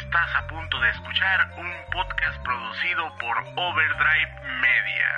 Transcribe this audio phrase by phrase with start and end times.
[0.00, 4.30] Estás a punto de escuchar un podcast producido por Overdrive
[4.62, 5.10] Media.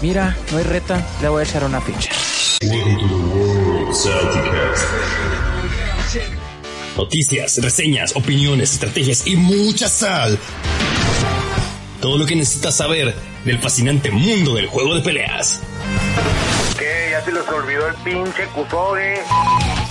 [0.00, 2.12] Mira, no hay reta, le voy a echar una ficha.
[6.96, 10.38] Noticias, reseñas, opiniones, estrategias y mucha sal.
[12.00, 13.12] Todo lo que necesitas saber
[13.44, 15.60] del fascinante mundo del juego de peleas.
[16.82, 17.10] ¿Qué?
[17.12, 19.22] ¿Ya se les olvidó el pinche Kusoge?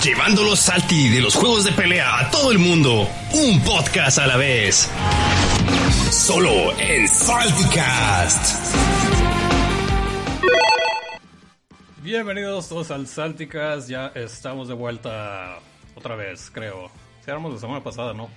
[0.04, 3.07] Llevándolo salti de los juegos de pelea a todo el mundo.
[3.32, 4.91] Un podcast a la vez.
[6.12, 8.76] Solo en Salticast.
[12.01, 15.60] Bienvenidos todos al Salticas, ya estamos de vuelta
[15.96, 16.91] otra vez, creo.
[17.23, 18.29] Si éramos la semana pasada, ¿no?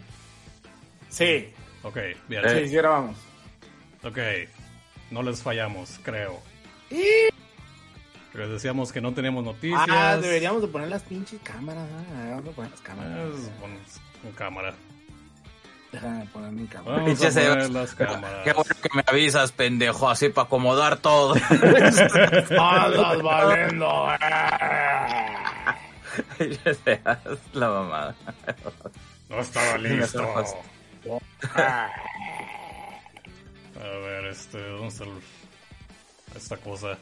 [1.08, 1.96] Sí, Ok,
[2.28, 2.42] bien.
[2.48, 3.16] sí, sí, grabamos.
[4.04, 4.18] Ok,
[5.10, 6.40] no les fallamos, creo.
[8.34, 9.80] Les decíamos que no teníamos noticias.
[9.88, 11.86] Ah, deberíamos de poner las pinches cámaras.
[12.16, 13.12] Ah, vamos a poner las cámaras.
[13.28, 13.76] Es, bueno,
[14.22, 14.74] con cámara.
[15.92, 16.96] Déjame poner mi cámara.
[16.96, 18.42] Vamos a Pinche poner las cámaras.
[18.44, 21.34] Qué bueno que me avisas, pendejo, así para acomodar todo.
[22.60, 24.08] ¡Andas valiendo!
[26.40, 27.18] Ya seas
[27.52, 28.14] la mamada.
[29.28, 30.24] No estaba listo.
[33.76, 35.20] A ver, este, ¿dónde está el-
[36.36, 36.98] esta cosa?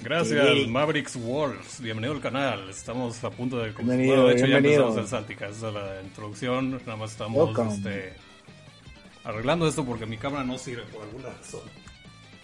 [0.00, 0.66] Gracias, Sí.
[0.66, 1.80] Mavericks Wolves.
[1.80, 2.68] Bienvenido al canal.
[2.68, 3.70] Estamos a punto de.
[3.70, 4.82] Bienvenido, bueno, de hecho, bienvenido.
[4.82, 5.48] ya empezamos el Saltica.
[5.48, 6.70] Esa es la introducción.
[6.72, 8.12] Nada más estamos este,
[9.24, 11.62] arreglando esto porque mi cámara no sirve por alguna razón.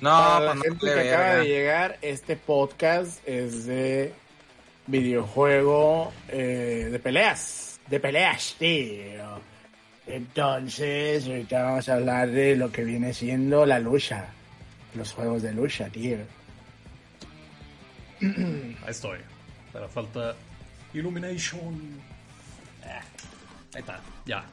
[0.00, 4.14] No, Para la pues, gente que acaba de llegar, este podcast es de
[4.86, 7.78] videojuego eh, de peleas.
[7.88, 9.50] De peleas, tío.
[10.06, 14.28] Entonces, ahorita vamos a hablar de lo que viene siendo la lucha.
[14.94, 16.19] Los juegos de lucha, tío.
[18.21, 19.19] Ahí estoy.
[19.72, 20.34] Pero falta
[20.93, 22.00] Illumination.
[22.84, 23.03] Ah,
[23.75, 24.44] ahí está, ya.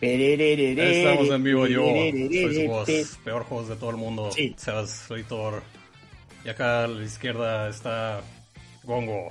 [0.00, 1.82] Estamos en vivo yo.
[1.86, 3.18] Soy su voz.
[3.24, 4.30] Peor host de todo el mundo.
[4.32, 4.54] Sí.
[4.58, 5.62] Sebas, soy Thor.
[6.44, 8.20] Y acá a la izquierda está
[8.82, 9.28] Gongo.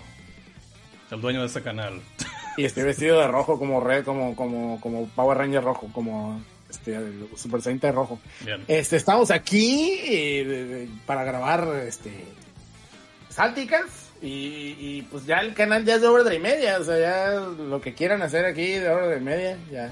[1.11, 2.01] El dueño de este canal.
[2.57, 6.95] Y estoy vestido de rojo como red, como, como, como Power Ranger rojo, como este
[6.95, 8.19] el Super Saiyajin rojo.
[8.45, 8.63] Bien.
[8.67, 12.11] Este, estamos aquí eh, de- de- para grabar este
[13.29, 17.39] Salticas y, y, pues ya el canal ya es de Overdrive Media, o sea, ya
[17.39, 19.91] lo que quieran hacer aquí de Overdrive Media, ya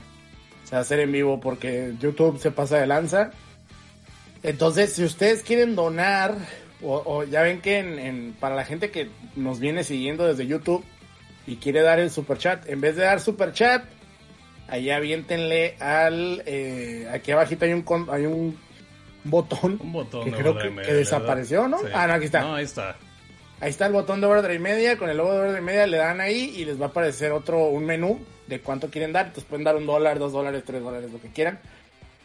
[0.63, 3.31] se va a hacer en vivo porque YouTube se pasa de lanza.
[4.43, 6.35] Entonces, si ustedes quieren donar,
[6.81, 10.47] o, o ya ven que en, en- para la gente que nos viene siguiendo desde
[10.47, 10.83] YouTube
[11.51, 13.83] y quiere dar el super chat, en vez de dar super chat,
[14.67, 18.57] ahí aviéntenle al eh, aquí abajito hay un con- hay un
[19.23, 21.79] botón Un botón que de creo que, desapareció, ¿no?
[21.79, 21.85] Sí.
[21.93, 22.41] Ah, no, aquí está.
[22.41, 22.95] No, ahí está.
[23.59, 26.19] Ahí está el botón de Overdrive Media, con el logo de Overdrive Media le dan
[26.21, 29.63] ahí y les va a aparecer otro, un menú de cuánto quieren dar, entonces pueden
[29.63, 31.59] dar un dólar, dos dólares, tres dólares, lo que quieran.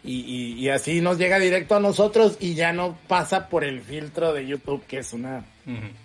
[0.02, 3.80] Y, y- y así nos llega directo a nosotros y ya no pasa por el
[3.82, 5.44] filtro de YouTube, que es una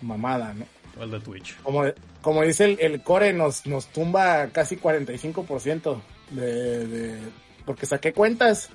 [0.01, 0.65] mamada, ¿no?
[0.99, 1.55] O el de Twitch.
[1.63, 1.85] Como,
[2.21, 6.01] como dice el, el core, nos, nos tumba casi 45%
[6.31, 7.19] de, de...
[7.65, 8.69] Porque saqué cuentas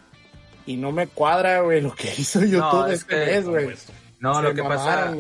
[0.67, 3.69] y no me cuadra, güey, lo que hizo YouTube es este que- mes, güey.
[4.21, 5.15] No, Se lo que pasa,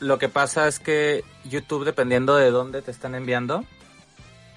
[0.00, 3.64] lo que pasa es que YouTube, dependiendo de dónde te están enviando,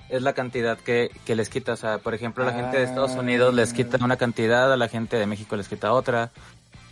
[0.09, 1.73] es la cantidad que, que les quita.
[1.73, 3.19] O sea, por ejemplo, la gente de Estados Ah.
[3.21, 6.31] Unidos les quita una cantidad, a la gente de México les quita otra,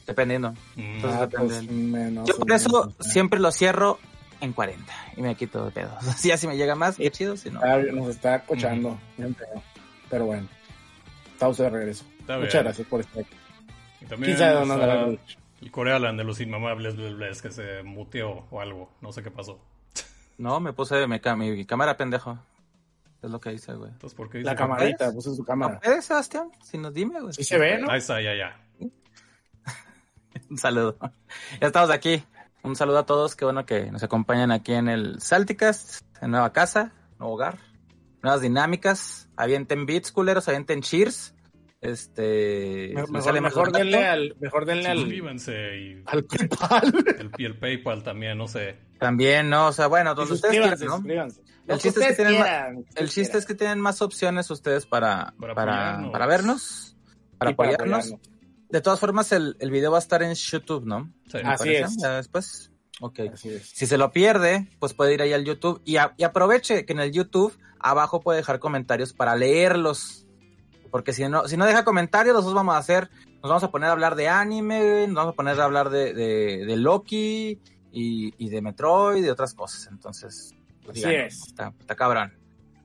[0.08, 0.52] dependiendo.
[0.76, 1.54] Mm, Entonces, Ah, depende.
[1.56, 2.96] pues, menos, Yo por eso menos.
[3.12, 4.00] siempre lo cierro
[4.42, 5.94] en 40 y me quito de pedos.
[6.08, 7.60] Así así me llega más, qué chido, si no.
[7.64, 8.98] Ah, nos está cochando.
[10.10, 10.48] Pero bueno,
[11.34, 12.06] estamos de regreso.
[12.20, 12.64] Está Muchas bien.
[12.66, 13.36] gracias por estar aquí.
[14.02, 15.20] Y también ¿Quién sabe dónde está andará el-
[15.62, 18.92] el Corealan de los inmamables bles, bles, que se muteó o algo.
[19.02, 19.60] No sé qué pasó.
[20.38, 22.38] No, me puse mi, cámara pendejo.
[23.24, 23.90] Es lo que hice, güey.
[23.90, 25.80] Entonces, ¿por qué dice La camarita, puse su cámara.
[25.82, 26.52] ¿Eh, Sebastián?
[26.62, 27.34] Si nos dime, güey.
[27.34, 27.90] Sí se ve, ¿no?
[27.90, 28.60] Ahí está, ya, ya.
[30.50, 30.98] Un saludo.
[31.62, 32.22] Ya estamos aquí.
[32.66, 33.36] Un saludo a todos.
[33.36, 37.58] Qué bueno que nos acompañan aquí en el Salticast, en nueva casa, nuevo hogar,
[38.24, 39.30] nuevas dinámicas.
[39.38, 41.34] Avienten beats, culeros, avienten cheers.
[41.82, 42.92] Este.
[42.96, 43.78] Me- Mejor, sale más mejor barato.
[43.92, 46.94] denle al, mejor denle al, Suscríbanse y al PayPal.
[47.20, 48.78] el, y el PayPal también, no sé.
[49.00, 49.68] También, ¿no?
[49.68, 51.34] O sea, bueno, donde ustedes quieran, ¿no?
[51.68, 54.86] El chiste es que tienen quieran, que El chiste es que tienen más opciones ustedes
[54.86, 56.12] para, Para para, apoyarnos.
[56.12, 56.98] para vernos,
[57.38, 58.14] para para apoyarnos.
[58.70, 61.12] De todas formas, el, el video va a estar en YouTube, ¿no?
[61.32, 61.38] Sí.
[61.38, 61.98] Así parece, es.
[61.98, 62.72] Ya después.
[63.02, 63.20] Ok.
[63.34, 63.70] Así es.
[63.70, 66.94] Si se lo pierde, pues puede ir ahí al YouTube y, a- y aproveche que
[66.94, 70.26] en el YouTube abajo puede dejar comentarios para leerlos.
[70.92, 73.10] Porque si no, si no deja comentarios, nosotros vamos a hacer,
[73.42, 76.14] nos vamos a poner a hablar de anime, nos vamos a poner a hablar de,
[76.14, 77.60] de, de Loki
[77.92, 79.88] y, y de Metroid y de otras cosas.
[79.92, 80.54] Entonces,
[80.86, 81.48] pues, Así es.
[81.48, 82.34] Está, está cabrón.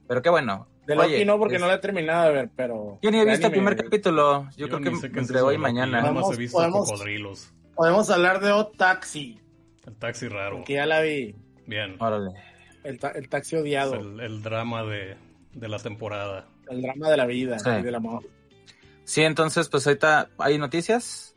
[0.09, 0.67] Pero qué bueno.
[0.95, 2.99] De Oye, Loki no, porque es- no la he terminado de ver, pero...
[3.01, 4.49] Yo ni he visto el primer capítulo.
[4.57, 6.01] Yo, creo que entre hoy y mañana.
[6.01, 7.53] Nomás he Podemos- visto podemos- cocodrilos.
[7.77, 9.39] Podemos hablar de Hot Taxi,
[9.87, 10.57] El taxi raro.
[10.57, 11.35] porque ya la vi.
[11.67, 11.95] Bien.
[12.01, 12.31] Órale.
[12.83, 13.95] El, ta- el taxi Es odiado.
[13.95, 15.17] el, el drama de,
[15.53, 16.49] de la temporada.
[16.69, 17.71] El drama de la vida Sí.
[17.71, 18.25] y del amor.
[19.05, 21.35] Sí, entonces, pues ahorita hay noticias.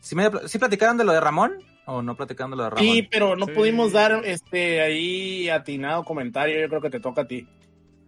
[0.00, 1.58] ¿Sí, me, ¿sí platicaron de lo de Ramón?
[1.86, 2.84] ¿O no platicaron de lo de Ramón?
[2.84, 3.52] Sí, pero no Sí.
[3.52, 6.60] pudimos dar este ahí atinado comentario.
[6.60, 7.46] Yo creo que te toca a ti.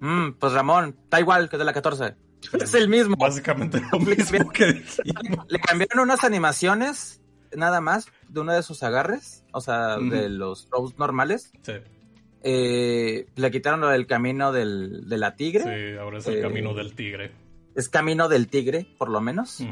[0.01, 2.15] Mm, pues Ramón, está igual que de la 14.
[2.61, 3.17] Es el mismo.
[3.17, 5.47] Básicamente lo mismo que dijimos.
[5.49, 7.21] Le cambiaron unas animaciones,
[7.57, 11.51] nada más, de uno de sus agarres, o sea, de los throws normales.
[11.63, 11.73] Sí,
[12.43, 15.65] Eh, le quitaron lo del camino del, de la tigre.
[15.65, 17.33] sí, ahora es el Eh, camino del tigre.
[17.75, 19.63] Es camino del tigre, por lo menos.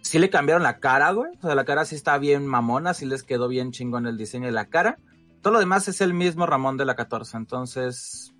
[0.00, 1.32] Sí le cambiaron la cara, güey.
[1.38, 4.46] O sea, la cara sí está bien mamona, sí les quedó bien chingón el diseño
[4.46, 4.98] de la cara.
[5.42, 7.36] Todo lo demás es el mismo Ramón de la 14.
[7.36, 8.32] Entonces,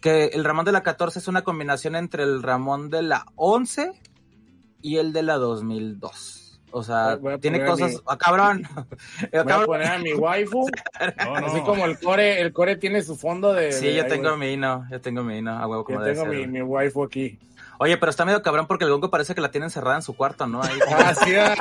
[0.00, 3.92] que el Ramón de la 14 es una combinación entre el Ramón de la 11
[4.82, 6.60] y el de la 2002.
[6.70, 7.92] O sea, tiene cosas...
[7.92, 8.62] mi- ¡Ah, cabrón!
[9.32, 10.68] Voy a poner a mi waifu.
[11.24, 11.46] No, no.
[11.46, 13.72] Así como el core, el core tiene su fondo de.
[13.72, 16.26] Sí, de- yo tengo mi hino, yo tengo mi hino, a huevo como Yo tengo
[16.26, 17.38] mi, mi waifu aquí.
[17.78, 20.16] Oye, pero está medio cabrón porque el gongo parece que la tiene encerrada en su
[20.16, 20.62] cuarto, ¿no?
[20.62, 21.54] Ahí, Ah, sí, ah.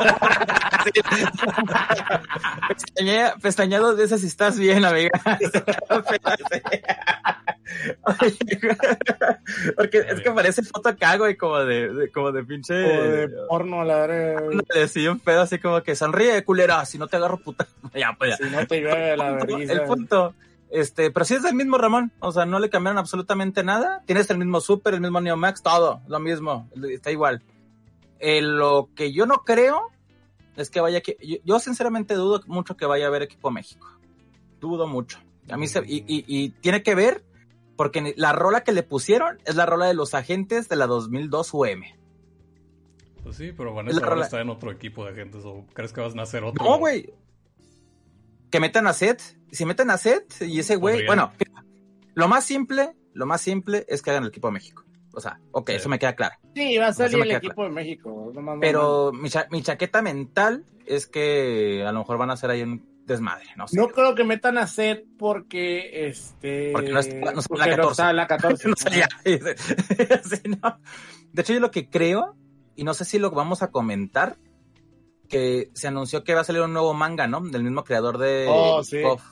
[2.68, 5.10] Pestañea, pestañea dos veces si estás bien, amiga.
[8.22, 8.60] Oye,
[9.76, 12.74] Porque es que parece foto acá, güey, como de, de- como de pinche.
[12.84, 14.38] Como de porno, la verdad.
[14.52, 17.68] Ándale, sí, un pedo así como que sonríe, culera, si no te agarro puta.
[17.94, 18.38] ya, pues ya.
[18.38, 19.74] Si no te llueve la vergüenza.
[19.74, 20.34] El punto.
[20.70, 24.04] Este, pero sí es el mismo Ramón, o sea, no le cambiaron absolutamente nada.
[24.06, 27.42] Tienes el mismo Super, el mismo Neo Max, todo, lo mismo, está igual.
[28.20, 29.92] Eh, lo que yo no creo
[30.58, 33.88] es que vaya que yo, yo sinceramente dudo mucho que vaya a haber equipo México.
[34.60, 35.20] Dudo mucho.
[35.50, 37.24] A mí se, y, y- y tiene que ver
[37.78, 41.54] porque la rola que le pusieron es la rola de los agentes de la 2002
[41.54, 41.84] UM.
[43.24, 45.44] Pues sí, pero Es Vanessa la ahora rola- está en otro equipo de agentes.
[45.46, 46.64] ¿O crees que vas a nacer otro?
[46.66, 47.14] No, güey.
[48.52, 49.22] Que metan a Seth.
[49.52, 51.06] Si meten a Seth y ese güey.
[51.06, 51.34] Bueno,
[52.14, 54.84] lo más simple, lo más simple es que hagan el equipo de México.
[55.14, 55.76] O sea, ok, Sí.
[55.78, 56.36] eso me queda claro.
[56.54, 58.32] Sí, va a salir el equipo de México.
[58.34, 62.34] no más, Pero mi, cha- mi chaqueta mental es que a lo mejor van a
[62.34, 63.78] hacer ahí un desmadre, no sé.
[63.78, 66.72] No creo que metan a Seth porque este.
[66.72, 67.92] Porque no está- no porque la 14.
[67.92, 68.68] está la 14.
[68.70, 69.08] No sé, ya.
[70.24, 70.80] Sí, no.
[71.34, 72.36] De hecho, yo lo que creo,
[72.76, 74.38] y no sé si lo vamos a comentar,
[75.28, 77.42] que se anunció que va a salir un nuevo manga, ¿no?
[77.42, 79.02] Del mismo creador de Oh, sí.
[79.02, 79.24] KOF,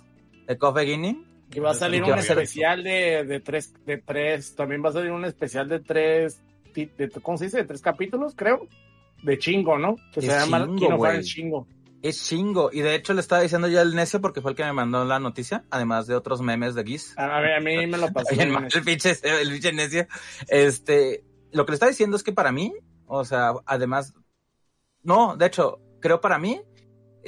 [0.47, 1.25] de KOF Beginning.
[1.53, 4.93] Y va a salir ¿Qué un especial de, de tres, de tres, también va a
[4.93, 6.41] salir un especial de tres,
[6.73, 7.57] de, ¿cómo se dice?
[7.57, 8.67] De tres capítulos, creo.
[9.23, 9.95] De chingo, ¿no?
[10.13, 10.99] Que se llama chingo, Kino.
[10.99, 11.67] Fire Chingo.
[12.01, 12.69] Es chingo.
[12.71, 15.05] Y de hecho le estaba diciendo ya el necio porque fue el que me mandó
[15.05, 17.17] la noticia, además de otros memes de Giz.
[17.17, 18.35] A, a ver, a mí me lo pasó.
[18.35, 20.07] Bien mal, el pinche, el pinche necio.
[20.47, 22.73] Este, lo que le está diciendo es que para mí,
[23.07, 24.13] o sea, además,
[25.03, 26.61] no, de hecho, creo para mí,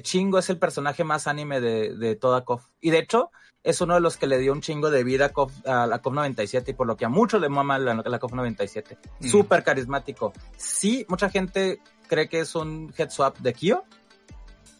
[0.03, 2.67] Chingo es el personaje más anime de, de toda KOF.
[2.79, 3.31] Y de hecho,
[3.63, 5.98] es uno de los que le dio un chingo de vida a, KOF, a la
[6.00, 9.00] KOF 97 y por lo que a muchos le mama la, la KOF 97.
[9.19, 9.27] Mm.
[9.27, 10.31] Súper carismático.
[10.57, 13.84] Sí, mucha gente cree que es un head swap de Kyo.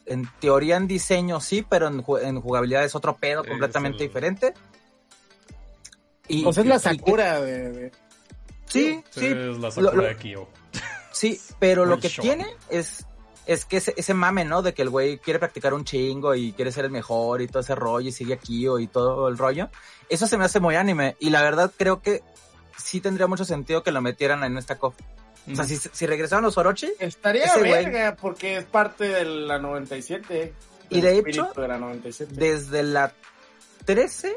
[0.06, 4.54] En teoría, en diseño sí, pero en, en jugabilidad es otro pedo completamente el- diferente.
[6.27, 7.92] Y, Pues es la Sakura de, de-
[8.66, 10.48] Sí, sí, Es la Sakura Lo- lo- de Kyo.
[11.12, 13.07] sí, pero lo que tiene es,
[13.48, 14.62] es que ese, ese mame, ¿no?
[14.62, 17.62] De que el güey quiere practicar un chingo y quiere ser el mejor y todo
[17.62, 19.70] ese rollo y sigue aquí y todo el rollo.
[20.10, 22.24] Eso se me hace muy anime y la verdad creo que
[22.77, 24.96] sí tendría mucho sentido que lo metieran en esta COF.
[25.50, 27.72] O sea, si, si regresaron los Orochi Estaría güey.
[27.72, 30.54] verga, porque es parte de la 97.
[30.89, 32.34] Y de espíritu hecho, de la 97.
[32.36, 33.13] desde la
[33.86, 34.36] 13,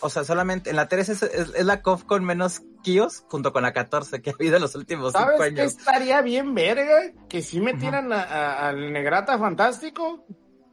[0.00, 3.52] o sea, solamente en la 13 es, es- es la COF con menos Kios junto
[3.52, 5.76] con la 14 que ha habido en los últimos cinco ¿Sabes qué años.
[5.78, 7.12] estaría bien verga?
[7.28, 10.24] Que si metieran a- a- al Negrata Fantástico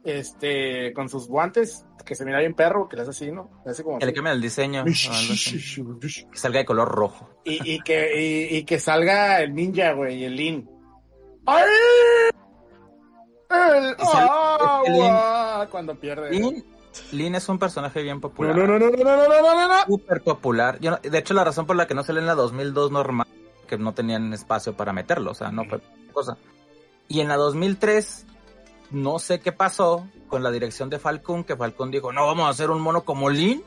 [0.04, 3.62] este, con sus guantes, que se mira bien perro, que le hace así, ¿no?
[3.64, 4.16] Le hace como Que le así.
[4.16, 4.84] cambien el diseño.
[4.84, 7.30] Que salga de color rojo.
[7.44, 10.70] Y, y que, y, y que salga el ninja, güey, y el Lin.
[11.46, 11.64] ¡Ay!
[13.50, 16.30] El agua, cuando pierde.
[16.32, 16.64] Lin,
[17.12, 18.56] Lin es un personaje bien popular.
[18.56, 20.78] No, no, no, no, no, no, no, Súper popular.
[20.80, 23.26] Yo de hecho, la razón por la que no sale en la 2002 normal,
[23.66, 25.80] que no tenían espacio para meterlo, o sea, no fue
[26.12, 26.36] cosa.
[27.08, 28.26] Y en la 2003,
[28.90, 32.50] no sé qué pasó con la dirección de Falcon, que Falcon dijo, no, vamos a
[32.50, 33.62] hacer un mono como Lin,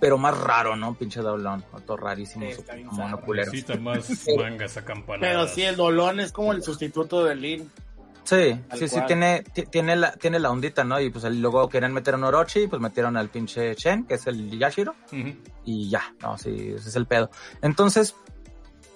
[0.00, 0.94] pero más raro, ¿no?
[0.94, 2.46] Pinche doblón, otro rarísimo,
[2.90, 3.50] mono culero.
[3.50, 5.28] Necesita más mangas acampanadas.
[5.28, 7.70] Pero sí, el dolón es como el sustituto de Lin.
[8.24, 10.98] Sí, Tal sí, sí, tiene, ti- tiene, la, tiene la ondita, ¿no?
[10.98, 14.26] Y pues luego querían meter a un Orochi, pues metieron al pinche Chen, que es
[14.26, 14.94] el Yashiro.
[15.64, 17.30] Y ya, no, sí, ese es el pedo.
[17.60, 18.14] Entonces,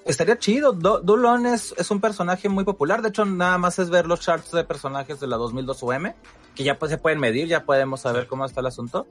[0.07, 0.73] estaría chido.
[0.73, 3.03] Do Dulon es, es un personaje muy popular.
[3.03, 6.13] De hecho, nada más es ver los charts de personajes de la 2002 UM,
[6.55, 9.07] que ya pues se pueden medir, ya podemos saber cómo está el asunto.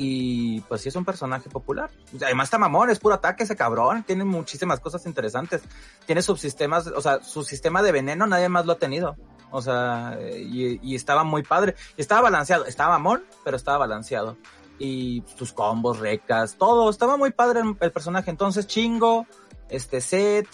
[0.00, 1.90] Y pues sí es un personaje popular.
[2.22, 4.04] Además está mamón, es puro ataque ese cabrón.
[4.04, 5.62] Tiene muchísimas cosas interesantes.
[6.06, 9.16] Tiene subsistemas, o sea, su sistema de veneno nadie más lo ha tenido.
[9.50, 11.74] O sea, y, y estaba muy padre.
[11.96, 12.64] Estaba balanceado.
[12.66, 14.36] Estaba mamón, pero estaba balanceado.
[14.78, 16.88] Y tus combos, recas, todo.
[16.90, 18.30] Estaba muy padre el, el personaje.
[18.30, 19.26] Entonces, chingo,
[19.68, 20.46] este set,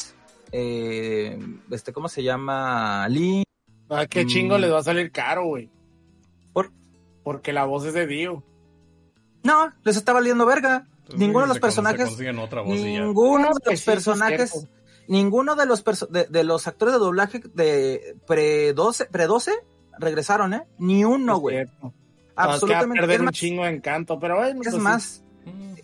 [0.53, 1.39] eh,
[1.71, 3.07] este, ¿cómo se llama?
[3.09, 3.45] Lee.
[3.91, 4.29] Ah, qué Mm.
[4.29, 5.71] chingo les va a salir caro, güey.
[6.53, 6.73] ¿Por?
[7.23, 8.43] Porque la voz es de Dio.
[9.43, 10.87] No, les está valiendo verga.
[11.01, 12.39] Entonces, Ninguno de los con- se personajes.
[12.41, 12.71] otra voz.
[12.75, 14.67] Ninguno de Pues los personajes.
[15.09, 19.53] Ninguno de los de, de los actores de doblaje de pre 12, pre 12
[19.99, 20.63] regresaron, ¿eh?
[20.79, 21.67] Ni uno, güey.
[22.37, 23.01] Absolutamente.
[23.01, 24.81] perder un más, chingo de encanto, pero bueno, es pues sí.
[24.81, 25.23] más,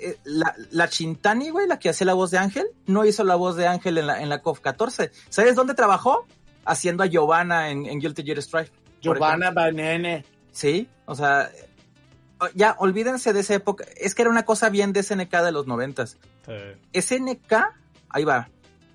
[0.00, 3.36] eh, la, la Chintani, güey, la que hacía la voz de Ángel, no hizo la
[3.36, 5.10] voz de Ángel en la, en la COF 14.
[5.28, 6.26] ¿Sabes dónde trabajó?
[6.64, 8.70] Haciendo a Giovanna en, en Guilty Gear Strive.
[9.02, 10.24] por Giovanna Banene.
[10.52, 11.50] Sí, o sea,
[12.54, 13.84] ya olvídense de esa época.
[13.96, 16.18] Es que era una cosa bien de SNK de los noventas.
[16.46, 17.00] Sí.
[17.00, 17.52] SNK,
[18.08, 18.48] ahí va.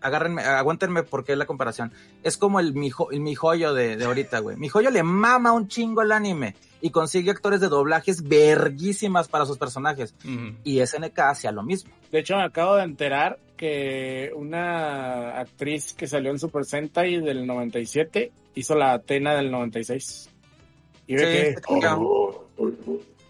[0.05, 1.91] Agárrenme, aguántenme porque es la comparación.
[2.21, 4.55] Es como el mijo, el mijoyo de, de ahorita, güey.
[4.55, 9.57] Mijoyo le mama un chingo el anime y consigue actores de doblajes verguísimas para sus
[9.57, 10.13] personajes.
[10.23, 10.55] Ujú.
[10.63, 11.91] Y SNK hacía lo mismo.
[12.11, 17.47] De hecho, me acabo de enterar que una actriz que salió en Super Sentai del
[17.47, 20.29] 97 hizo la Atena del 96.
[21.07, 21.73] Y ve Sí, que...
[21.73, 22.45] Oh,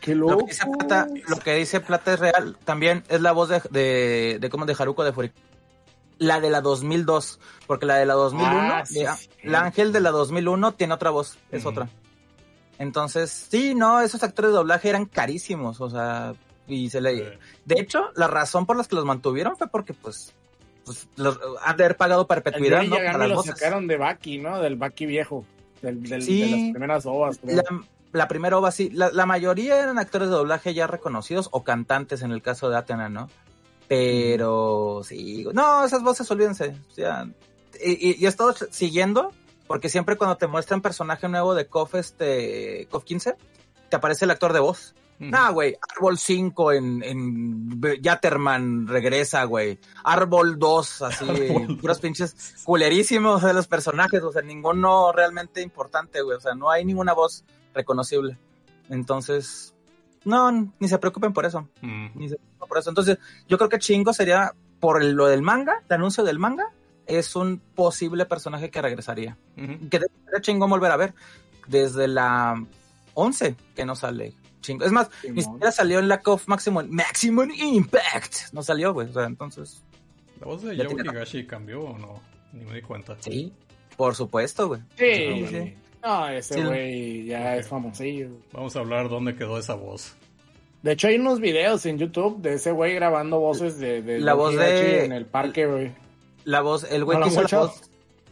[0.01, 0.45] ¡Qué Lo loco!
[0.45, 2.57] que, dice Plata, lo que dice Plata es real.
[2.63, 5.33] También es la voz de, de, de, como de Haruko de Furiko.
[6.17, 7.39] La de la 2002.
[7.67, 9.29] Porque la de la 2001, Ah, sí, sí.
[9.43, 11.37] la Ángel de la 2001 tiene otra voz.
[11.51, 11.89] Es otra.
[12.77, 15.79] Entonces, sí, no, esos actores de doblaje eran carísimos.
[15.81, 16.33] O sea,
[16.67, 17.37] y se le.
[17.65, 20.33] De hecho, la razón por la que los mantuvieron fue porque, pues,
[20.85, 22.95] pues los han de haber pagado perpetuidad, ¿no?
[22.97, 24.59] Para las lo sacaron de Baki, ¿no?
[24.61, 25.45] Del Baki viejo.
[25.81, 26.41] Del, del- Sí.
[26.41, 27.37] De las primeras ovas.
[27.39, 27.55] creo.
[27.57, 27.63] La,
[28.11, 28.89] la primera ova, sí.
[28.91, 32.77] La, la mayoría eran actores de doblaje ya reconocidos o cantantes en el caso de
[32.77, 33.29] Athena, ¿no?
[33.87, 35.45] Pero sí.
[35.53, 36.75] No, esas voces, olvídense.
[36.89, 37.27] O sea,
[37.83, 39.31] y, y, y he estado siguiendo,
[39.67, 43.35] porque siempre cuando te muestran personaje nuevo de KOF, este, KOF 15,
[43.89, 44.95] te aparece el actor de voz.
[45.17, 49.79] Nah, güey, Árbol 5 en, en Yatterman regresa, güey.
[50.03, 56.21] Árbol 2, así, Árbol puros pinches culerísimos de los personajes, o sea, ninguno realmente importante,
[56.21, 56.37] güey.
[56.37, 58.37] O sea, no hay ninguna voz reconocible.
[58.89, 59.73] Entonces,
[60.25, 61.69] no, ni se preocupen por eso.
[61.81, 62.07] Mm.
[62.15, 62.89] Ni se preocupen por eso.
[62.89, 63.17] Entonces,
[63.47, 66.65] yo creo que chingo sería, por el- lo del manga, el anuncio del manga,
[67.07, 69.37] es un posible personaje que regresaría.
[69.55, 71.13] Que sería chingón volver a ver.
[71.67, 72.63] Desde la
[73.13, 74.33] 11 que no sale.
[74.61, 74.83] Chingo.
[74.85, 78.51] Es más, ni siquiera salió en la COF Maximum, Maximum Impact.
[78.53, 79.09] No salió, güey.
[79.09, 79.83] O sea, entonces,
[80.39, 82.19] ¿La voz de Higashi cambió o no?
[82.51, 83.15] Ni me di cuenta.
[83.19, 83.53] sí,
[83.95, 84.81] por supuesto, güey.
[84.97, 85.75] Sí, Sí, sí.
[86.05, 86.61] No, ese Sí.
[86.61, 88.29] güey ya es famosillo.
[88.51, 90.15] Vamos a hablar dónde quedó esa voz.
[90.83, 94.35] De hecho, hay unos videos en YouTube de ese güey grabando voces de, de La
[94.35, 95.91] voz de- en el parque, güey.
[96.43, 97.81] La voz, el güey ¿No que hizo la voz,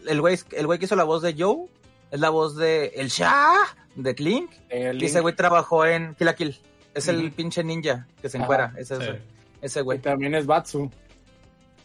[0.07, 1.65] el güey, el güey que hizo la voz de Joe,
[2.11, 3.55] es la voz de El Shah,
[3.95, 4.51] de Clink.
[4.69, 6.55] El Y ese güey trabajó en Kill la Kill.
[6.93, 8.71] Es el pinche ninja que se encuera.
[8.77, 9.01] Ese, Sí.
[9.03, 9.19] ese,
[9.63, 9.97] ese Y güey.
[9.97, 10.91] también es Batsu.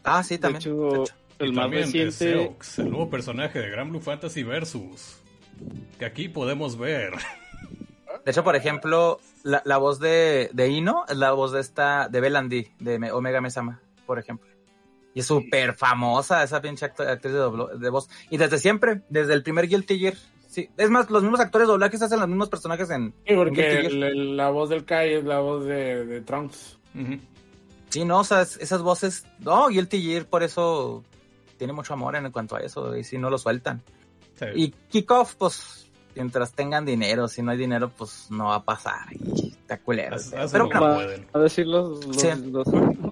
[0.05, 0.61] Ah, sí, De también.
[0.61, 1.15] hecho, de hecho.
[1.39, 2.09] el y más también reciente.
[2.09, 5.17] es Seox, el nuevo personaje de Gran Blue Fantasy Versus.
[5.99, 7.13] Que aquí podemos ver.
[8.25, 12.09] De hecho, por ejemplo, la, la voz de, de Ino es la voz de esta,
[12.09, 14.47] de Belandi, de Me- Omega Mesama, por ejemplo.
[15.15, 18.09] Y es súper famosa esa pinche actriz de, doblo- de voz.
[18.31, 20.15] Y desde siempre, desde el primer Guilty Gear.
[20.47, 23.15] Sí, es más, los mismos actores de doblajes hacen los mismos personajes en...
[23.27, 23.85] Sí, porque Guilty Gear.
[23.93, 26.79] el- el- la voz del Kai es la voz de, de Trunks.
[26.95, 27.19] Ujú.
[27.89, 29.27] Sí, no, o sea, es- esas voces...
[29.41, 31.03] No, Guilty Gear por eso
[31.57, 33.83] tiene mucho amor en cuanto a eso, y si no lo sueltan.
[34.39, 34.47] Sí.
[34.55, 39.07] Y Kickoff, pues, mientras tengan dinero, si no hay dinero, pues no va a pasar.
[39.13, 40.17] Y está culero.
[40.17, 41.27] Haz- Pero Va pueden.
[41.33, 42.29] a decir los, los, Sí.
[42.51, 42.67] los,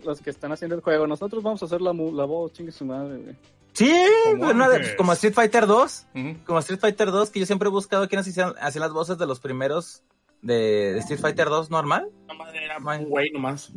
[0.04, 1.06] los que están haciendo el juego.
[1.06, 3.36] Nosotros vamos a hacer la, mu- la voz, chingue su madre, güey.
[3.74, 3.92] sí,
[4.30, 6.06] Como una de- como Street Fighter 2.
[6.14, 6.36] Ujú.
[6.46, 9.26] Como Street Fighter 2, que yo siempre he buscado quiénes hacían, hacían las voces de
[9.26, 10.02] los primeros
[10.42, 12.08] de, de Street Fighter 2 normal.
[12.26, 13.70] La madre era un güey nomás.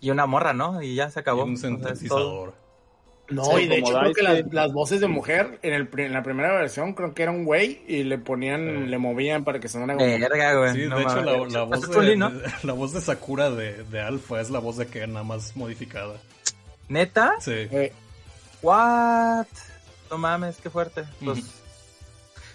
[0.00, 0.82] Y una morra, ¿no?
[0.82, 1.46] Y ya se acabó.
[1.46, 2.54] Y un sintetizador.
[3.28, 6.04] No, Sí, y de hecho creo que las, las voces de mujer en, el, pri-
[6.04, 8.90] en la primera versión creo que era un güey y le ponían, Sí.
[8.90, 10.06] le movían para que sonara como...
[10.18, 10.72] Verga, güey.
[10.74, 12.30] Sí, no de hecho la, voz de, Chun-Li, ¿no?
[12.30, 15.56] de- la voz de Sakura de, de Alpha es la voz de Ken, nada más
[15.56, 16.14] modificada.
[16.88, 17.36] ¿Neta?
[17.40, 17.52] Sí.
[17.54, 17.92] Eh,
[18.60, 19.46] ¿What?
[20.10, 21.04] No mames, qué fuerte.
[21.24, 21.61] Pues.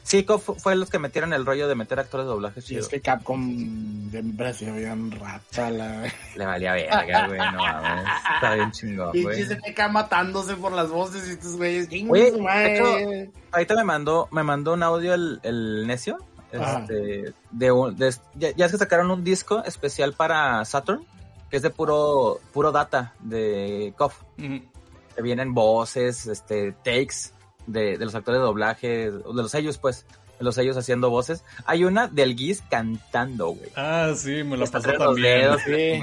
[0.08, 0.26] Sí,
[0.58, 2.80] fue los que metieron el rollo de meter actores de doblaje y chido.
[2.80, 6.10] es que Capcom siempre se bien rata la...
[6.34, 8.06] Le valía verga, güey, no mames.
[8.36, 9.36] Está bien chingón, güey.
[9.38, 11.90] Pinches SNK matándose por las voces y estos güeyes.
[11.90, 13.32] ¡chingue Oye, de madre!
[13.52, 16.18] Ahorita me mandó, me mandó un audio el, el necio.
[16.58, 16.80] Ajá.
[16.80, 21.06] Este, de, un- de- ya, ya es que sacaron un disco especial para Saturn,
[21.50, 24.22] que es de puro, puro data de KOF.
[24.38, 27.34] Que vienen voces, este, takes
[27.68, 30.06] de, de los actores de doblaje, de los sellos, pues,
[30.40, 31.44] de los sellos haciendo voces.
[31.66, 33.70] Hay una del Giz cantando, güey.
[33.76, 35.42] Ah, sí, me la pasó también.
[35.42, 36.02] dedos, Sí.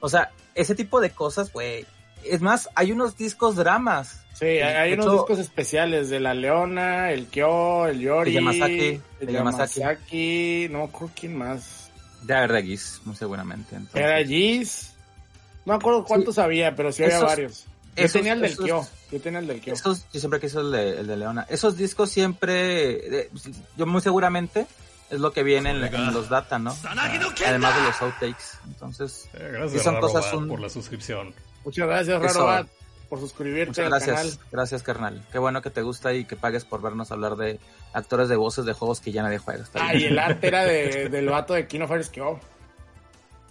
[0.00, 1.86] O sea, ese tipo de cosas, güey.
[2.24, 4.20] Es más, hay unos discos dramas.
[4.34, 9.00] Sí, hay, unos hecho- discos especiales de la Leona, el Kyo, el Yori, El Yamazaki,
[9.20, 9.80] el Yamazaki.
[9.80, 11.90] Yamazaki, no me acuerdo quién más.
[12.22, 13.76] De haber de Giz, muy seguramente.
[13.76, 14.00] entonces.
[14.02, 14.94] Era Giz.
[15.64, 17.66] No me acuerdo cuántos había, pero sí había Esos- varios.
[17.96, 18.86] Yo esos- tenía el del esos- Kyo.
[19.12, 19.72] Yo tenía el del Kyo.
[19.72, 21.46] Esos, yo siempre quise el de, el de Leona.
[21.48, 23.30] Esos discos siempre, eh,
[23.76, 24.66] yo muy seguramente,
[25.10, 26.74] es lo que viene en, en los data, ¿no?
[27.46, 28.58] Además de los outtakes.
[28.66, 31.34] Entonces, Eh, gracias, Y son Raro cosas un- por la suscripción.
[31.64, 32.20] Muchas gracias.
[32.20, 32.66] Raro Bat,
[33.08, 34.16] por suscribirte muchas al gracias.
[34.36, 34.38] canal.
[34.50, 35.26] Gracias, carnal.
[35.30, 37.60] Qué bueno que te gusta y que pagues por vernos hablar de
[37.92, 39.62] actores de voces de juegos que ya nadie juega.
[39.62, 40.00] Está Ah, bien.
[40.02, 42.40] y el arte era de, del vato de Kino Fighters Kyo.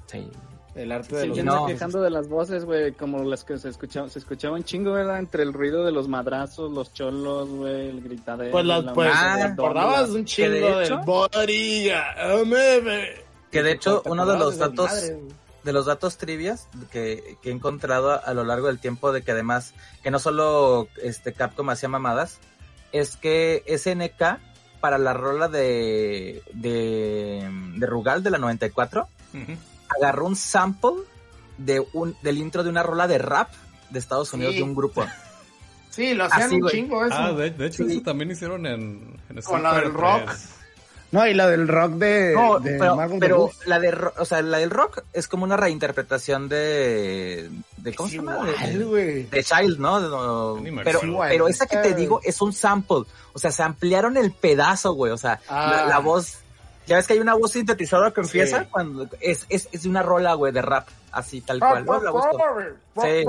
[0.08, 0.28] Sí.
[0.76, 1.38] El arte de Sí, los...
[1.38, 4.64] ya no, quejando de las voces, güey, como las que se escuchaban, se escuchaba un
[4.64, 5.20] chingo, ¿verdad?
[5.20, 8.52] Entre el ruido de los madrazos, los cholos, güey, el gritadero.
[8.52, 10.50] Pues, los, la pues Ah, la acordabas un chingo
[10.80, 12.04] de del Borilla.
[13.52, 14.90] Que de hecho, ¿Te uno de los datos,
[15.64, 19.22] de los datos trivias que, que he encontrado a, a lo largo del tiempo de
[19.22, 22.40] que además, que no solo este Capcom hacía mamadas,
[22.92, 24.40] es que SNK
[24.82, 29.52] para la rola de, de, de Rugal de la 94 Ujú.
[29.90, 30.92] Agarró un sample
[31.58, 33.50] de un, del intro de una rola de rap
[33.90, 34.58] de Estados Unidos Sí.
[34.60, 35.06] de un grupo.
[35.90, 37.16] Sí, lo hacían Así, un chingo eso.
[37.16, 37.92] Ah, de, de hecho, Sí.
[37.94, 40.24] eso también hicieron en, en Con la del rock.
[40.26, 40.50] 3.
[41.12, 43.68] No, y la del rock de, No, de pero, Marvel pero Deluxe.
[43.68, 48.08] la de ro- o sea, la del rock es como una reinterpretación de, de ¿cómo
[48.08, 48.40] Es se llama?
[48.74, 50.02] igual, De- Child, ¿no?
[50.02, 51.20] De- no, pero, acuerdo.
[51.30, 53.04] pero esa que te digo es un sample.
[53.34, 55.12] O sea, se ampliaron el pedazo, güey.
[55.12, 55.70] O sea, Ah.
[55.70, 56.40] la, la voz.
[56.86, 58.40] Ya ves que hay una voz sintetizadora que Sí.
[58.40, 60.88] empieza cuando es, es, es de una rola, güey, de rap.
[61.12, 61.86] Así, tal cual.
[63.02, 63.26] Sí.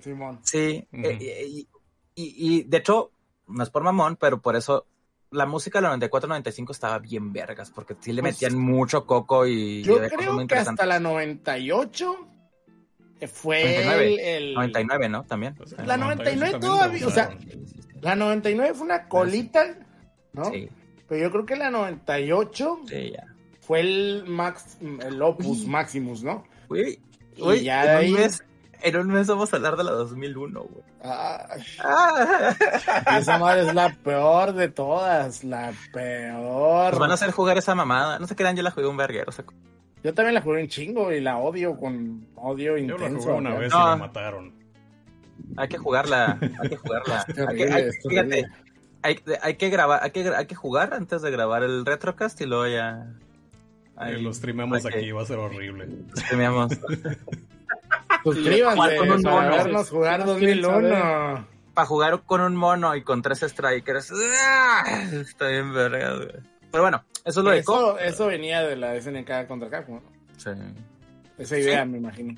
[0.00, 0.38] Simón.
[0.42, 0.86] Sí.
[0.92, 1.68] Eh, eh, y,
[2.14, 3.10] y, y, de hecho,
[3.48, 4.86] no es por mamón, pero por eso
[5.30, 9.82] la música del 94-95 estaba bien vergas, porque sí le Pues, metían mucho coco y
[9.82, 12.16] Yo cosas muy creo que hasta la 98
[13.32, 14.04] fue 99,
[14.36, 15.24] el, el- 99, ¿no?
[15.24, 15.54] También.
[15.54, 17.36] Pues, La en 99 también todavía, o sea.
[18.00, 19.76] La 99 fue una colita,
[20.34, 20.44] ¿no?
[20.50, 20.68] Sí,
[21.08, 23.24] Pero yo creo que la 98 sí, ya.
[23.60, 26.44] fue el max, el opus maximus, ¿no?
[26.68, 26.98] Güey,
[27.36, 28.44] Y ya en, de ahí- un mes,
[28.82, 30.84] en un mes vamos a hablar de la 2001, güey.
[31.02, 31.46] Ah,
[31.82, 32.54] Ah.
[33.18, 36.90] esa madre es la peor de todas, la peor.
[36.92, 38.18] Nos van a hacer jugar esa mamada.
[38.18, 39.28] No se crean, yo la jugué un verguero.
[39.28, 39.44] o sea,
[40.02, 43.20] Yo también la jugué un chingo y la odio con odio Yo intenso.
[43.22, 43.86] jugué una vez No.
[43.86, 44.54] y me mataron.
[45.56, 47.18] hay que jugarla, hay que jugarla.
[47.26, 48.44] Hay que- Terrible, hay- es fíjate.
[49.04, 52.46] Hay, hay que grabar, hay que, hay que jugar antes de grabar el retrocast y
[52.46, 53.06] luego ya.
[53.06, 55.86] Eh, ahí lo streamamos aquí, va a ser horrible.
[56.16, 56.72] streameamos.
[58.24, 59.50] Suscríbanse Jugar con un para mono.
[59.56, 61.48] vernos jugar 2001.
[61.74, 64.12] Para jugar con un mono y con tres strikers.
[64.40, 64.82] ¡Ah!
[65.12, 66.28] Está bien verga, güey.
[66.70, 67.98] Pero bueno, eso es lo de Eso, Co.
[67.98, 69.96] eso venía de la SNK contra Capcom.
[69.96, 70.02] ¿no?
[70.36, 70.50] Sí.
[71.38, 72.34] Esa idea, me imagino.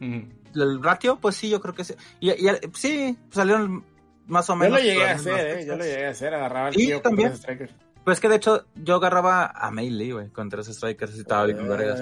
[0.00, 0.28] Ujú.
[0.54, 1.94] El ratio, pues sí, yo creo que sí.
[2.20, 3.84] Y, y- sí, salieron
[4.28, 4.78] más o Yo menos.
[4.78, 5.66] lo llegué a hacer, ¿eh?
[5.66, 7.28] Yo lo llegué a hacer, agarraba el Sí, tío yo con también.
[7.30, 7.72] tres strikers.
[8.04, 11.44] Pues es que de hecho yo agarraba a Melee, güey, con tres strikers y estaba
[11.44, 12.00] bien vergas.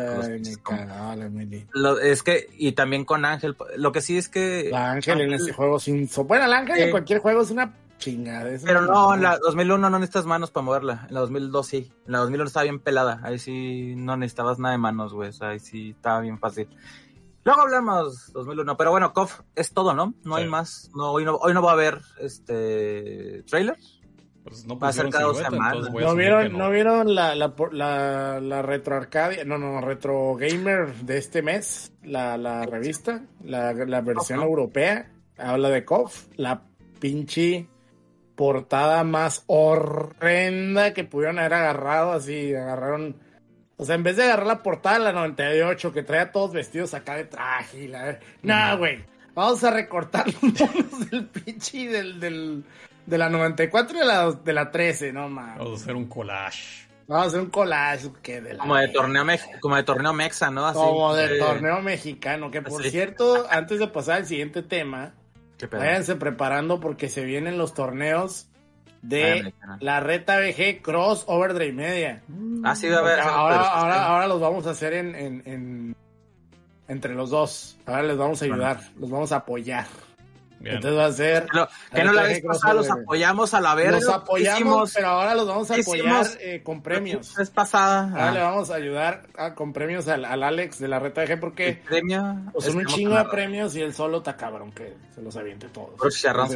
[2.03, 4.69] es que, y también con Ángel, lo que sí es que...
[4.71, 6.09] La Ángel en ese juego sin...
[6.09, 8.49] so- Bueno, la Ángel en cualquier juego es una chingada.
[8.51, 11.07] es Pero una- no, en la 2001 no necesitas manos para moverla.
[11.09, 11.93] En la 2002 sí.
[12.07, 13.21] En la 2001 estaba bien pelada.
[13.25, 15.31] Ahí sí no necesitabas nada de manos, güey.
[15.31, 16.69] O sea, ahí sí estaba bien fácil.
[17.47, 18.77] Luego hablamos 2001.
[18.77, 20.13] Pero bueno, KOF es todo, ¿no?
[20.25, 20.43] No Sí.
[20.43, 20.91] hay más.
[20.95, 23.77] No, hoy, no, hoy no va a haber este trailer.
[24.43, 25.91] Pues no Va a ser pusieron cada dos semanas.
[25.93, 26.71] ¿No vieron, que no.
[26.71, 31.93] vieron la, la, la, la retro arcadia, no, no, retro gamer de este mes?
[32.03, 36.63] La, la revista, la, la versión europea, habla de KOF, la
[37.01, 37.69] pinche
[38.37, 43.17] portada más horrenda que pudieron haber agarrado, así, agarraron,
[43.77, 46.53] o sea, en vez de agarrar la portada de la 98 que trae a todos
[46.53, 48.19] vestidos acá de traje y la...
[48.43, 52.65] No, güey, vamos a recortar los monos del pinche del, del,
[53.05, 55.59] de la 94 y de la, de la 13, no mames.
[55.59, 56.87] Vamos a hacer un collage.
[57.09, 60.13] Vamos a hacer un collage que de la Como de torneo, mex- como de torneo
[60.13, 60.67] mexa, ¿no?
[60.67, 62.91] Así, Como del eh, torneo mexicano, que por Así.
[62.91, 65.15] cierto, antes de pasar al siguiente tema,
[65.59, 65.81] qué pedo.
[65.83, 68.49] váyanse preparando porque se vienen los torneos
[69.09, 72.23] de la Reta VG Cross Overdrive Media.
[72.65, 73.21] Ah, sí, a.
[73.21, 75.97] Ahora, pero- ahora, ahora los vamos a hacer en, en- en-
[76.89, 77.77] entre los dos.
[77.87, 79.87] Ahora les vamos a ayudar, los vamos a apoyar.
[80.59, 80.77] Bien.
[80.77, 81.47] Entonces va a ser.
[81.93, 83.93] Que no la vez pasada los apoyamos a la verga.
[84.01, 87.33] Los apoyamos, Hicimos- pero ahora los vamos a hicimos- apoyar eh, con premios.
[87.35, 88.11] La vez pasada.
[88.11, 91.23] Ahora le ah, vamos a ayudar a- con premios al, al Alex de la Reta
[91.25, 92.37] el porque premio.
[92.53, 95.69] pues, son un chingo de premios y él solo está cabrón que se los aviente
[95.69, 95.91] todos.
[96.15, 96.49] Chicharrón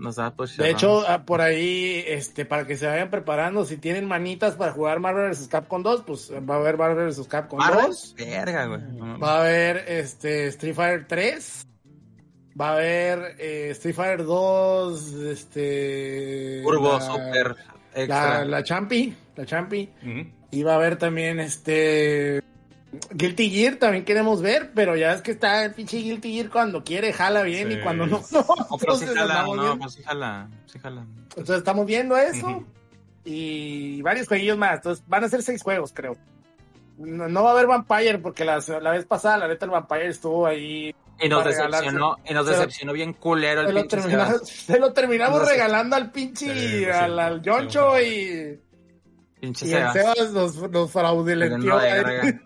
[0.00, 4.06] nos puro de hecho, ah, por ahí, este, para que se vayan preparando, si tienen
[4.06, 5.48] manitas para jugar Marvel vs.
[5.48, 7.26] Capcom 2, pues va a haber Marvel vs.
[7.28, 8.80] Capcom Marvel, 2, Verga, güey.
[9.20, 11.66] Va a haber este Street Fighter 3,
[12.60, 16.60] va a haber eh, Street Fighter 2, este...
[16.62, 17.56] Turbo, la- super,
[17.94, 18.44] La, extra.
[18.44, 19.88] la Champi, la Champi.
[20.50, 22.40] Y va a haber también este.
[23.10, 26.84] Guilty Gear también queremos ver, pero ya es que está el pinche Guilty Gear cuando
[26.84, 27.74] quiere, jala bien Sí.
[27.74, 28.18] y cuando no.
[28.32, 28.38] no.
[28.70, 29.78] No, pero sí Entonces, jala, andamos no, viendo.
[29.82, 31.06] pues sí jala, sí jala.
[31.30, 32.64] Entonces estamos viendo eso
[33.24, 34.76] y varios jueguillos más.
[34.76, 36.16] Entonces van a ser seis juegos, creo.
[36.98, 40.06] No, no va a haber Vampire porque la, la vez pasada, la neta, el Vampire
[40.08, 40.94] estuvo ahí.
[41.20, 44.26] Y nos decepcionó, y nos Se lo- decepcionó bien culero el Se lo, pinche termina-
[44.26, 44.48] Sebas.
[44.48, 45.52] se lo terminamos No sé.
[45.52, 48.00] regalando al pinche, Sí, lo al, al Yoncho siento.
[48.00, 48.60] y,
[49.40, 49.92] Pinche y el Sebas.
[50.16, 51.58] Sebas nos, nos fraudulenteó.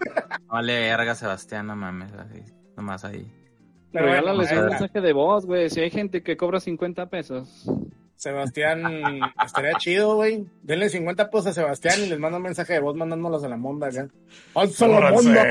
[0.48, 2.12] No vale verga, Sebastián, no mames.
[2.14, 2.42] Así,
[2.76, 3.31] nomás ahí.
[3.92, 5.70] Pero bueno, Regálales un mensaje de voz, güey.
[5.70, 7.64] Si hay gente que cobra 50 pesos.
[8.16, 10.44] Sebastián, estaría chido, güey.
[10.62, 13.57] Denle 50 pesos a Sebastián y les manda un mensaje de voz mandándolos a la
[13.57, 14.09] monda acá.
[14.54, 15.44] ¡Alza la monda!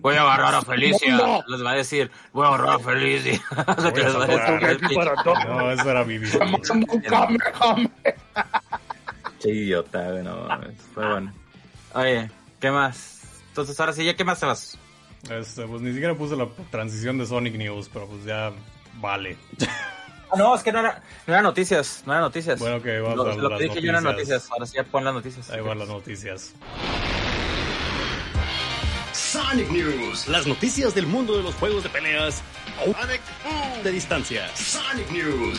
[0.00, 1.16] Voy a agarrar a Felicia.
[1.16, 1.42] No.
[1.48, 3.40] Les va a decir, voy a agarrar a Felicia.
[3.56, 6.02] A No, eso era.
[6.02, 8.14] Un Kamehameha.
[9.40, 10.48] Qué idiota, no.
[10.94, 11.32] Fue bueno.
[11.94, 12.30] Oye,
[12.60, 13.22] ¿qué más?
[13.48, 14.78] Entonces, ahora sí, ¿ya qué más te vas?
[15.30, 18.52] Este, pues ni siquiera puse la transición de Sonic News, pero pues ya
[19.00, 19.36] vale.
[20.30, 22.58] Ah, no, es que no era, no era noticias, no era noticias.
[22.58, 24.28] Bueno, ok, vamos lo, a lo las que dije yo eran noticias.
[24.44, 24.50] noticias.
[24.52, 25.50] Ahora sí, ya pon las noticias.
[25.50, 26.54] Ahí van las noticias.
[29.32, 30.28] Sonic News.
[30.28, 32.42] Las noticias del mundo de los juegos de peleas
[32.78, 34.54] a de distancia.
[34.54, 35.58] Sonic News.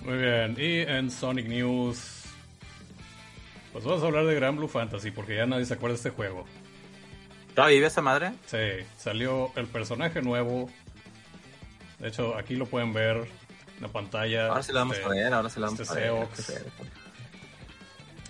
[0.00, 2.24] Muy bien, y en Sonic News,
[3.72, 6.10] pues vamos a hablar de Gran Blue Fantasy, porque ya nadie se acuerda de este
[6.10, 6.44] juego.
[7.54, 8.32] ¿Todavía vive esa madre?
[8.46, 10.68] Sí, salió el personaje nuevo.
[12.00, 13.28] De hecho, aquí lo pueden ver
[13.76, 14.48] en la pantalla.
[14.48, 16.28] Ahora sí la vamos Este, a ver, ahora sí la vamos este a ver.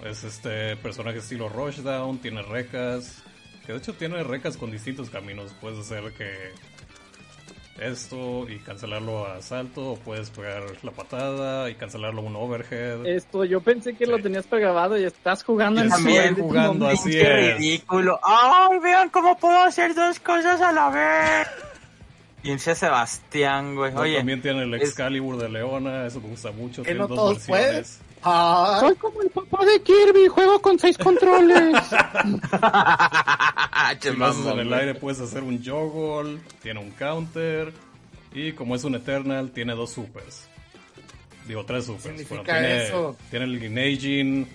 [0.05, 3.23] Es este personaje estilo Rushdown, tiene recas.
[3.67, 5.55] Que de hecho tiene recas con distintos caminos.
[5.61, 6.53] Puedes hacer que
[7.81, 13.07] esto y cancelarlo a salto, o puedes pegar la patada y cancelarlo a un overhead.
[13.07, 17.01] Esto, yo pensé que lo tenías pregrabado y estás jugando en también su- jugando momento.
[17.03, 17.57] así Qué es.
[17.59, 18.19] ridículo.
[18.25, 21.49] ¡Ay, vean cómo puedo hacer dos cosas a la vez!
[22.43, 23.93] Pinche Sebastián, güey.
[23.93, 26.83] No, Oye, también tiene el es- Excalibur de Leona, eso me gusta mucho.
[26.83, 28.01] Que Tiene no dos todos versiones.
[28.23, 31.77] Soy como el papá de Kirby, juego con seis controles.
[34.01, 37.73] Si haces en el aire puedes hacer un joggle, tiene un counter
[38.35, 40.49] y como es un Eternal tiene dos supers.
[41.47, 42.03] Digo, tres supers.
[42.05, 43.17] Significa tiene, eso.
[43.31, 44.47] tiene el Guinaging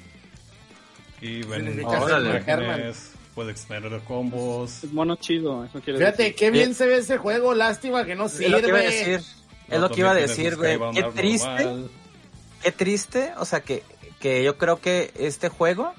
[1.21, 4.83] y ven Significa ser imágenes, puede extender combos.
[4.83, 6.35] es mono chido, eso quiere fíjate decir.
[6.35, 7.55] qué bien se ve ese juego.
[7.55, 9.21] Lástima que no Es lo que iba a decir.
[9.21, 9.75] sirve.
[9.75, 10.77] Es lo que iba a decir, güey.
[10.93, 11.47] Qué triste.
[11.47, 11.89] normal.
[12.63, 13.31] Qué triste.
[13.37, 13.83] O sea, que,
[14.19, 15.93] que yo creo que este juego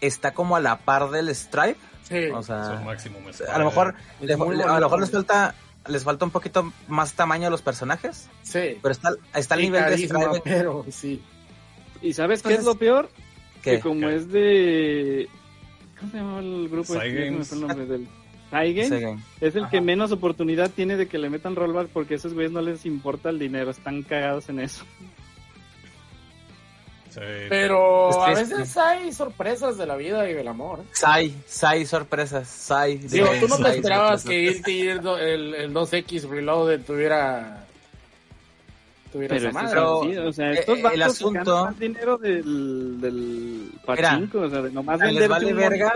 [0.00, 1.78] está como a la par del Stripe.
[2.04, 2.26] Sí.
[2.32, 3.18] O sea, máximo
[3.52, 4.36] a lo mejor, le- a
[4.80, 5.54] lo mejor les falta
[5.88, 8.78] les falta un poquito más tamaño a los personajes, Sí.
[8.82, 10.40] pero está, está al nivel de Stripe.
[10.44, 11.22] pero sí.
[12.02, 13.08] ¿Y sabes qué es lo peor?
[13.62, 13.76] ¿Qué?
[13.76, 14.14] Que como ¿Qué?
[14.16, 15.28] es de...
[15.98, 16.94] ¿Cómo se llama el grupo?
[16.94, 17.24] Este?
[17.24, 17.48] Games.
[17.48, 18.08] fue el nombre del...
[18.50, 19.20] Games.
[19.40, 22.52] Es el que menos oportunidad tiene de que le metan rollback porque a esos güeyes
[22.52, 24.84] no les importa el dinero, están cagados en eso.
[27.10, 27.20] Sí.
[27.48, 30.80] Pero a veces hay sorpresas de la vida y del amor.
[30.92, 32.98] Sai, Sai sorpresas, Sai.
[32.98, 34.62] Digo, tú no te esperabas sorpresas.
[34.64, 37.64] que do- el, el 2X Reloaded tuviera
[39.12, 39.68] tuviera Pero esa madre.
[39.70, 44.60] Pero, sí, o sea, eh, estos el asunto- más dinero del, del pachinko, o sea,
[44.62, 45.94] de nomás les venderte vale verga.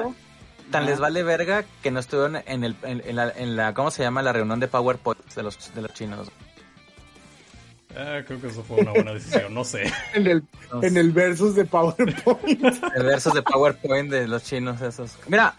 [0.71, 3.91] Tan les vale verga que no estuvieron en, el, en, en la, en la, ¿cómo
[3.91, 4.23] se llama?
[4.23, 6.31] La reunión de PowerPoint de los, de los chinos.
[7.97, 9.85] Ah, creo que eso fue una buena decisión, no sé.
[10.15, 10.43] En el,
[10.83, 12.63] en el versus de PowerPoint.
[12.97, 15.17] El versus de PowerPoint de los chinos esos.
[15.29, 15.55] Mira,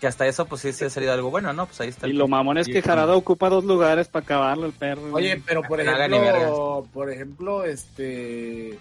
[0.00, 1.66] que hasta eso pues sí se ha salido algo bueno, ¿no?
[1.66, 2.06] Pues ahí está.
[2.06, 5.12] Y lo mamón es que Jarada ocupa dos lugares para acabarlo el perro.
[5.12, 8.78] Oye, pero por ejemplo, por ejemplo, este,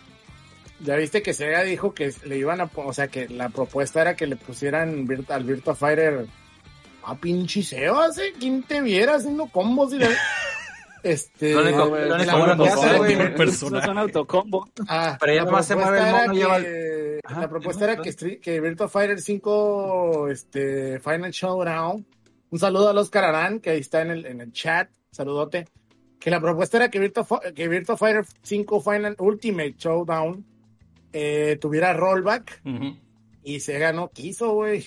[0.81, 4.15] ya viste que Sega dijo que le iban a, o sea, que la propuesta era
[4.15, 6.27] que le pusieran Virt- al Virtua Fighter
[7.03, 10.09] a pinche SEO, hace quien te viera haciendo combos y la-
[11.03, 13.89] este, güey, el personaje.
[13.99, 14.69] Autocombo.
[14.87, 16.59] Ah, Pero ya nomás se mueve el mono, lleva
[17.23, 18.03] Ajá, La propuesta era ¿no?
[18.03, 22.05] que, Street- que Virtua Fighter 5 este, Final Showdown.
[22.49, 24.89] Un saludo a los Arán, que ahí está en el, en el chat.
[25.11, 25.67] Saludote.
[26.19, 30.45] Que la propuesta era que Virtua, que Virtua Fighter 5 Final Ultimate Showdown
[31.13, 32.61] eh, tuviera rollback.
[33.47, 34.83] Y Sega no quiso, güey.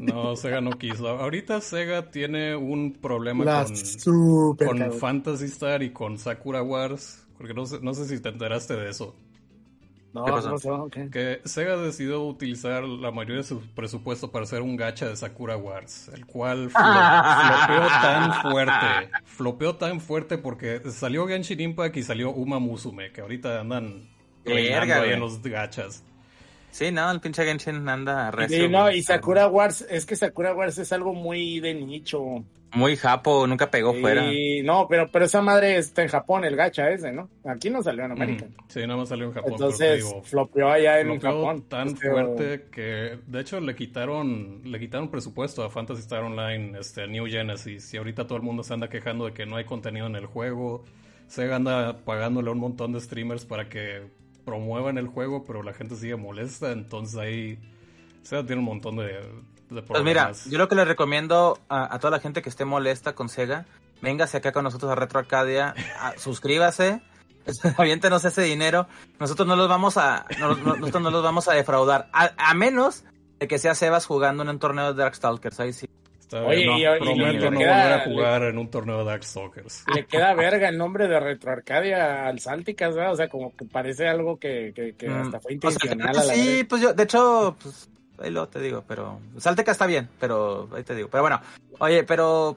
[0.00, 1.08] No, Sega no quiso.
[1.08, 4.98] Ahorita Sega tiene un problema La con, super con cabrón.
[4.98, 7.26] Fantasy Star y con Sakura Wars.
[7.38, 9.16] Porque no sé, no sé si te enteraste de eso.
[10.12, 10.50] No, ¿Qué pasó?
[10.76, 10.96] no ok.
[11.10, 15.56] Que Sega decidió utilizar la mayoría de su presupuesto para hacer un gacha de Sakura
[15.56, 22.02] Wars, el cual flo- flopeó tan fuerte, flopeó tan fuerte porque salió Genshin Impact y
[22.02, 24.08] salió Uma Musume, que ahorita andan
[24.44, 26.02] Verga, ahí en los gachas.
[26.70, 28.64] Sí, no, el pinche Genshin anda recio.
[28.64, 32.44] Y, no, y Sakura Wars, es que Sakura Wars es algo muy de nicho.
[32.74, 34.24] Muy japo, nunca pegó fuera.
[34.62, 37.30] No, pero, pero esa madre está en Japón, el gacha ese, ¿no?
[37.44, 38.44] Aquí no salió en América.
[38.44, 38.64] Ujú.
[38.68, 39.52] Sí, nada más salió en Japón.
[39.52, 41.62] Entonces, digo, flopeó allá en flopeó Japón.
[41.68, 46.78] tan Este, fuerte que de hecho le quitaron le quitaron presupuesto a Fantasy Star Online
[46.78, 49.56] este a New Genesis y ahorita todo el mundo se anda quejando de que no
[49.56, 50.84] hay contenido en el juego
[51.28, 54.02] Sega anda pagándole a un montón de streamers para que
[54.46, 57.58] promuevan el juego pero la gente sigue molesta entonces ahí
[58.22, 59.04] Sega tiene un montón de,
[59.70, 62.48] de Pues mira, problemas yo lo que le recomiendo a, a toda la gente que
[62.48, 63.66] esté molesta con Sega,
[64.00, 67.02] véngase acá con nosotros a Retro Arcadia, a- suscríbase,
[67.76, 68.86] aviéntenos ese dinero,
[69.20, 72.54] nosotros no los vamos a, no- no- nosotros no los vamos a defraudar, a, a
[72.54, 73.04] menos
[73.38, 75.86] de que sea Sebas jugando en un torneo de Darkstalkers, ahí sí.
[76.26, 78.68] Está Oye, bien, y- no, y- prometo y- no queda- volver a jugar en un
[78.68, 83.12] torneo de Darkstalkers Le queda verga el nombre de Retroarcadia al Salticas, ¿verdad?
[83.12, 86.18] O sea, como que parece algo que, que, que Mm, hasta fue o sea, intencional.
[86.18, 89.86] a la sí, pues yo, de hecho, pues, ahí lo te digo, pero Salteca está
[89.86, 91.08] bien, pero ahí te digo.
[91.08, 91.40] Pero bueno,
[91.78, 92.56] oye, pero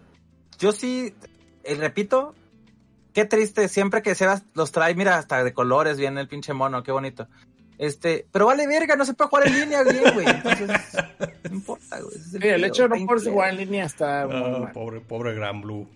[0.58, 1.14] yo sí,
[1.64, 2.34] eh, repito,
[3.14, 6.82] qué triste, siempre que Sebas los trae, mira, hasta de colores viene el pinche mono,
[6.82, 7.28] qué bonito.
[7.80, 10.28] Este, pero vale verga, no se puede jugar en línea bien, güey.
[10.28, 10.68] Entonces,
[11.50, 12.18] no importa, güey.
[12.54, 13.32] el hecho de no está poder increíble.
[13.32, 14.72] jugar en línea está muy mal.
[14.74, 15.88] pobre pobre Gran Blue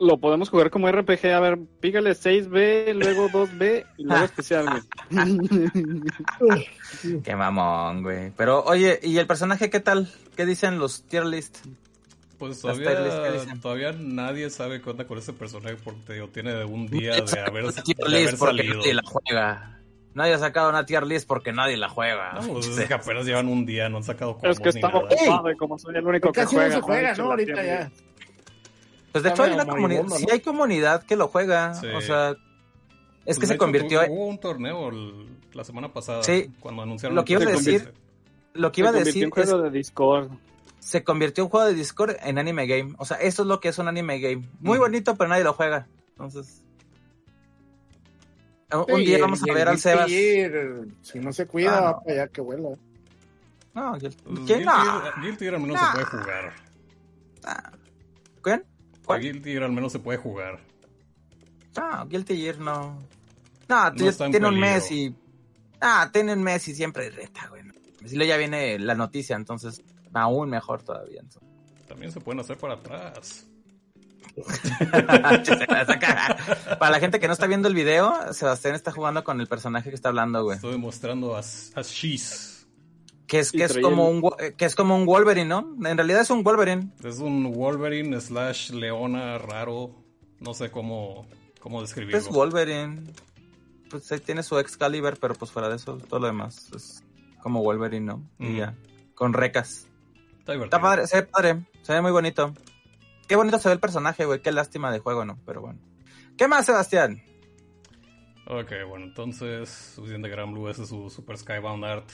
[0.00, 1.26] Lo podemos jugar como RPG.
[1.26, 4.80] A ver, pígale 6B, luego 2B y luego especial, güey.
[7.22, 8.30] Qué mamón, güey.
[8.34, 10.10] Pero, oye, ¿y el personaje qué tal?
[10.34, 11.58] ¿Qué dicen los tier list?
[12.38, 16.00] Pues Las tier list, ¿qué todavía, todavía nadie sabe qué onda con ese personaje porque
[16.06, 18.82] te digo, tiene de un día de haber, de haber list porque salido.
[18.94, 19.74] la juega.
[20.14, 22.32] Nadie ha sacado una tier list porque nadie la juega.
[22.32, 25.00] No, pues es que apenas llevan un día, no han sacado es que está nada.
[25.00, 26.68] ocupado y como soy el único que Casi juega.
[26.70, 27.24] no se juega, ¿no?
[27.30, 27.90] Ahorita ya.
[29.12, 31.74] Pues de hecho hay una comunidad, sí hay comunidad que lo juega.
[31.74, 31.86] Sí.
[31.88, 32.36] O sea, es
[33.24, 36.22] Pues que de se hecho, convirtió, Hubo un torneo el- la semana pasada.
[36.22, 36.50] Sí.
[36.60, 37.92] Cuando anunciaron Lo el que iba a decir-
[38.54, 40.30] lo que iba a Se convirtió decir en juego es, de Discord.
[40.78, 42.94] se convirtió un juego de Discord en anime game.
[42.98, 44.48] O sea, eso es lo que es un anime game.
[44.60, 45.86] Muy bonito, pero nadie lo juega.
[46.10, 46.62] Entonces,
[48.88, 50.06] un día vamos a ver al Sebas.
[50.06, 51.86] Guilty Gear, si no se cuida, Ah, no.
[51.86, 52.68] va para allá que vuela.
[53.74, 54.46] No, Pues, ¿quién?
[54.46, 55.02] Guilty, No.
[55.22, 55.86] Guilty Gear al menos No.
[55.86, 56.52] se puede jugar.
[58.42, 58.64] ¿Quién?
[59.04, 59.20] ¿Cuál?
[59.20, 60.60] Guilty Gear al menos se puede jugar.
[61.76, 62.98] No, Guilty Gear no.
[63.68, 65.14] No, tiene un mes y.
[65.80, 67.62] Ah, tiene un mes y siempre reta, güey.
[68.06, 71.20] Si luego ya viene la noticia, entonces aún mejor todavía.
[71.20, 71.48] entonces.
[71.86, 73.46] También se pueden hacer para atrás.
[76.78, 79.90] Para la gente que no está viendo el video, Sebastián está jugando con el personaje
[79.90, 80.56] que está hablando, güey.
[80.56, 82.66] Estoy mostrando a, a Shees.
[83.26, 84.22] Que es, que es como un
[84.56, 85.76] que es como un Wolverine, ¿no?
[85.84, 86.92] En realidad es un Wolverine.
[87.04, 89.94] Es un Wolverine slash Leona raro.
[90.40, 91.26] No sé cómo,
[91.60, 92.18] cómo describirlo.
[92.18, 93.02] Es Wolverine.
[93.90, 97.02] Pues ahí tiene su Excalibur, pero pues fuera de eso, todo lo demás es
[97.42, 98.22] como Wolverine, ¿no?
[98.38, 98.74] Y ya.
[99.14, 99.86] Con recas.
[100.38, 100.54] Está.
[100.54, 102.54] Está padre, se ve padre, se ve muy bonito.
[103.28, 104.40] Qué bonito se ve el personaje, güey.
[104.40, 105.38] Qué lástima de juego, ¿no?
[105.44, 105.78] Pero bueno.
[106.36, 107.22] ¿Qué más, Sebastián?
[108.46, 112.08] Ok, bueno, entonces, suficiente Gran Blue, ese es su Super Skybound Art.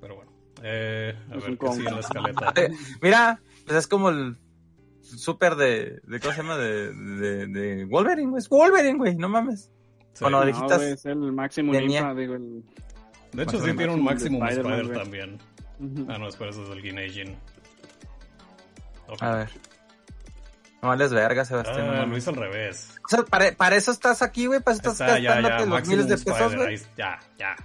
[0.00, 2.52] Pero bueno, eh, a Es ver qué sigue en la escaleta.
[2.56, 2.68] Eh,
[3.00, 4.36] mira, pues es como el
[5.00, 6.20] súper de, de.
[6.20, 6.58] ¿Cómo se llama?
[6.58, 8.40] De, de, de Wolverine, güey.
[8.40, 9.16] Es Wolverine, güey.
[9.16, 9.70] No mames.
[10.12, 10.24] Sí.
[10.24, 12.64] Con No, güey, es el máximo de digo, el...
[13.32, 15.38] De hecho, sí tiene un de Spider, también.
[16.08, 17.06] Ah, no, espera, ese es el Guinea
[19.06, 19.22] Ok.
[19.22, 19.50] A ver.
[20.82, 21.86] No vales verga, Sebastián.
[21.86, 22.88] no Ah, lo hice al revés.
[23.04, 24.60] O sea, para, para eso estás aquí, güey.
[24.60, 26.80] Para eso estás Está, gastándote ya, los Maximum miles de pesos, güey.
[26.96, 27.56] Ya, ya.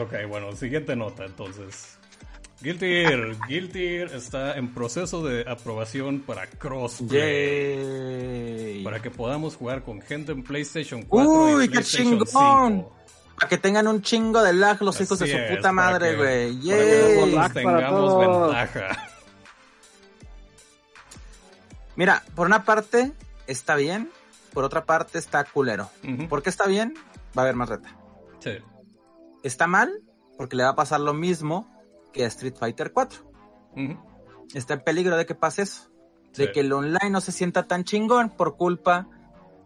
[0.00, 1.98] Ok, bueno, siguiente nota entonces.
[2.60, 3.36] Guilty Gear.
[3.48, 7.76] Guilty Gear está en proceso de aprobación para crossplay.
[8.76, 8.84] Yay.
[8.84, 12.26] Para que podamos jugar con gente en PlayStation 4 Uy, y qué PlayStation chingón.
[12.28, 12.96] 5.
[13.42, 16.56] Para que tengan un chingo de lag los hijos de su es, puta madre, güey.
[17.34, 18.54] Para que tengamos todos.
[18.54, 19.08] ventaja.
[21.96, 23.12] Mira, por una parte
[23.48, 24.12] está bien,
[24.52, 25.90] por otra parte está culero.
[26.04, 26.28] Ujú.
[26.28, 26.94] ¿Por qué está bien?
[27.36, 27.96] Va a haber más reta.
[28.38, 28.52] Sí.
[29.42, 29.90] Está mal
[30.38, 31.68] porque le va a pasar lo mismo
[32.12, 33.28] que a Street Fighter 4.
[33.72, 33.98] Ujú.
[34.54, 35.90] Está en peligro de que pase eso.
[36.36, 39.08] De que el online no se sienta tan chingón por culpa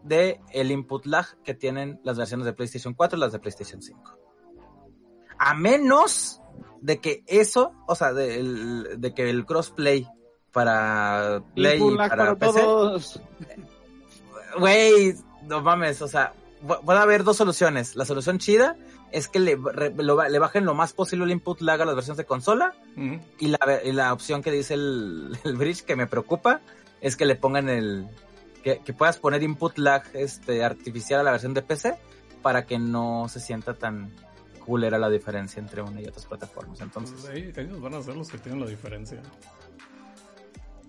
[0.06, 3.82] de el input lag que tienen las versiones de PlayStation 4 y las de PlayStation
[3.82, 4.18] 5.
[5.38, 6.40] A menos
[6.80, 10.06] de que eso, o sea, de, el- de que el crossplay
[10.52, 13.20] para Play Input y lag para, para PC, todos.
[14.58, 15.14] güey,
[15.46, 16.32] no mames, o sea,
[16.66, 17.96] pu- puede haber dos soluciones.
[17.96, 18.76] La solución chida
[19.12, 21.84] es que le, re- lo ba- le bajen lo más posible el input lag a
[21.84, 22.74] las versiones de consola
[23.38, 26.60] y la, y la opción que dice el, el bridge que me preocupa
[27.00, 28.08] es que le pongan el
[28.66, 31.96] que, que puedas poner input lag este artificial a la versión de PC
[32.42, 34.12] para que no se sienta tan
[34.64, 36.80] culera la diferencia entre una y otras plataformas.
[36.80, 39.22] Entonces, Pues ahí- ellos van a ser los que tienen la diferencia.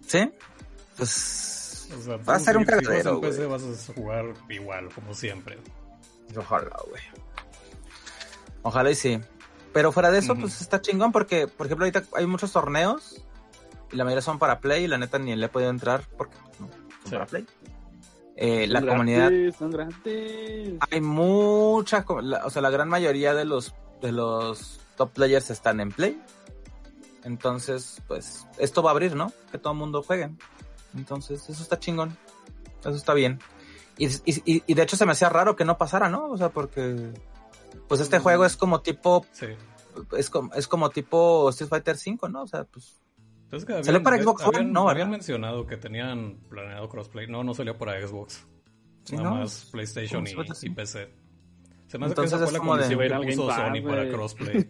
[0.07, 0.31] ¿sí?
[0.97, 5.13] Pues O sea, va a ser un si cagadero, PC vas a jugar igual, como
[5.13, 5.59] siempre.
[6.35, 7.03] Ojalá, güey.
[8.63, 9.19] Ojalá y sí.
[9.71, 13.23] Pero fuera de eso, pues está chingón porque, por ejemplo, ahorita hay muchos torneos
[13.91, 16.35] y la mayoría son para Play y la neta ni le he podido entrar porque
[16.59, 16.71] no, son
[17.05, 17.11] Sí.
[17.11, 17.45] para Play.
[18.39, 23.73] Eh, la comunidad gratis, hay mucha, co- la- o sea, la gran mayoría de los
[24.01, 26.21] de los top players están en Play.
[27.23, 29.33] Entonces, pues esto va a abrir, ¿no?
[29.51, 30.29] Que todo el mundo juegue.
[30.95, 32.15] Entonces, eso está chingón.
[32.81, 33.39] Eso está bien.
[33.97, 36.29] Y, y, y- y de hecho se me hacía raro que no pasara, ¿no?
[36.29, 37.11] O sea, porque
[37.87, 39.47] pues este juego es como tipo Sí.
[40.15, 42.43] es como, es como tipo Street Fighter 5, ¿no?
[42.43, 42.97] O sea, pues
[43.51, 44.57] Es que ¿Salió para de- Xbox One?
[44.57, 44.91] habían, No, ¿verdad?
[44.93, 47.27] habían mencionado que tenían planeado crossplay.
[47.27, 48.45] No, no salió para Xbox.
[49.05, 49.35] Sí, Nada ¿no?
[49.37, 51.09] más PlayStation y, PC.
[51.87, 53.55] Se me hace Entonces que esa es fue la como de- condición que puso Pass,
[53.57, 54.67] Sony para crossplay.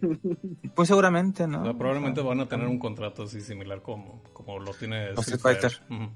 [0.76, 1.62] muy seguramente, ¿no?
[1.62, 4.72] O sea, probablemente O sea, van a tener un contrato así similar como, como lo
[4.74, 6.08] tiene Los Street Street Fighter.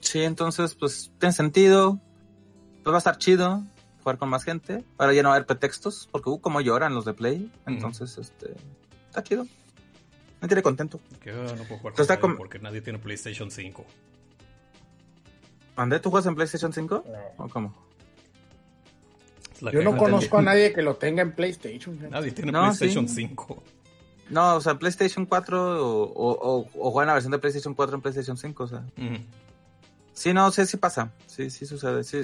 [0.00, 2.00] Sí, entonces, pues, tiene sentido.
[2.82, 3.62] Pues va a estar chido
[4.02, 4.84] jugar con más gente.
[4.96, 7.52] Ahora ya no va a haber pretextos, porque uh, como lloran los de Play.
[7.66, 8.54] Entonces, este,
[9.08, 9.46] está chido.
[10.40, 11.00] Me tiene contento.
[11.20, 13.84] Que no puedo jugar Entonces con porque nadie tiene PlayStation 5.
[15.76, 17.04] ¿Andé, tú juegas en PlayStation 5?
[17.38, 17.74] ¿O cómo?
[19.72, 21.96] Yo no conozco a nadie que lo tenga en PlayStation.
[21.96, 22.10] fíjate.
[22.12, 23.26] Nadie tiene No, PlayStation sí.
[23.26, 23.62] 5.
[24.30, 27.96] No, o sea, PlayStation 4 o, o, o, o juegan la versión de PlayStation 4
[27.96, 28.78] en PlayStation 5, o sea.
[28.96, 29.16] Ujú.
[30.12, 31.12] Sí, no, sí, sí pasa.
[31.26, 32.04] Sí, sí sucede.
[32.04, 32.18] Sí,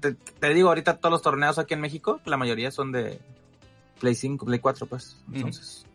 [0.00, 3.18] te, te digo, ahorita todos los torneos aquí en México, la mayoría son de
[4.00, 5.16] Play 5, Play 4, pues.
[5.32, 5.85] Entonces,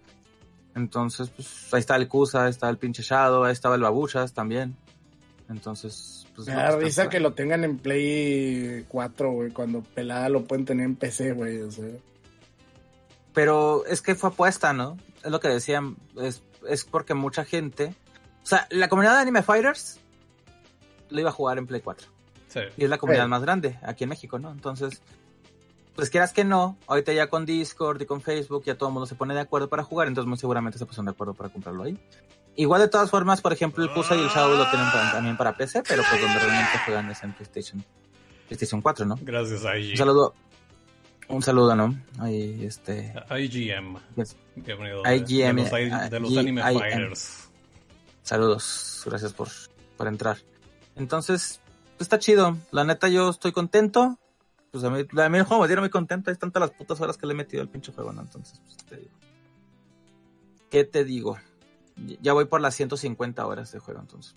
[0.76, 4.34] entonces pues ahí está el Kusa, ahí está el pinche Shadow, ahí estaba el Babuchas
[4.34, 4.76] también.
[5.50, 6.48] Entonces, pues.
[6.48, 10.46] Me da pues, risa está- que lo tengan en Play 4, güey, cuando pelada lo
[10.46, 11.88] pueden tener en PC, güey, o sea.
[13.34, 14.98] Pero es que fue apuesta, ¿no?
[15.24, 15.98] Es lo que decían.
[16.22, 17.94] Es, es porque mucha gente.
[18.44, 20.00] O sea, la comunidad de Anime Fighters
[21.10, 22.08] lo iba a jugar en Play 4.
[22.48, 22.60] Sí.
[22.78, 23.30] Y es la comunidad Sí.
[23.30, 24.52] más grande aquí en México, ¿no?
[24.52, 25.02] Entonces,
[25.96, 29.06] pues quieras que no, ahorita ya con Discord y con Facebook ya todo el mundo
[29.06, 31.84] se pone de acuerdo para jugar, entonces muy seguramente se pusieron de acuerdo para comprarlo
[31.84, 31.98] ahí.
[32.56, 35.56] Igual de todas formas, por ejemplo, el Kusa y el Shadow lo tienen también para
[35.56, 37.86] PC, pero pues donde realmente juegan es en PlayStation,
[38.48, 39.18] PlayStation 4, ¿no?
[39.22, 39.92] Gracias IG.
[39.92, 40.34] Un saludo,
[41.30, 41.96] un saludo, ¿no?
[42.20, 43.14] Ahí, este...
[43.30, 43.98] IGM.
[44.16, 45.02] pues, Bienvenido.
[45.06, 46.38] IGM, De, de los, de los.
[46.38, 47.50] Anime Fighters.
[48.22, 49.48] Saludos, gracias por,
[49.98, 50.38] por entrar.
[50.96, 51.62] Entonces,
[51.98, 52.58] pues, está chido.
[52.72, 54.18] La neta, yo estoy contento.
[54.72, 56.32] Pues a mí, a mí el juego me tiene muy contento.
[56.32, 58.22] Hay tantas las putas horas que le he metido al pinche juego, ¿no?
[58.22, 59.12] Entonces, pues te digo.
[60.70, 61.38] ¿Qué te digo?
[62.22, 64.34] Ya voy por las 150 horas de juego, entonces,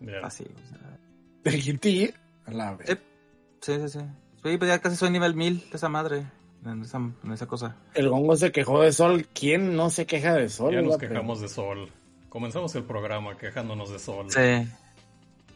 [0.00, 0.44] pues, así.
[0.44, 0.98] o sea,
[1.44, 2.12] De Guilty,
[2.46, 2.88] a la vez.
[2.88, 2.96] Sí.
[3.60, 4.04] sí, sí, sí.
[4.42, 6.26] Sí, pues ya casi soy nivel 1000 de esa madre.
[6.64, 7.76] En esa, en esa cosa.
[7.94, 9.28] El gongo se quejó de Sol.
[9.32, 10.74] ¿Quién no se queja de Sol?
[10.74, 11.90] Ya nos quejamos de Sol.
[12.28, 14.26] Comenzamos el programa quejándonos de Sol.
[14.30, 14.68] Sí.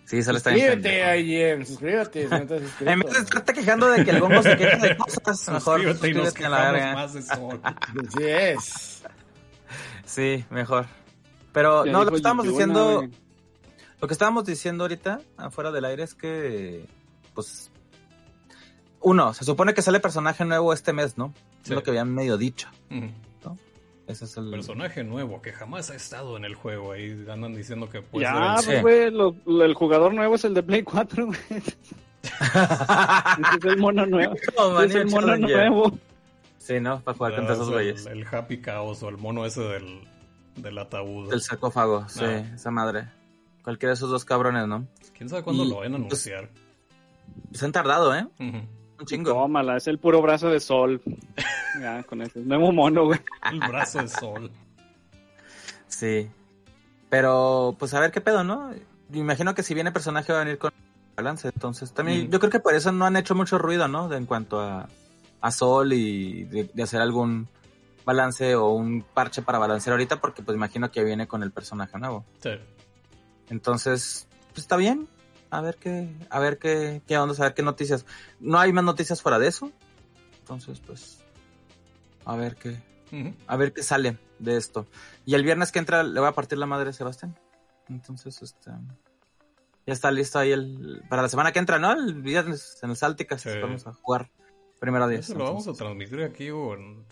[0.05, 1.21] Sí, solo está bien Suscríbete.
[1.21, 2.25] IGM, suscríbete.
[2.25, 2.91] si no te has suscrito.
[2.93, 6.09] En vez de estarte quejando de que el gongo se queja de cosas, mejor Suscríbete
[6.09, 6.93] y nos suscríbete a la verga.
[6.95, 7.61] más de Sol.
[7.63, 9.03] Así es.
[10.05, 10.87] Sí, mejor.
[11.53, 13.09] Pero Ya no, lo que estábamos diciendo.
[14.01, 16.87] Lo que estábamos diciendo ahorita, afuera del aire, es que,
[17.35, 17.71] pues,
[19.01, 21.33] uno, se supone que sale personaje nuevo este mes, ¿no?
[21.63, 22.69] Es lo que habían medio dicho.
[22.91, 23.11] Ujú.
[24.07, 26.93] Ese es el Personaje nuevo que jamás ha estado en el juego.
[26.93, 28.83] Ahí andan diciendo que puede ya, ser Sí.
[28.83, 31.39] pues, güey, lo- lo- el jugador nuevo es el de Play 4, güey.
[32.23, 34.35] Es el mono nuevo.
[34.83, 35.57] Ese es el mono Challenger.
[35.71, 35.99] nuevo.
[36.59, 37.01] Sí, ¿no?
[37.01, 38.07] Para el, jugar contra esos el- güeyes.
[38.07, 40.01] el Happy Chaos o el mono ese del,
[40.57, 41.31] del ataúd.
[41.31, 42.53] Del sarcófago, sí, Ah.
[42.55, 43.09] esa madre.
[43.65, 44.87] Cualquiera de esos dos cabrones, ¿no?
[45.17, 46.51] ¿Quién sabe cuándo Y- lo van a anunciar?
[47.53, 48.27] Se han tardado, ¿eh?
[48.39, 48.59] Ujú.
[49.03, 49.33] Un chingo.
[49.33, 51.03] Tómala, es el puro brazo de sol.
[51.81, 53.19] Ya, con ese nuevo mono, güey.
[53.51, 54.51] El brazo de sol.
[55.89, 56.29] Sí.
[57.09, 58.73] Pero, pues a ver qué pedo, ¿no?
[59.09, 60.71] Me imagino que si viene personaje va a venir con
[61.17, 61.49] balance.
[61.49, 64.11] Entonces, también, yo creo que por eso no han hecho mucho ruido, ¿no?
[64.11, 64.87] De, en cuanto a,
[65.41, 67.49] a Sol y de, de hacer algún
[68.05, 71.99] balance o un parche para balancear ahorita, porque pues imagino que viene con el personaje
[71.99, 72.27] nuevo.
[72.43, 72.51] Sí.
[73.49, 75.09] Entonces, pues está bien.
[75.53, 78.07] A ver qué, a ver qué, qué onda, a ver qué noticias.
[78.41, 79.71] No hay más noticias fuera de eso.
[80.39, 81.19] Entonces, pues,
[82.25, 82.79] a ver qué,
[83.47, 84.87] a ver qué sale de esto.
[85.27, 87.39] Y el viernes que entra le voy a partir la madre a Sebastián.
[87.91, 88.71] Entonces, este,
[89.87, 91.93] ya está listo ahí el, para la semana que entra, ¿no?
[91.93, 93.51] El viernes en el Salticas Sí.
[93.61, 94.31] vamos a jugar
[94.81, 95.19] primero día.
[95.19, 97.05] ¿Eso lo vamos a transmitir aquí o en.?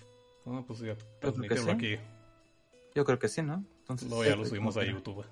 [0.46, 1.70] Ah, pues ya, transmitirlo sí.
[1.72, 1.96] aquí.
[2.94, 3.62] Yo creo que sí, ¿no?
[3.80, 5.26] Entonces, Luego ya lo subimos a YouTube.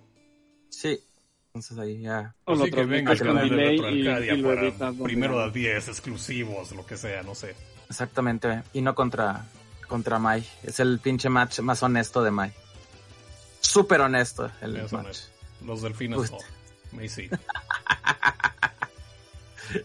[0.69, 1.01] Sí.
[1.49, 2.35] Entonces ahí ya.
[2.45, 5.89] O lo Así que venga al transmites con y, Arcadia y para primero a 10
[5.89, 7.57] exclusivos, lo que sea, no sé.
[7.89, 8.63] Exactamente.
[8.73, 9.47] Y no contra,
[9.89, 10.47] contra Mai.
[10.63, 12.53] Es el pinche match más honesto de Mai.
[13.61, 15.19] Súper honesto el match.
[15.65, 16.39] Los delfines Pues- no.
[17.09, 17.29] Sí.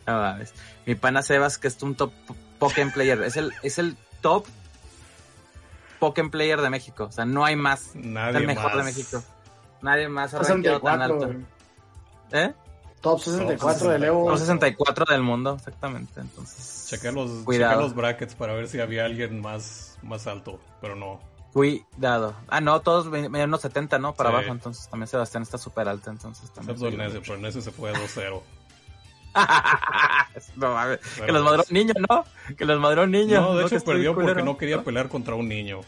[0.07, 0.53] No mames.
[0.85, 2.13] Mi pana Sebas, que es un top
[2.57, 3.21] Pokémon player.
[3.23, 4.45] Es el, es el top
[5.99, 7.05] Pokémon player de México.
[7.05, 7.87] O sea, no hay más.
[7.87, 8.77] Es Nadie el mejor más.
[8.77, 9.23] de México.
[9.83, 11.25] Nadie más ha rankeado tan 64, alto.
[11.27, 11.45] güey.
[12.45, 12.53] ¿Eh?
[13.01, 14.37] Top 64 de Top Evo.
[14.37, 16.19] 64 del mundo, exactamente.
[16.21, 17.73] Entonces, Chequé los, Cuidado.
[17.73, 21.19] chequé los brackets para ver si había alguien más, más alto, pero no.
[21.53, 22.33] cuidado.
[22.47, 24.13] Ah, no, todos unos 70, ¿no?
[24.15, 24.35] Para Sí.
[24.37, 24.51] abajo.
[24.53, 26.09] Entonces también Sebastián está súper alto.
[26.09, 26.75] Entonces también.
[26.75, 28.41] Excepto el Necio, pero el Necio se fue 2-0.
[30.55, 30.99] no mames.
[31.25, 32.25] Que los madró un niño, ¿no?
[32.55, 33.41] Que los madró un niño.
[33.41, 35.81] No, de Que hecho perdió porque no quería pelear contra un niño.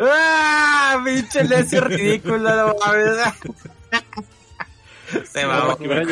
[0.00, 1.00] ¡Ah!
[1.04, 2.38] ¡Pinche necio ridículo!
[2.38, 3.18] No mames.
[5.30, 5.76] Se va.
[5.76, 6.02] que hubiera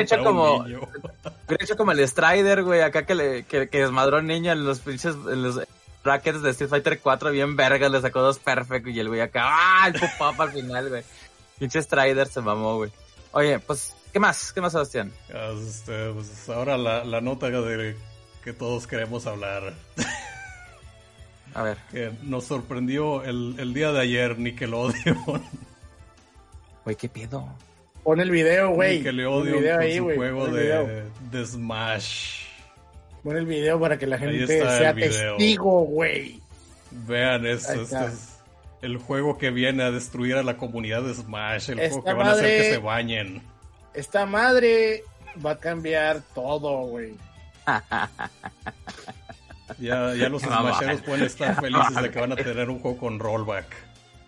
[0.00, 0.80] hecho como- niño.
[1.48, 4.64] Hubiera hecho como el Strider, güey, acá que, le, que, que desmadró un niño en
[4.64, 5.60] los pinches, en los
[6.04, 9.42] brackets de Street Fighter 4, bien verga, le sacó dos perfect y el güey acá,
[9.46, 9.88] ¡ah!
[9.88, 11.02] El pop-up al final, güey.
[11.58, 12.90] Pinche Strider se mamó, güey.
[13.32, 14.52] Oye, pues, ¿qué más?
[14.52, 15.12] ¿Qué más, Sebastián?
[15.28, 17.96] Este, pues ahora la, la nota de
[18.44, 19.72] que todos queremos hablar.
[21.56, 21.78] A ver.
[21.90, 25.42] Que nos sorprendió el, el día de ayer Nickelodeon.
[26.84, 27.48] Güey, ¿qué pedo?
[28.04, 28.98] Pon el video, güey.
[28.98, 32.44] El Nickelodeon video con ahí, su juego el de, de Smash.
[33.24, 36.40] Pon el video para que la gente el sea testigo, güey.
[36.90, 38.36] Vean esto, Ahí este es
[38.82, 42.12] el juego que viene a destruir a la comunidad de Smash, el Esta juego que
[42.12, 43.42] van a hacer que se bañen.
[43.94, 45.02] Esta madre
[45.44, 47.14] va a cambiar todo, güey.
[49.78, 50.42] Ya, ya los.
[50.46, 53.66] Smasheros pueden estar felices de que van a tener un juego con rollback.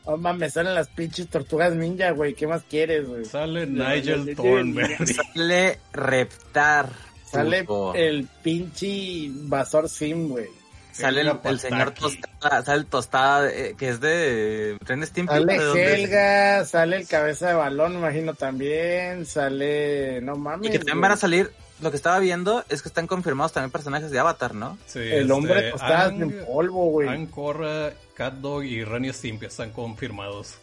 [0.04, 2.32] Oh, mames, salen las pinches tortugas ninja, güey.
[2.32, 3.26] ¿Qué más quieres, güey?
[3.26, 5.06] Sale Nigel Thornberry.
[5.06, 6.88] Sale Reptar.
[7.30, 7.94] Sale puto.
[7.94, 10.46] el pinche Basor Sim, güey.
[10.92, 11.92] Sale el, señor.
[11.92, 15.32] Tostada, sale el Tostada, eh, que es de Ren Stimpy.
[15.44, 15.94] ¿de Sale?
[15.94, 19.26] Helga, sale el cabeza de balón, me imagino también.
[19.26, 20.20] Sale.
[20.22, 20.68] No mames.
[20.68, 21.02] Y que también güey.
[21.02, 24.54] van a salir, lo que estaba viendo es que están confirmados también personajes de Avatar,
[24.54, 24.78] ¿no?
[24.86, 27.08] Sí, El este, hombre Ang- en polvo, güey.
[27.08, 30.54] Ang Korra, Cat Dog y Ren Stimpy están confirmados.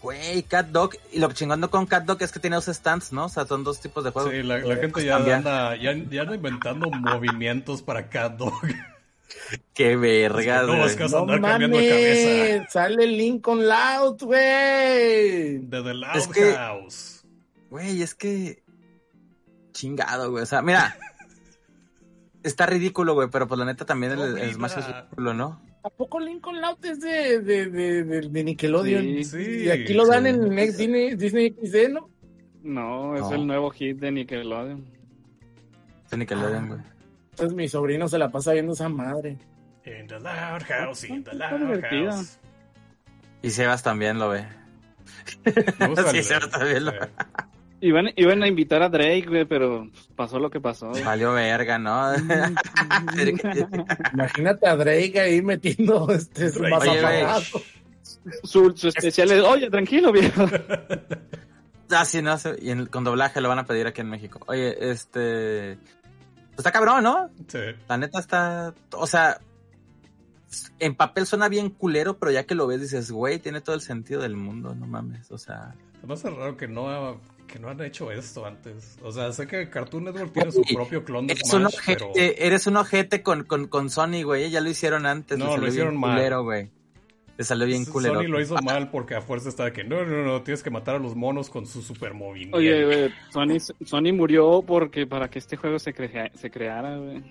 [0.00, 3.24] Güey, Cat Dog, y lo chingando con Cat Dog es que tiene dos stands, ¿no?
[3.24, 4.30] O sea, son dos tipos de juegos.
[4.32, 8.36] Sí, la, la Eh, gente pues ya anda, ya, ya anda inventando movimientos para Cat
[8.36, 8.54] Dog.
[9.74, 10.86] Qué vergas, No, güey.
[10.86, 12.54] es que vas a No andar cambiando de cabeza.
[12.56, 15.58] mames, sale Lincoln Loud, güey.
[15.58, 17.24] De The Loud Es que- House.
[17.70, 18.62] Güey, es que.
[19.78, 20.42] Chingado, güey.
[20.42, 20.96] O sea, mira.
[22.42, 25.00] Está ridículo, güey, pero pues la neta también el, el Smash es Horrible.
[25.02, 25.60] ridículo, ¿no?
[25.84, 29.02] ¿A poco Lincoln Loud es de, de, de, de- de Nickelodeon?
[29.04, 29.64] Sí, Sí.
[29.64, 30.30] y aquí lo dan sí.
[30.30, 32.08] en Next Disney, Disney XD, ¿no?
[32.62, 33.32] No, es No.
[33.34, 34.84] el nuevo hit de Nickelodeon.
[36.10, 36.80] De Nickelodeon, güey.
[37.30, 39.36] Entonces mi sobrino se la pasa viendo esa madre.
[39.84, 41.82] In the Loud House, in the Loud.
[41.90, 42.38] House.
[43.42, 44.46] Y Sebas también lo ve.
[45.78, 46.98] Me gusta Sí, el- se va también lo- sí.
[47.80, 50.88] Iban, iban a invitar a Drake, güey, pero pasó lo que pasó.
[50.90, 51.02] güey.
[51.04, 52.12] Valió verga, ¿no?
[54.14, 57.42] Imagínate a Drake ahí metiendo este apagado.
[58.42, 60.44] Su, su especial es, oye, tranquilo, viejo.
[61.90, 62.54] Ah, sí, no sé.
[62.60, 64.40] Y en- con doblaje lo van a pedir aquí en México.
[64.46, 65.78] Oye, este.
[66.50, 67.30] Pues está cabrón, ¿no?
[67.46, 67.60] Sí.
[67.88, 68.74] La neta está.
[68.92, 69.40] O sea.
[70.80, 73.80] En papel suena bien culero, pero ya que lo ves dices, güey, tiene todo el
[73.80, 75.30] sentido del mundo, no mames.
[75.32, 75.74] O sea.
[75.98, 77.18] Se me hace raro que no,
[77.48, 78.96] que no han hecho esto antes.
[79.02, 82.12] O sea, sé que Cartoon Network tiene su propio clon de Eres un ojete, pero...
[82.14, 84.48] eres un ojete con, con, con Sony, güey.
[84.50, 85.36] Ya lo hicieron antes.
[85.38, 86.16] No, lo salió hicieron bien mal.
[86.16, 86.70] culero, güey.
[87.36, 88.14] Le salió bien culero.
[88.20, 90.96] Sony lo hizo mal porque a fuerza estaba que no, no, no, tienes que matar
[90.96, 92.56] a los monos con su super movimiento.
[92.58, 97.22] Oye, güey, Sony, Sony murió porque para que este juego se, crea- se creara, güey.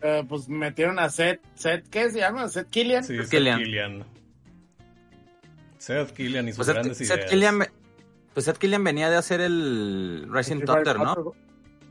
[0.00, 2.46] Eh, pues metieron a Seth, Seth, ¿qué se llama?
[2.48, 3.02] Seth Killian.
[3.02, 3.58] Sí, Seth Killian.
[3.58, 4.04] Killian.
[5.78, 7.30] Seth Killian y sus Pues Seth, grandes Seth ideas.
[7.30, 7.70] Killian, ve-
[8.38, 11.34] pues Seth Killian venía de hacer el Rising Thunder, ¿no?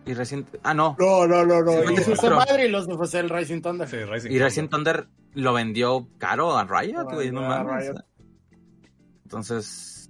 [0.06, 0.96] Y Rising, ah, no.
[0.98, 1.92] No, no, no, no.
[1.92, 3.86] Hizo esa madre y los de José el Rising Thunder.
[3.86, 5.08] Sí, Rising Y Rising Thunder.
[5.08, 7.88] Thunder lo vendió caro a Riot, güey, no mames.
[7.88, 7.96] Riot.
[9.24, 10.10] Entonces,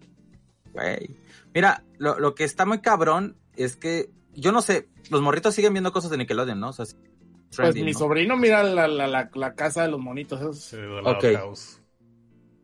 [0.74, 1.10] güey.
[1.56, 5.74] Mira, lo, lo que está muy cabrón es que, yo no sé, los morritos siguen
[5.74, 6.70] viendo cosas de Nickelodeon, ¿no?
[6.70, 6.96] O sea, sí,
[7.56, 7.98] Pues mi ¿no?
[7.98, 10.60] sobrino mira la, la, la, la casa de los monitos esos.
[10.60, 11.26] Sí, de la Ok.
[11.34, 11.82] House.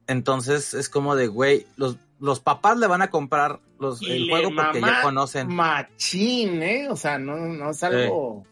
[0.06, 4.28] Entonces es como de, güey, los, los papás le van a comprar los, Y el
[4.28, 5.48] le juego porque ya conocen.
[5.54, 6.88] Machín, ¿eh?
[6.90, 8.46] O sea, no, no es algo...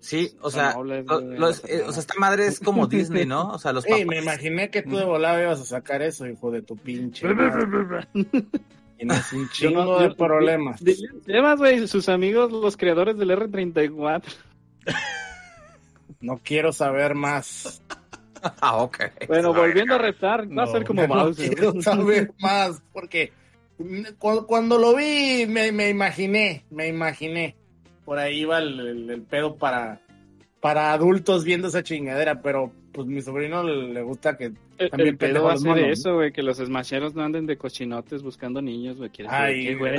[0.00, 3.50] Sí, o sea, lo- los- eh, o sea, esta madre es como Disney, ¿no?
[3.50, 4.06] O sea, los Ey, papás.
[4.06, 7.28] me imaginé que tú de volada ibas a sacar eso, hijo de tu pinche.
[8.98, 10.82] Tienes un chingo no- de yo- problemas.
[11.28, 14.22] Además, güey, sus amigos, los creadores del R34.
[16.20, 17.80] No quiero saber más.
[18.60, 18.98] Ah, ok.
[19.28, 20.72] Bueno, volviendo a retar, va a No.
[20.72, 21.54] ser como No Bowser.
[21.54, 23.32] quiero saber más, porque
[24.18, 27.56] cu- cuando, lo vi me, me imaginé, me imaginé.
[28.04, 30.00] Por ahí va el, el- el pedo para,
[30.60, 34.52] para adultos viendo esa chingadera, pero pues mi sobrino le, le gusta que...
[34.78, 35.92] El, También el pedo pendejo va a ser monos, ¿no?
[35.92, 39.10] eso, güey, que los smasheros no anden de cochinotes buscando niños, güey.
[39.28, 39.94] Ay, güey.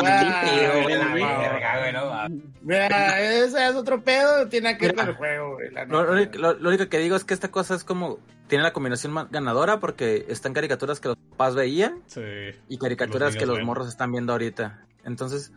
[2.61, 5.69] Mira, ese es otro pedo, tiene que ver el juego, güey.
[5.87, 8.19] Lo, lo lo- lo único que digo es que esta cosa es como.
[8.47, 12.21] Tiene la combinación más ganadora porque están caricaturas que los papás veían Sí.
[12.67, 14.85] y caricaturas Los que los morros están viendo ahorita.
[15.05, 15.51] Entonces.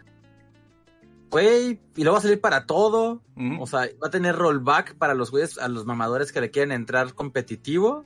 [1.30, 3.22] Güey, y luego va a salir para todo.
[3.60, 6.72] O sea, va a tener rollback para los güeyes, a los mamadores que le quieren
[6.72, 8.04] entrar competitivo.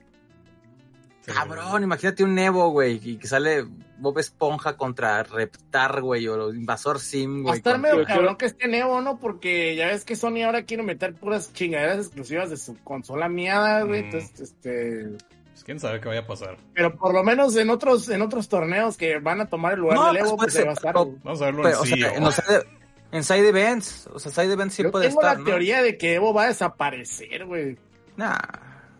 [1.21, 1.31] Sí.
[1.31, 3.67] Cabrón, imagínate un Evo, güey, y que sale
[3.99, 7.57] Bob Esponja contra Reptar, güey, o Invasor Sim, Va a güey.
[7.57, 9.19] estar medio cabrón que esté Neo, ¿no?
[9.19, 13.83] Porque ya ves que Sony ahora quiere meter puras chingaderas exclusivas de su consola miada,
[13.83, 14.01] güey.
[14.01, 14.05] Mm.
[14.05, 15.09] Entonces, este.
[15.51, 16.57] Pues quién sabe qué vaya a pasar.
[16.73, 19.97] Pero por lo menos en otros, en otros torneos que van a tomar el lugar
[19.99, 20.93] No, del Evo, pues, pues ahí va a estar.
[20.93, 21.17] pero- güey.
[21.23, 22.15] Vamos a verlo Pero, en o sea, CEO.
[22.17, 22.63] en, los side,
[23.11, 25.45] en side events, o sea, side events sí Yo puede tengo estar, la ¿no?
[25.45, 27.77] teoría de que Evo va a desaparecer, güey.
[28.15, 28.37] Nah,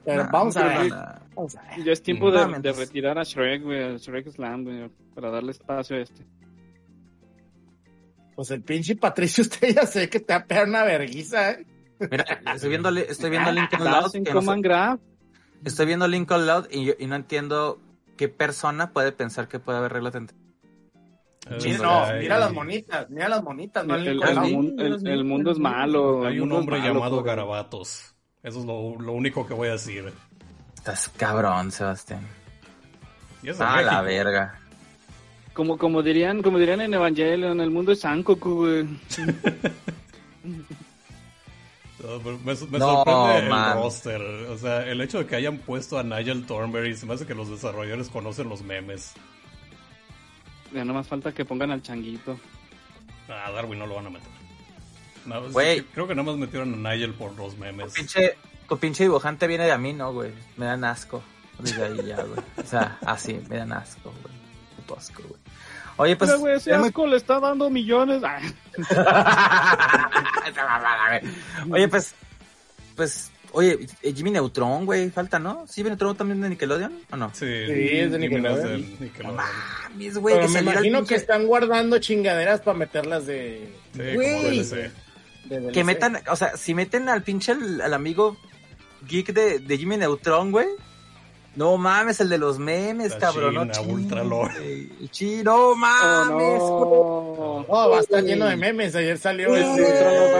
[0.05, 0.89] Pero nah, vamos a ver.
[0.89, 1.15] nah.
[1.35, 1.83] Vamos a ver.
[1.85, 5.95] Ya es tiempo de, retirar a Shrek, güey, a Shrek Slam, güey, para darle espacio
[5.95, 6.25] a este.
[8.35, 11.65] Pues el pinche Patricio, usted ya sé que te va a pegar una verguiza, ¿eh?
[12.09, 14.99] Mira, estoy viendo, estoy viendo Lincoln Loud, no sé- Command Grab.
[15.63, 17.79] estoy viendo Lincoln Loud y, yo- y no entiendo
[18.17, 20.35] qué persona puede pensar que puede haber reglas entre
[21.63, 25.23] Mira, no, hay- mira las monitas, mira las monitas, no El, el- el el- el
[25.25, 26.25] mundo es malo.
[26.25, 28.15] Hay el un hombre malo, llamado por- Garabatos.
[28.43, 30.11] Eso es lo, lo único que voy a decir.
[30.75, 32.21] Estás cabrón, Sebastián.
[33.43, 34.59] Eso Ah, la verga.
[35.53, 38.87] Como, como dirían, como dirían en Evangelion, el mundo es Sankoku, güey.
[42.03, 43.75] Me, me No, sorprende el man.
[43.77, 44.21] roster.
[44.49, 47.35] O sea, el hecho de que hayan puesto a Nigel Thornberry se me hace que
[47.35, 49.13] los desarrolladores conocen los memes.
[50.73, 52.39] Ya no más falta que pongan al changuito.
[53.27, 54.27] A Darwin no lo van a meter.
[55.25, 55.81] No, Güey.
[55.83, 57.93] creo que nada más metieron a Nigel por los Tu memes.
[57.93, 60.31] pinche, tu pinche dibujante viene de a mí, ¿no, güey?
[60.57, 61.21] Me dan asco.
[61.59, 62.39] Desde ahí ya, güey.
[62.57, 64.33] O sea, así, me dan asco, güey.
[64.77, 65.39] Puto asco, güey.
[65.97, 66.29] Oye, pues.
[66.31, 68.23] Mira, güey, ese es muy- asco le está dando millones.
[70.63, 71.19] Ah.
[71.71, 72.15] Oye, pues,
[72.95, 75.65] pues, oye, eh, Jimmy Neutron, güey, falta, ¿no?
[75.67, 77.31] ¿Sí, Jimmy Neutron también de Nickelodeon o no?
[77.33, 78.81] Sí, es de no Nickelodeon.
[78.81, 79.35] de Nickelodeon.
[79.35, 84.31] Mames, güey, Pero que me imagino que están guardando chingaderas para meterlas de, Sí, Güey.
[84.37, 84.91] como DLC.
[85.45, 85.71] de DLC.
[85.73, 88.37] Que metan, o sea, si meten al pinche al, al amigo
[89.07, 90.67] geek de, de Jimmy Neutron, güey.
[91.55, 93.53] No mames, el de los memes, La cabrón.
[93.55, 94.57] no China, Ultra chingues,
[95.01, 96.57] El chino, mames, güey.
[96.61, 98.95] oh, Oh, va a estar lleno de memes.
[98.95, 99.59] Ayer salió no.
[99.71, 99.85] Ultra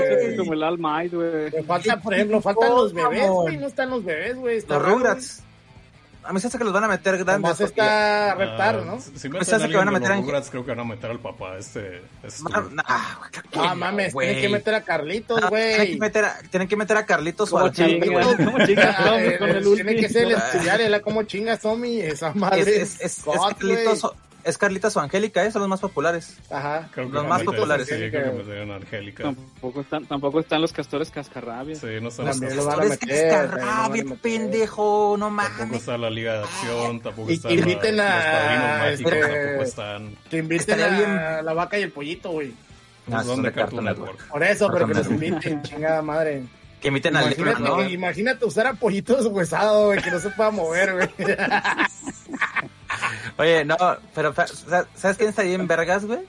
[0.02, 1.64] ser como el All Might, güey.
[1.66, 3.58] Falta, por ejemplo, faltan los bebés, güey.
[3.58, 4.62] No están los bebés, güey.
[4.68, 5.44] Los Rugrats.
[6.24, 7.52] A mí se hace que los van a meter grandes.
[7.52, 9.02] Porque- está a reptar, Ah, ¿no?
[9.02, 10.84] Si meten hace a que van a meter los a- Rugrats, creo que van a
[10.84, 11.58] meter al papá.
[11.58, 12.04] Este.
[12.24, 14.28] este que Ah, no, mames, güey.
[14.28, 15.92] tienen que meter a Carlitos, No, tienen, güey.
[15.94, 18.26] que meter a, tienen que meter a Carlitos o ¿Cómo al Charlie, chingas?
[18.36, 18.46] güey.
[18.46, 22.00] ¿Cómo chingas, Ah, Tommy, eh, con el Tiene que ser el estudiar, como chinga Tommy,
[22.02, 22.62] esa madre.
[22.62, 24.12] Es, es, es, es Carlitos,
[24.44, 25.52] es Carlitos o Angélica, ¿eh?
[25.52, 26.38] son los más populares.
[26.50, 26.90] Ajá.
[26.94, 27.88] Creo que Los más populares.
[27.88, 29.24] Sí, creo que Angélica.
[29.24, 31.80] Tampoco están, tampoco están los castores cascarrabias.
[31.80, 33.82] Sí, no están los lo van a Es que meter, está también lo van a
[33.88, 34.18] rabia, meter.
[34.20, 35.80] pendejo, no Tampoco mames.
[35.80, 39.42] está la Liga de Acción, tampoco está que la- inviten a- los Padrinos Mágicos, este-
[39.44, 40.16] tampoco están.
[40.30, 41.46] Que inviten a bien.
[41.46, 42.48] la vaca y el pollito, güey.
[43.08, 44.28] No, Pues son son de Cartoon Network.
[44.28, 45.12] Por eso, pero que Network.
[45.24, 46.44] inviten, chingada madre.
[46.80, 47.84] Que imiten al Imagínate, ¿no?
[47.90, 51.10] imagínate usar a pollito deshuesado, güey, que no se pueda mover, güey.
[53.38, 53.76] Oye, no,
[54.14, 56.20] pero ¿sabes quién estaría en Vergas, güey?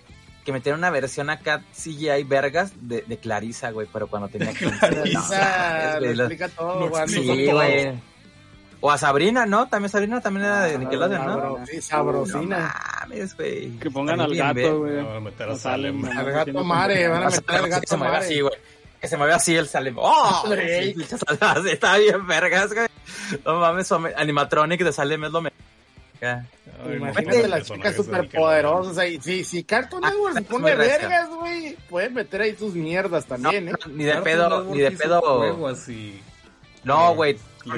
[0.45, 4.89] Que metieron una versión acá CGI Vergas de, de Clarisa, güey, pero cuando tenía 15
[4.89, 7.09] Clarisa no, lo explica todo, güey.
[7.09, 7.93] Sí, güey.
[8.85, 9.69] O a Sabrina, ¿no?
[9.69, 11.67] También Sabrina también era de Nickelodeon, ¿no?
[11.67, 12.75] Sí, sabrosina.
[12.75, 13.71] No mames, güey.
[13.79, 14.97] Que pongan al gato, güey.
[14.97, 16.05] Van a meter a Salem.
[16.05, 18.27] Al no gato mare, van a meter al que gato se mueve mare.
[18.27, 18.55] así, güey.
[19.01, 19.95] Que se mueve así el Salem.
[19.99, 20.53] ¡Oh!
[21.71, 22.89] Está bien vergas, güey.
[23.45, 25.59] No mames, animatronic de Salem es lo mejor.
[26.23, 28.99] Ay, Imagínate no, las chicas de superpoderosas.
[28.99, 29.21] ahí.
[29.21, 33.37] Si, si Cartoon Ah, Network se pone vergas, güey, pueden meter ahí sus mierdas No,
[33.37, 33.73] también, ¿eh?
[33.91, 35.83] ni de Cartoon pedo, Network ni de pedo.
[35.89, 36.21] y-
[36.85, 37.37] No, güey.
[37.65, 37.71] Y,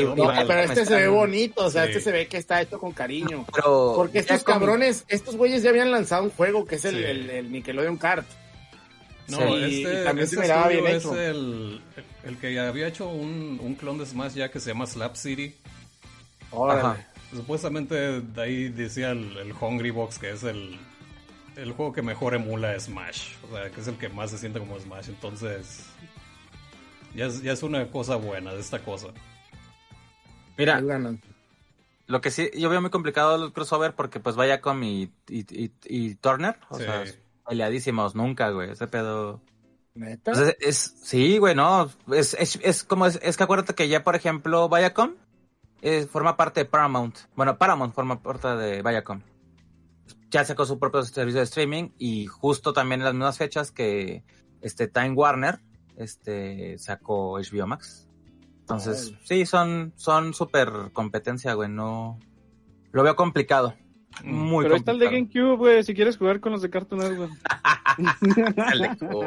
[0.00, 1.90] y No, pero este se ve bonito, o sea, Sí.
[1.90, 3.46] este se ve que está hecho con cariño.
[3.54, 6.96] Pero Porque estos con- cabrones, estos güeyes ya habían lanzado un juego que es el,
[6.96, 7.04] Sí.
[7.04, 8.26] el, el Nickelodeon Kart.
[9.28, 11.12] No, Sí, y este, también este se miraba bien hecho.
[11.14, 11.80] es el,
[12.24, 15.54] el que había hecho un, un clon de Smash ya que se llama Slap City.
[16.50, 16.80] Órale.
[16.80, 17.06] Ajá.
[17.34, 20.78] Supuestamente de ahí decía el, el Hungry Box que es el,
[21.56, 23.34] el juego que mejor emula Smash.
[23.48, 25.08] O sea, que es el que más se siente como Smash.
[25.08, 25.84] Entonces,
[27.14, 29.08] ya es, ya es una cosa buena de esta cosa.
[30.56, 30.80] Mira,
[32.06, 35.72] lo que sí, yo veo muy complicado el crossover porque pues Viacom y, y, y,
[35.84, 36.84] y Turner, o Sí.
[36.84, 37.04] sea,
[37.46, 39.40] peleadísimos, nunca, güey, ese pedo.
[39.94, 40.32] ¿Neta?
[40.32, 43.88] Pues es, es- sí, güey, no, es, es, es como, es, es que acuérdate que
[43.88, 45.14] ya, por ejemplo, Viacom
[45.82, 47.16] eh, forma parte de Paramount.
[47.36, 49.20] Bueno, Paramount forma parte de Viacom.
[50.30, 54.24] Ya sacó su propio servicio de streaming y justo también en las mismas fechas que
[54.60, 55.60] este Time Warner
[55.96, 58.08] este sacó HBO Max.
[58.60, 62.18] Entonces, sí, son son súper competencia, güey, no
[62.92, 63.74] lo veo complicado.
[64.22, 64.34] Mm.
[64.34, 65.46] Muy Pero ahí está el de complicado.
[65.46, 67.32] GameCube, güey, si quieres jugar con los de Cartoon Network.
[69.12, 69.26] Oh,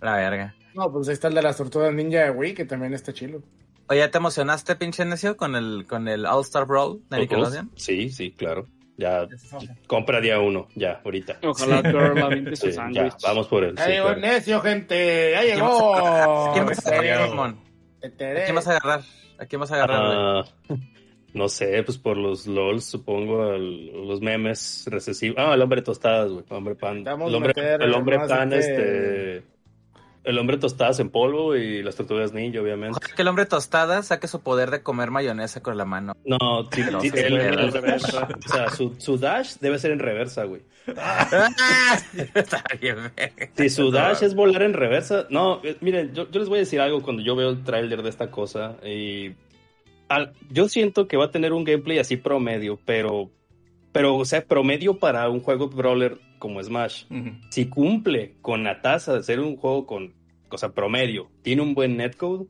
[0.00, 0.54] la verga.
[0.74, 3.42] No, pues ahí está el de las tortugas ninja de Wii, que también está chilo.
[3.88, 7.70] Oye, ¿ya ¿te emocionaste, pinche necio, con el, con el All Star Brawl de Nickelodeon?
[7.76, 8.66] Sí, sí, claro.
[8.98, 9.28] Ya,
[9.86, 11.38] compra día uno, ya, ahorita.
[11.42, 13.14] Ojalá Girl aviente Sí, su ya, sándwich.
[13.22, 13.76] vamos por él.
[13.76, 14.20] Ya sí, llegó claro.
[14.20, 15.30] el necio, gente.
[15.32, 16.52] Ya ¿A quién vas a llegó.
[16.54, 17.60] quién vas a Te agarrar, Ramón?
[18.00, 18.44] te ¿A teré.
[18.44, 19.00] quién vas a agarrar?
[19.38, 20.16] ¿A quién vas a agarrar, güey?
[20.18, 20.78] Ah,
[21.34, 25.36] no sé, pues por los LOLs, supongo, el- los memes recesivos.
[25.38, 26.44] Ah, el hombre tostadas, güey.
[26.48, 26.98] Hombre pan.
[27.06, 29.55] El hombre, el hombre pan, de- este.
[30.26, 32.98] El hombre tostadas en polvo y las tortugas ninja, obviamente.
[33.14, 36.14] Que el hombre tostada saque su poder de comer mayonesa con la mano.
[36.24, 38.28] No, sí, Pero sí, sí, el- el reversa.
[38.44, 40.62] O sea, su, su dash debe ser en reversa, güey.
[42.34, 42.96] Está bien.
[43.56, 45.26] Si su dash es volar en reversa.
[45.30, 48.02] No, eh, miren, yo, yo les voy a decir algo cuando yo veo el tráiler
[48.02, 48.76] de esta cosa.
[48.84, 49.32] Y
[50.08, 53.30] al- yo siento que va a tener un gameplay así promedio, pero,
[53.92, 57.04] pero, o sea, promedio para un juego brawler como Smash.
[57.50, 60.12] Si cumple con la tasa de ser un juego con,
[60.50, 62.46] o sea, promedio, tiene un buen netcode,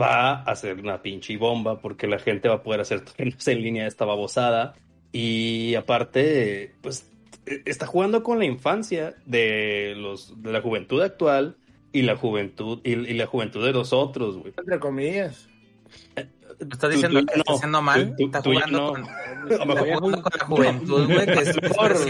[0.00, 3.62] va a ser una pinche bomba porque la gente va a poder hacer torneos en
[3.62, 4.74] línea de esta babosada.
[5.12, 7.10] Y aparte, pues
[7.46, 11.56] eh, está jugando con la infancia de los de la juventud actual
[11.92, 14.54] y la juventud y, y la juventud de los otros, güey.
[14.56, 15.48] Entre comillas.
[16.58, 17.56] ¿Estás diciendo Tú- que tú está no.
[17.56, 18.14] haciendo mal?
[18.16, 18.92] Tú- ¿Está jugando, no.
[18.92, 21.26] con, A está jugando con la juventud, güey?
[21.26, 22.08] Que es, mejor- es que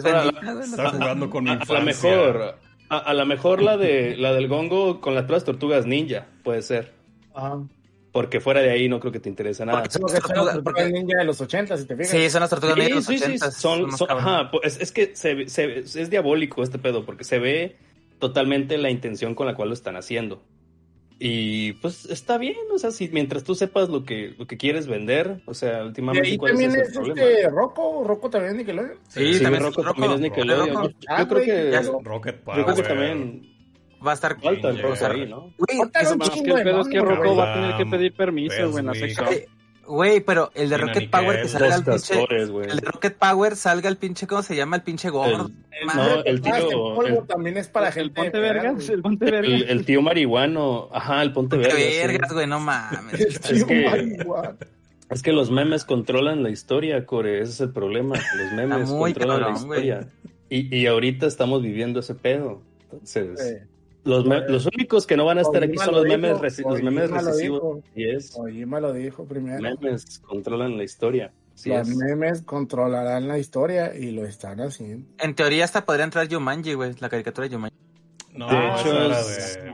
[0.00, 1.78] es la- bendita, Está no- jugando con mi A, a infancia.
[1.78, 2.58] lo mejor,
[2.88, 6.62] a, a lo mejor la de la del gongo con las puras tortugas ninja, puede
[6.62, 6.92] ser.
[7.34, 7.58] Ajá.
[8.12, 9.78] Porque fuera de ahí no creo que te interese nada.
[9.82, 12.10] Porque son las tortugas- porque- ninja de los 80, si te fijas.
[12.12, 13.50] Sí, son las tortugas ninja de los Sí, sí, sí, 80.
[13.50, 17.04] son, son- ajá, pues, es, es que se, ve- se ve- es diabólico este pedo,
[17.04, 17.76] porque se ve
[18.20, 20.40] totalmente la intención con la cual lo están haciendo.
[21.18, 24.86] Y pues está bien, o sea, si mientras tú sepas lo que, lo que quieres
[24.88, 28.98] vender, o sea, Y últimamente ahí cuál también es es este Rocco, Rocco también Nickelodeon.
[29.08, 30.00] Sí, Sí, también Rocco Rocco.
[30.00, 30.68] también es Nickelodeon.
[30.74, 30.88] Rocco.
[30.88, 32.86] Yo, Ah, yo creo que, yo Rocket creo que Power.
[32.88, 33.50] también
[34.06, 34.38] Va a estar...
[34.40, 34.82] falta el.
[34.82, 35.54] Rocco ahí, ¿no?
[35.78, 38.12] Falta eso- un Más que el pedo es que Rocco va a tener que pedir
[38.14, 39.14] permiso, güey, en la Wesley.
[39.14, 39.53] sección.
[39.86, 42.14] Güey, pero el de Rocket Power que salga el pinche...
[42.14, 42.48] castores.
[42.48, 44.76] El de Rocket Power salga el pinche, ¿cómo se llama?
[44.76, 45.50] El pinche gordo.
[45.70, 48.14] El, Man, No, el Ah, tío- polvo el- también es para el gente.
[48.14, 49.62] ponte vergas, el ponte El, vergas.
[49.68, 51.76] el tío marihuano, ajá, el ponte vergas.
[51.76, 53.20] vergas, güey, no mames.
[53.20, 54.56] El tío que- marihuana.
[55.10, 58.16] Es que los memes controlan la historia, Core, ese es el problema.
[58.16, 60.08] Los memes controlan la cabrón, historia.
[60.48, 62.62] Y, y ahorita estamos viviendo ese pedo.
[62.90, 63.66] Entonces, Eh,
[64.04, 66.82] los, me- los únicos que no van a estar aquí son lo los memes, los
[66.82, 67.60] memes recesivos.
[67.60, 67.82] dijo.
[67.94, 69.60] Y es, Kojima lo dijo primero.
[69.60, 71.32] memes controlan la historia.
[71.64, 71.96] Los es.
[71.96, 75.06] memes controlarán la historia y lo están haciendo.
[75.18, 77.76] En teoría hasta podría entrar Jumanji, güey, la caricatura de Jumanji.
[78.34, 79.20] No, De era.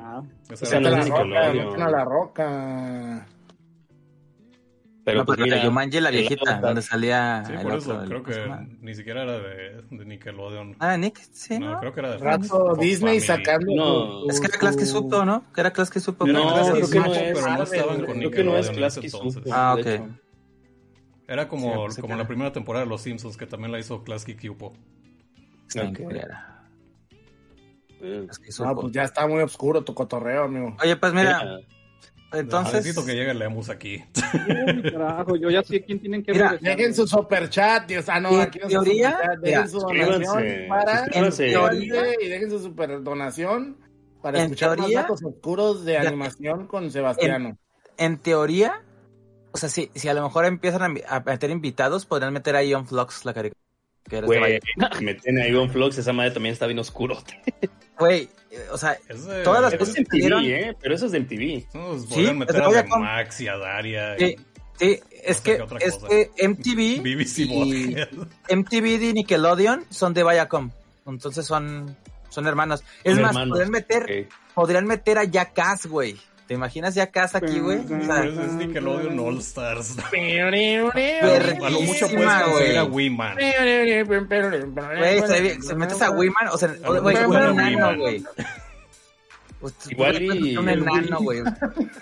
[0.02, 1.66] Ah, esa era no de es la roca, Nickelodeon.
[1.68, 3.26] meten a la roca.
[5.10, 7.72] Pero no, pues la mira, de Jumanji, la viejita, Avatar- donde salía Sí, el por
[7.72, 7.78] otro.
[7.92, 10.76] eso el- creo ¿cómo se que ni siquiera era de, de Nickelodeon.
[10.78, 11.80] Ah, Nick, sí, no, ¿no?
[11.80, 13.44] creo que era de Rato Fox Disney Family.
[13.44, 13.74] sacando.
[13.74, 15.44] No, Es que era Klasky su- Supo, ¿no?
[15.52, 16.26] Que era Klasky Supo.
[16.26, 17.20] No, creo que creo que no es.
[17.40, 18.18] Pero no estaban con.
[18.18, 19.10] Creo que no es Nickelodeon entonces.
[19.42, 19.86] Supo, Ah, ok.
[21.28, 22.28] Era como, Sí, pensé como la era.
[22.28, 24.72] primera temporada de Los Simpsons, que también la hizo Klasky Cupo.
[25.68, 25.96] Sí, Ok.
[25.96, 26.46] que era
[28.02, 28.26] Eh,
[28.60, 30.74] No, pues ya está muy oscuro tu cotorreo, amigo.
[30.82, 31.58] Oye, pues mira, mira,
[32.32, 32.74] entonces...
[32.74, 34.02] Necesito que llegue Lemus aquí.
[34.76, 36.60] uy, carajo, yo ya sé quién tienen que Mira, ver.
[36.60, 38.08] Dejen su super chat, Dios.
[38.08, 39.38] Ah, no, En aquí no teoría, superchat.
[39.40, 41.04] Dejen su donación para.
[41.12, 43.76] En teoría- Y dejen su super donación
[44.22, 46.00] para En escuchar teoría- más datos oscuros de Ya.
[46.02, 47.56] animación con Sebastiano.
[47.96, 48.82] en teoría,
[49.52, 52.62] o sea, si, si a lo mejor empiezan a, a meter invitados, podrían meter a
[52.62, 53.59] Ion Flux, la caricatura.
[54.08, 54.60] Güey, valle.
[55.00, 57.18] meten a Ivan Flux, esa madre también está bien oscuro.
[57.98, 60.76] Güey, eh, o sea, de- Todas las cosas es salieron- MTV, ¿eh?
[60.80, 61.66] Pero eso es de MTV.
[61.74, 63.02] Nos Sí, meter es de a Viacom.
[63.02, 64.16] Max y a Daria.
[64.18, 64.36] sí,
[64.78, 67.96] sí, es sé que, es que MTV BBC y.
[68.48, 70.70] MTV y Nickelodeon son de Viacom.
[71.06, 71.96] Entonces son,
[72.30, 72.82] son hermanos.
[73.04, 73.50] Es Son más, hermanos.
[73.50, 74.34] podrían meter, Ok.
[74.54, 76.16] podrían meter a Jackass, güey.
[76.50, 77.78] ¿Te imaginas Jackass aquí, güey?
[77.78, 79.94] O sea, Pues es Nickelodeon All Stars.
[80.10, 80.10] A
[81.70, 82.84] lo mucho puedes conseguir a.
[82.86, 83.36] Wiman.
[83.36, 88.24] Güey, se, se metes a Wiman, o sea, güey, mejor un enano, güey.
[89.60, 91.42] Pues, Igual y- un enano, güey.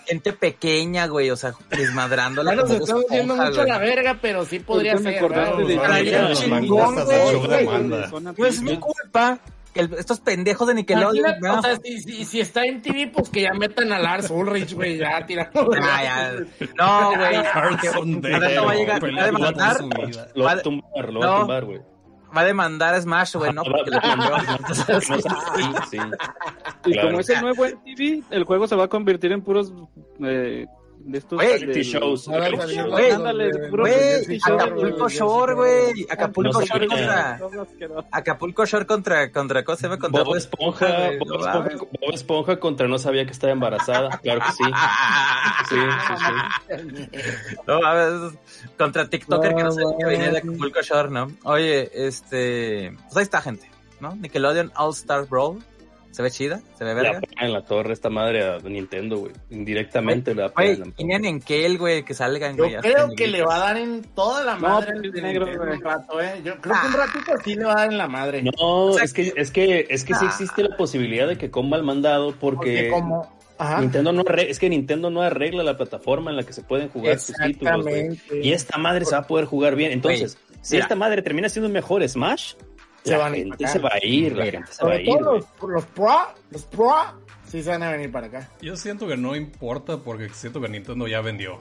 [0.07, 4.47] Gente pequeña, güey, o sea, desmadrando Ya nos estamos yendo mucho a la verga, pero
[4.47, 5.19] sí podría ser.
[5.19, 5.67] acordaste ¿verdad?
[5.67, 7.19] de- Estaría Los chingón, manguistas güey.
[7.19, 8.11] del show de Amanda.
[8.35, 9.39] No es mi culpa
[9.73, 11.41] que el- estos pendejos de Nickelodeon.
[11.41, 11.59] ¿no?
[11.59, 14.75] o sea, si, si, si está en TV, pues que ya metan a Lars Ulrich,
[14.75, 15.71] güey, ya tirando.
[15.81, 16.33] Ah, ya.
[16.79, 17.37] No, güey.
[18.35, 19.77] Al rato va a llegar, va a demandar,
[20.35, 21.81] Lo Va a tumbar, lo va a tumbar, güey.
[22.37, 23.63] va a demandar a Smash, güey, ¿no?
[23.65, 24.31] Porque le cambió.
[24.75, 25.99] Sí, sí.
[26.87, 27.09] Y Claro.
[27.09, 29.73] como es el nuevo MTV, el juego se va a convertir en puros
[30.25, 30.67] eh,
[31.01, 32.29] de estos Reality shows.
[32.29, 32.55] Güey,
[34.45, 35.09] Acapulco.
[35.09, 36.07] Shore, güey.
[36.09, 37.41] Acapulco Shore contra.
[38.13, 39.33] Acapulco Shore contra.
[39.33, 39.89] contra ¿Cómo se?
[39.89, 41.79] Contra Bob Esponja, Bob Esponja, mames.
[41.79, 44.19] Bob Esponja contra no sabía que estaba embarazada.
[44.19, 44.65] Claro que sí.
[45.69, 45.77] Sí,
[46.07, 46.33] sí, sí.
[47.67, 48.39] No mames.
[48.77, 50.39] Contra TikToker que no sabía que venía de.
[50.39, 51.33] Acapulco Shore, ¿no?
[51.45, 52.93] Oye, este.
[53.05, 53.71] Pues ahí está, gente,
[54.01, 54.15] ¿no?
[54.17, 55.63] Nickelodeon All Star Brawl.
[56.11, 57.21] Se ve chida, se ve La verga.
[57.21, 59.33] pega en la torre esta madre a Nintendo, güey.
[59.51, 62.77] Indirectamente la pega Güey, en la Kel, güey, que salgan, Yo güey.
[62.79, 65.79] creo que le va a dar en toda la No, madre pues, negro, güey.
[65.81, 66.41] rato, eh.
[66.45, 68.43] Yo creo que un ratito sí le va a dar en la madre.
[68.43, 70.29] No, sea, es que, es que, es que sí Ah.
[70.29, 73.39] existe la posibilidad de que coma el mandado porque, Porque como...
[73.61, 73.81] Ajá.
[73.81, 76.89] Nintendo no arregla, es que Nintendo no arregla la plataforma en la que se pueden
[76.91, 78.01] jugar sus títulos, güey.
[78.07, 78.47] Exactamente.
[78.47, 79.91] Y esta madre se va a poder jugar bien.
[79.91, 80.85] Entonces, si mira.
[80.85, 82.55] esta madre termina siendo un mejor Smash,
[83.05, 83.89] Se la van a ir gente para se acá.
[83.89, 85.09] va a ir, la gente se va a Sobre ir.
[85.09, 86.17] todo los, los pro,
[86.51, 86.95] los pro,
[87.47, 88.51] sí se van a venir para acá.
[88.61, 91.59] Yo siento que no importa porque siento que Nintendo ya vendió.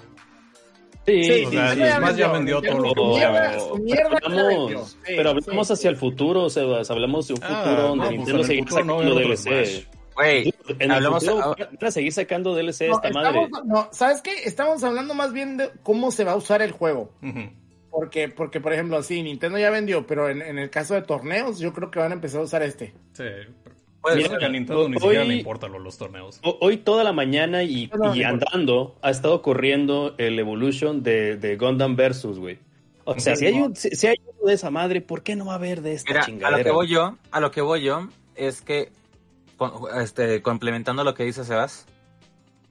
[1.06, 1.82] Sí, Sí, O sí, sea, sí.
[1.82, 4.58] el ya vendió todo lo que Mierda, mierda pero ya vendió.
[4.66, 5.74] hablamos, Sí, pero hablamos sí.
[5.74, 6.92] hacia el futuro, Sebas.
[6.92, 9.16] Hablamos de un Ah, futuro no, donde pues Nintendo en el seguirá futuro no sacando
[9.16, 9.88] otro DLC.
[10.16, 13.44] Güey, En el Hablamos- futuro ah- van a seguir sacando DLC No, esta madre.
[13.44, 14.32] estamos- no, ¿sabes qué?
[14.44, 17.14] Estamos hablando más bien de cómo se va a usar el juego.
[17.24, 17.52] Ujú.
[17.92, 21.60] Porque, porque por ejemplo, sí, Nintendo ya vendió, pero en, en el caso de torneos,
[21.60, 22.94] yo creo que van a empezar a usar este.
[23.14, 23.24] Sí.
[24.02, 26.40] Pues, Siento mira, que a Nintendo ni hoy- siquiera le importan los, los torneos.
[26.44, 31.02] Hoy toda la mañana y, No, no, y no andando ha estado corriendo el Evolution
[31.02, 32.60] de, de Gundam Versus, güey.
[33.06, 35.46] O sea, si hay, un, si, si hay uno de esa madre, ¿por qué no
[35.46, 36.58] va a haber de esta Mira, a chingadera?
[36.60, 38.92] lo que voy yo, a lo que voy yo es que,
[39.58, 39.72] con-
[40.02, 41.86] este, complementando lo que dice Sebas,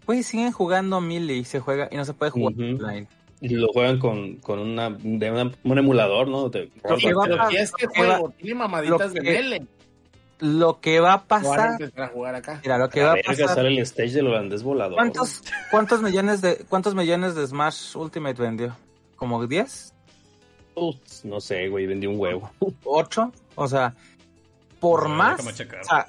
[0.07, 3.09] güey, siguen jugando Melee, se juega y no se puede jugar online.
[3.41, 6.49] Y lo juegan con, con una, de una- un emulador, ¿no?
[6.49, 9.67] De- Lo que va a este lo que juego tiene mamaditas lo de que- Mele,
[10.39, 12.61] Lo que va a pasar, empezar a jugar acá.
[12.63, 14.95] mira, lo que va a pasar, sale el stage del holandés volador.
[14.97, 18.77] ¿cuántos, cuántos millones de, cuántos millones de Smash Ultimate vendió?
[19.17, 19.95] ¿Como 10?
[20.75, 22.51] Ups, no sé, güey, vendí un huevo.
[22.85, 23.33] ¿8?
[23.55, 23.95] O sea,
[24.79, 25.41] por más,
[25.83, 26.07] sea,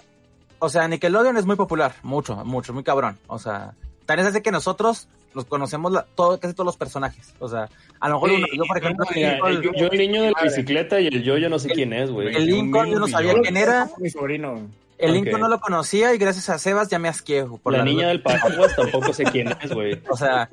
[0.59, 3.17] o sea, Nickelodeon es muy popular, mucho, mucho, muy cabrón.
[3.27, 3.75] O sea,
[4.05, 5.07] tan es así que nosotros
[5.37, 7.33] los conocemos la- todo, casi todos los personajes.
[7.39, 7.69] O sea,
[8.01, 10.31] a lo mejor Sí, uno, yo por ejemplo, Mira, Lincoln- yo, yo el niño de
[10.31, 12.35] la bicicleta y el yo, yo no sé quién es, güey.
[12.35, 14.67] el Lincoln yo no sabía Yo- quién era, Mi sobrino.
[14.97, 15.15] el Ok.
[15.15, 18.07] Lincoln no lo conocía y gracias a Sebas ya me asqué por la la niña
[18.09, 20.01] del paraguas tampoco sé quién es, güey.
[20.09, 20.49] O sea,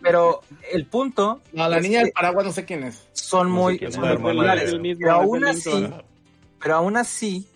[0.00, 0.40] Pero
[0.72, 3.06] el punto No, la niña del paraguas no sé quién es.
[3.12, 4.08] son No muy, quién son es.
[4.20, 4.72] muy Hermana populares.
[4.72, 5.88] el Pero aún el así,
[6.60, 7.46] pero aún así,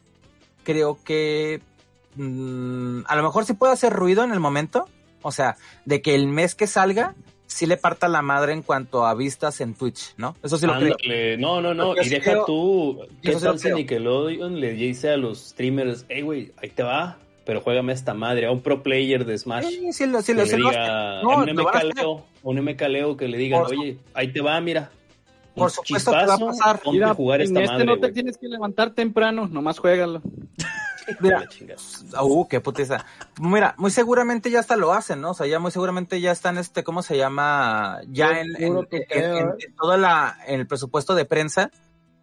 [0.65, 1.61] creo que
[2.17, 4.89] mm, a lo mejor sí puede hacer ruido en el momento.
[5.23, 7.15] O sea, de que el mes que salga,
[7.47, 10.35] sí le parta la madre en cuanto a vistas en Twitch, ¿no?
[10.43, 10.95] Eso sí lo creo.
[11.01, 11.89] Ándale, No, no, no.
[11.89, 13.01] Porque Y deja creo- tú.
[13.23, 13.77] ¿Qué tal si creo.
[13.77, 18.47] Nickelodeon le dice a los streamers, hey, güey, ahí te va, pero juégame esta madre,
[18.47, 19.67] a un pro player de Smash?
[19.67, 20.73] Sí, sí, lo, sí, que lo, le sí lo-
[21.23, 21.89] No, un lo van a hacer.
[21.91, 24.91] MK Leo, a un MK Leo que le digan, Por oye, ahí te va, mira.
[25.55, 26.81] Por supuesto que va a pasar.
[26.91, 30.23] Mira, jugar en esta este madre, no te tienes que levantar temprano, nomás juégalo.
[31.21, 31.49] Mira.
[32.21, 33.05] Uh, qué putiza.
[33.41, 35.31] Mira, muy seguramente ya hasta lo hacen, ¿no?
[35.31, 38.01] O sea, ya muy seguramente ya están, este, ¿cómo se llama?
[38.09, 39.53] Ya en, en, Puro en- tuqueo, en- ¿eh?
[39.67, 41.71] en toda la, en el presupuesto de prensa,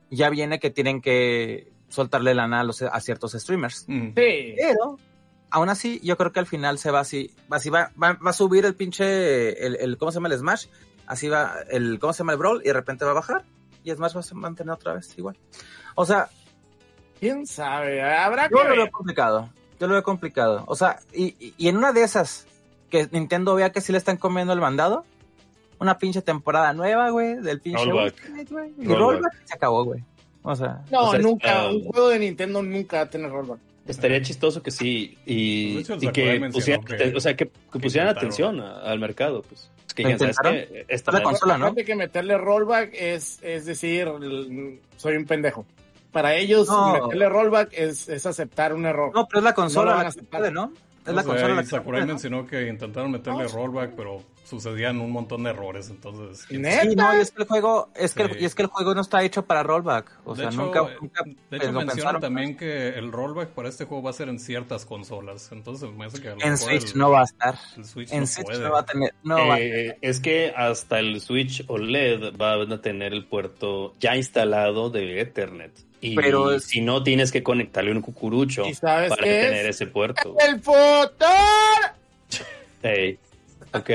[0.09, 3.85] ya viene que tienen que soltarle lana a, los, a ciertos streamers.
[3.87, 4.07] Mm.
[4.15, 4.55] Sí.
[4.57, 4.97] Pero,
[5.51, 8.29] aún así, yo creo que al final se va así, va así, va, va, va
[8.29, 10.67] a subir el pinche, el, el, ¿cómo se llama el Smash?
[11.07, 12.61] Así va, el, ¿cómo se llama el Brawl?
[12.63, 13.43] Y de repente va a bajar,
[13.83, 15.35] y Smash va a mantener otra vez igual.
[15.95, 16.29] O sea,
[17.19, 18.01] ¿Quién sabe?
[18.01, 19.49] Habrá que yo lo veo complicado.
[19.79, 20.63] Yo lo veo complicado.
[20.67, 22.45] O sea, y, y- en una de esas,
[22.89, 25.05] que Nintendo vea que sí le están comiendo el mandado,
[25.79, 28.13] una pinche temporada nueva, güey, del pinche Rollback.
[28.21, 28.69] Ultimate, güey.
[28.77, 28.99] Y Rollback.
[28.99, 30.03] rollback se acabó, güey.
[30.43, 31.47] O sea, No, O sea, nunca.
[31.49, 33.59] está- Un juego de Nintendo nunca va a tener rollback.
[33.87, 38.09] Estaría chistoso que sí, y, el y que pusieran, que- o sea, que, que pusieran
[38.09, 39.71] atención a- al mercado, pues.
[39.87, 41.73] Es que ¿Lo ya sabes que esta La consola, ¿no?
[41.73, 44.07] Que meterle rollback es, es decir,
[44.97, 45.65] soy un pendejo.
[46.11, 46.93] Para ellos, No.
[46.93, 49.11] meterle rollback es, es aceptar un error.
[49.13, 50.39] no, pero es la No consola la que aceptar.
[50.39, 50.71] puede, ¿no?
[51.05, 52.13] Es O la sea, consola la que Sakurai puede, ¿no?
[52.13, 56.45] mencionó que intentaron meterle rollback, pero sucedían un montón de errores, entonces...
[56.49, 58.95] Sí, no, y es que el juego, es que, el- y es que el juego
[58.95, 60.11] no está hecho para rollback.
[60.25, 62.21] O de sea, hecho, nunca, eh, nunca de pues, hecho lo mencionan pensaron.
[62.21, 65.51] también que el rollback para este juego va a ser en ciertas consolas.
[65.51, 67.55] Entonces me hace que a lo En mejor Switch el- no va a estar.
[67.77, 68.63] el Switch En no Switch puede.
[68.63, 72.53] no va a tener, no va a Eh, es que hasta el Switch OLED va
[72.53, 75.73] a tener el puerto ya instalado de Ethernet.
[76.01, 79.47] Y Pero es- si no, tienes que conectarle un cucurucho ¿Y sabes para es?
[79.47, 80.35] tener ese puerto.
[80.39, 81.27] ¡El fotor!
[82.81, 83.17] Hey,
[83.73, 83.89] ok.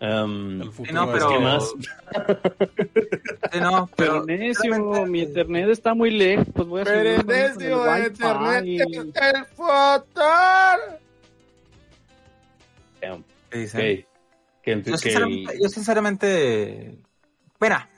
[0.00, 1.72] Um, El futuro no, es pero- ¿Qué más?
[3.52, 6.46] Sí, no, Pero, pero, necio, realmente- mi internet está muy lejos.
[6.54, 7.52] Pues voy a Pero el internet.
[7.60, 7.60] ¡El
[13.50, 13.80] ¿qué dicen?
[13.80, 14.06] ok.
[14.62, 16.94] Que, Yo el- sinceramente, yo sinceramente,
[17.60, 17.88] mira,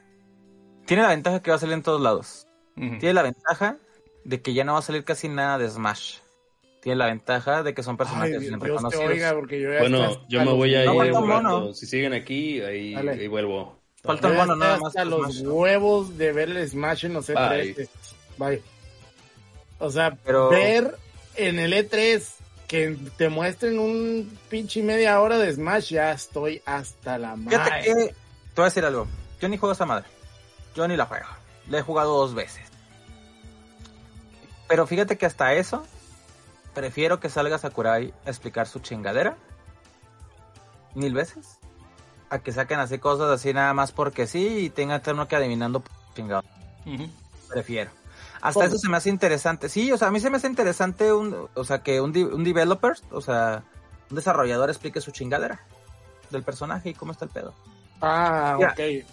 [0.87, 2.47] tiene la ventaja que va a salir en todos lados.
[2.75, 3.77] Tiene la ventaja
[4.25, 6.19] de que ya no va a salir casi nada de Smash.
[6.83, 9.07] Tiene la ventaja de que son Ay, personajes Dios, bien Dios te reconocidos.
[9.09, 11.75] oiga, porque yo ya Bueno, estoy yo me voy a ir No, un rato.
[11.75, 13.77] Si siguen aquí, ahí, vuelvo.
[14.03, 14.89] Falta ya mono nada más.
[14.89, 15.47] hasta los Smash.
[15.49, 17.75] huevos de ver el Smash en los E3.
[17.75, 17.89] Bye.
[18.39, 18.63] Bye.
[19.79, 20.97] O sea, Pero- ver
[21.35, 22.23] en el E3
[22.69, 27.83] que te muestren un pinche media hora de Smash, ya estoy hasta la Fíjate madre.
[27.85, 28.15] que, te
[28.57, 29.07] voy a decir algo.
[29.41, 30.05] Yo ni juego esa madre.
[30.77, 31.27] Yo ni la juego.
[31.69, 32.63] La he jugado dos veces.
[34.69, 35.85] Pero fíjate que hasta eso,
[36.75, 39.37] prefiero que salga Sakurai a explicar su chingadera.
[40.95, 41.59] Mil veces.
[42.31, 45.37] A que saquen así cosas así nada más porque sí y tengan que uno que
[45.37, 46.43] adivinando p- chingado.
[46.85, 47.09] Ujú.
[47.49, 47.91] Prefiero.
[48.41, 48.67] Hasta ¿Cómo?
[48.67, 49.69] eso se me hace interesante.
[49.69, 52.45] Sí, o sea, a mí se me hace interesante un, o sea, que un, un
[52.45, 53.63] developer, o sea,
[54.11, 55.61] un desarrollador explique su chingadera
[56.31, 57.55] del personaje y cómo está el pedo.
[58.01, 58.69] Ah, Ya.
[58.71, 59.05] ok.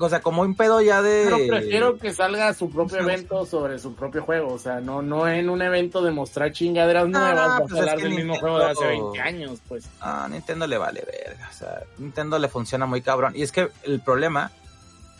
[0.00, 1.24] O sea, como un pedo ya de...
[1.24, 4.54] Pero prefiero que salga su propio evento sobre su propio juego.
[4.54, 7.36] O sea, no, no en un evento de mostrar chingaderas Ah, nuevas.
[7.48, 9.84] vas pues hablar que del mismo Nintendo- juego de hace 20 años, pues.
[10.00, 11.50] Ah, Nintendo le vale verga.
[11.50, 13.34] O sea, Nintendo le funciona muy cabrón.
[13.36, 14.50] Y es que el problema,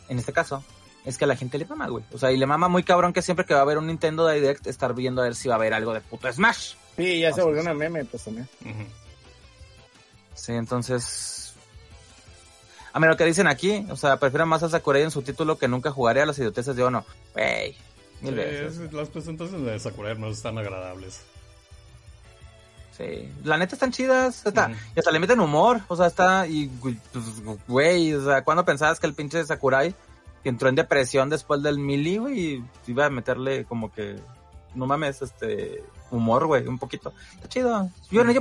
[0.09, 0.65] en este caso,
[1.05, 2.05] es que a la gente le mama, güey.
[2.15, 4.27] O sea, y le mama muy cabrón que siempre que va a haber un Nintendo
[4.27, 6.73] Direct, estar viendo a ver si va a haber algo de puto Smash.
[6.97, 8.49] Sí, ya se volvió una meme, pues también.
[10.35, 11.38] Sí, entonces...
[12.93, 15.59] A mí lo que dicen aquí, o sea, prefiero más a Sakurai en su título
[15.59, 17.05] que nunca jugaré a las idioteces de Ono.
[17.37, 17.77] Wey,
[18.23, 18.79] mil Sí, veces.
[18.79, 21.21] es- las presentaciones de Sakurai no están agradables.
[22.97, 24.75] Sí, la neta están chidas, está, Ujú.
[24.97, 27.25] y hasta le meten humor, o sea, está, y, güey, pues,
[28.17, 29.95] o sea, ¿cuándo pensabas que el pinche Sakurai
[30.43, 34.17] que entró en depresión después del Mili, güey, y iba a meterle como que,
[34.75, 38.35] no mames, este, humor, güey, un poquito, está chido, yo, mí-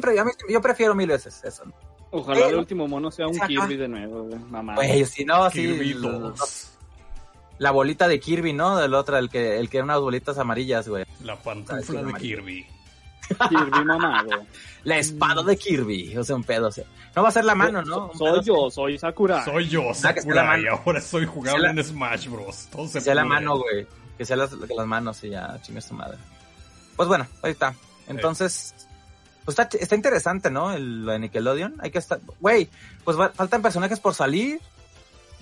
[0.50, 1.64] yo prefiero mil veces eso,
[2.12, 3.38] Ojalá el último mono sea un.
[3.40, 4.40] Kirby de nuevo, güey.
[4.50, 4.76] Mamá.
[4.76, 6.70] güey, si no, así, Kirby el- 2.
[7.60, 8.78] la bolita de Kirby, ¿no?
[8.78, 12.14] Del otro, el que, el que era unas bolitas amarillas, güey, La pantufla de.
[12.14, 12.66] Kirby.
[13.50, 14.46] Kirby mamado.
[14.86, 17.56] la espada de Kirby, o sea, un pedo, o sea, no va a ser la
[17.56, 18.08] mano, ¿no?
[18.08, 19.44] Un Soy pedo yo, soy Sakura.
[19.44, 20.62] Soy yo, Sakurai.
[20.64, 20.82] mano.
[20.86, 22.68] Ahora soy jugable la- en Smash Bros.
[22.72, 23.86] Todo se Que sea la mano, güey.
[24.18, 26.18] Que sea las, las manos y ya, chingue su madre.
[26.96, 27.76] Pues bueno, ahí está.
[28.08, 28.74] Entonces,
[29.48, 30.74] Pues está, está interesante, ¿no?
[30.74, 31.76] El, lo de Nickelodeon.
[31.80, 32.20] Hay que estar.
[32.42, 32.70] Güey,
[33.06, 34.60] pues va- faltan personajes por salir.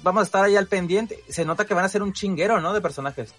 [0.03, 1.19] Vamos a estar ahí al pendiente.
[1.27, 2.71] Se nota que van a ser un chinguero, ¿no?
[2.71, 3.33] De personajes.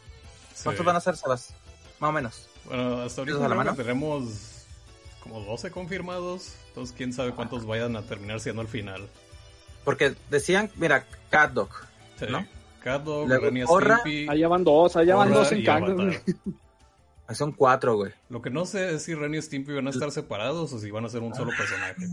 [0.65, 0.87] ¿Cuántos Sí.
[0.87, 1.55] van a ser, Sebas?
[2.01, 2.49] Más o menos.
[2.65, 4.65] Bueno, hasta ahorita ¿Tienes a la creo que tenemos
[5.21, 6.55] como 12 confirmados.
[6.71, 9.09] Entonces, quién sabe cuántos vayan a terminar siendo al final.
[9.85, 11.71] Porque decían, mira, Cat Dog.
[12.19, 12.27] Sí.
[12.29, 12.45] ¿No?
[12.83, 13.47] Cat Dog, Luego,
[14.29, 15.63] Allá van dos, allá van dos en
[15.95, 16.21] güey.
[17.29, 18.13] Ahí Son cuatro, güey.
[18.29, 20.91] Lo que no sé es si Ren y Stimpy van a estar separados o si
[20.91, 21.57] van a ser un solo Ah.
[21.59, 22.07] personaje.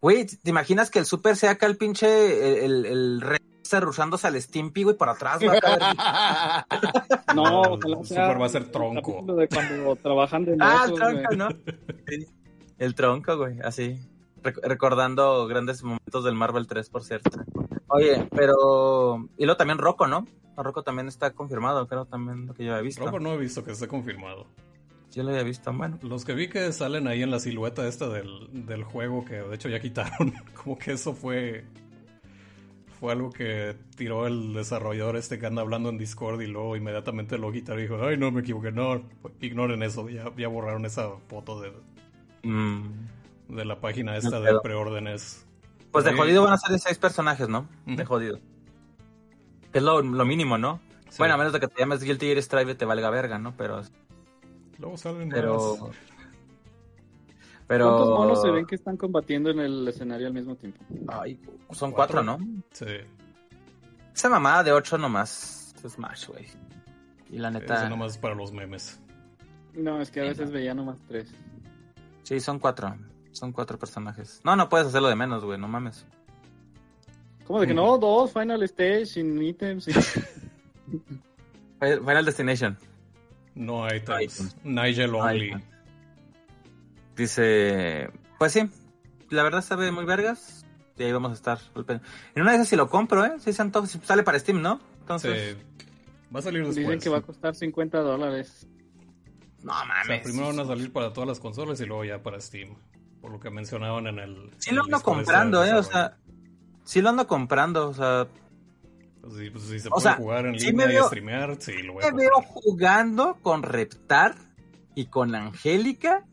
[0.00, 3.38] Güey, ¿te imaginas que el Super sea acá el pinche, el, el, el rey
[3.80, 5.40] rusándose al Stimpy, güey, por atrás?
[5.46, 7.34] Va a caer.
[7.34, 9.24] No, El ojalá sea Super va a ser tronco.
[9.34, 11.36] de cuando trabajan de ah, el tronco, güey.
[11.38, 11.48] ¿no?
[12.06, 12.26] Sí.
[12.78, 13.98] El tronco, güey, así.
[14.42, 17.30] Rec- recordando grandes momentos del Marvel 3, por cierto.
[17.88, 19.28] Oye, pero...
[19.38, 20.26] Y luego también Rocco, ¿no?
[20.62, 23.04] Rocco también está confirmado, creo, también lo que yo había visto.
[23.04, 24.46] Rocco no he visto que esté confirmado.
[25.12, 25.98] Yo lo había visto, bueno.
[26.02, 29.54] Los que vi que salen ahí en la silueta esta del, del juego, que de
[29.54, 31.64] hecho ya quitaron, como que eso fue
[32.98, 37.36] fue algo que tiró el desarrollador este que anda hablando en Discord y luego inmediatamente
[37.36, 39.02] lo quitaron y dijo, ay no, me equivoqué, no,
[39.40, 41.72] ignoren eso, ya, ya borraron esa foto de,
[42.42, 43.08] Mm.
[43.48, 45.44] de la página esta No de preórdenes.
[45.90, 47.68] Pues de jodido van a ser seis personajes, ¿no?
[47.86, 48.38] De jodido.
[49.76, 50.80] Es lo, lo mínimo, ¿no?
[51.10, 51.16] Sí.
[51.18, 53.54] Bueno, a menos de que te llames Guilty Gear Strive y te valga verga, ¿no?
[53.58, 53.82] Pero...
[54.78, 55.76] Luego salen Pero...
[55.76, 55.96] más.
[57.66, 57.90] Pero...
[57.90, 60.80] ¿Cuántos monos se ven que están combatiendo en el escenario al mismo tiempo?
[61.08, 61.38] Ay,
[61.72, 62.38] son cuatro, ¿no?
[62.72, 62.86] Sí,
[64.14, 65.74] Esa mamada de ocho nomás.
[65.84, 66.46] Es Smash, güey.
[67.30, 67.74] Y la neta...
[67.74, 68.98] eso nomás para los memes.
[69.74, 71.34] No, es que a veces veía nomás tres.
[72.22, 72.96] Sí, son cuatro.
[73.32, 74.40] Son cuatro personajes.
[74.42, 75.58] No, no puedes hacerlo de menos, güey.
[75.58, 76.06] No mames.
[77.46, 77.96] ¿Cómo de que no?
[77.98, 79.84] Dos Final Stage sin ítems.
[79.84, 79.94] sin-
[81.80, 82.76] Final Destination.
[83.54, 84.20] No items.
[84.40, 84.56] items.
[84.64, 85.46] Nigel No only.
[85.48, 85.64] items.
[87.16, 88.10] Dice...
[88.38, 88.68] Pues sí.
[89.30, 90.64] La verdad sabe muy vergas.
[90.98, 91.58] Y ahí vamos a estar.
[92.34, 93.32] En una de esas si lo compro, ¿eh?
[93.38, 93.52] Si.
[93.52, 94.80] Si sale para Steam, ¿no?
[95.00, 95.56] Entonces...
[95.58, 95.62] Sí.
[96.34, 96.76] Va a salir después.
[96.84, 98.66] Dicen que va a costar 50 dólares.
[99.62, 100.22] No O sea, mames.
[100.22, 102.74] primero van a salir para todas las consolas y luego ya para Steam.
[103.20, 104.50] Por lo que mencionaban en el.
[104.58, 105.72] Sí en lo ando comprando, ¿eh?
[105.74, 106.16] O sea...
[106.86, 108.26] Sí lo ando comprando, o sea...
[109.36, 111.56] Sí, pues si se o puede sea, jugar en sí línea me y veo- streamear,
[111.60, 114.36] sí, lo voy a me veo jugando con Reptar
[114.94, 116.24] y con Angélica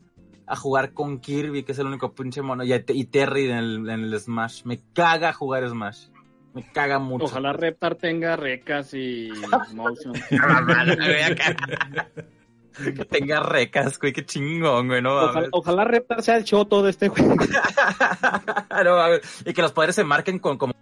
[0.46, 3.90] a jugar con Kirby, que es el único pinche mono, y, y Terry en el,
[3.90, 4.62] en el Smash.
[4.64, 6.06] Me caga jugar Smash.
[6.54, 7.24] Me caga mucho.
[7.24, 9.30] Ojalá Reptar tenga recas y
[9.74, 10.14] motion.
[12.94, 15.48] que tenga recas, güey, qué chingón, güey, no Ojalá, mames.
[15.52, 17.36] ojalá Reptar sea el choto de este juego.
[18.84, 19.20] No mames.
[19.46, 20.74] Y que los poderes se marquen con como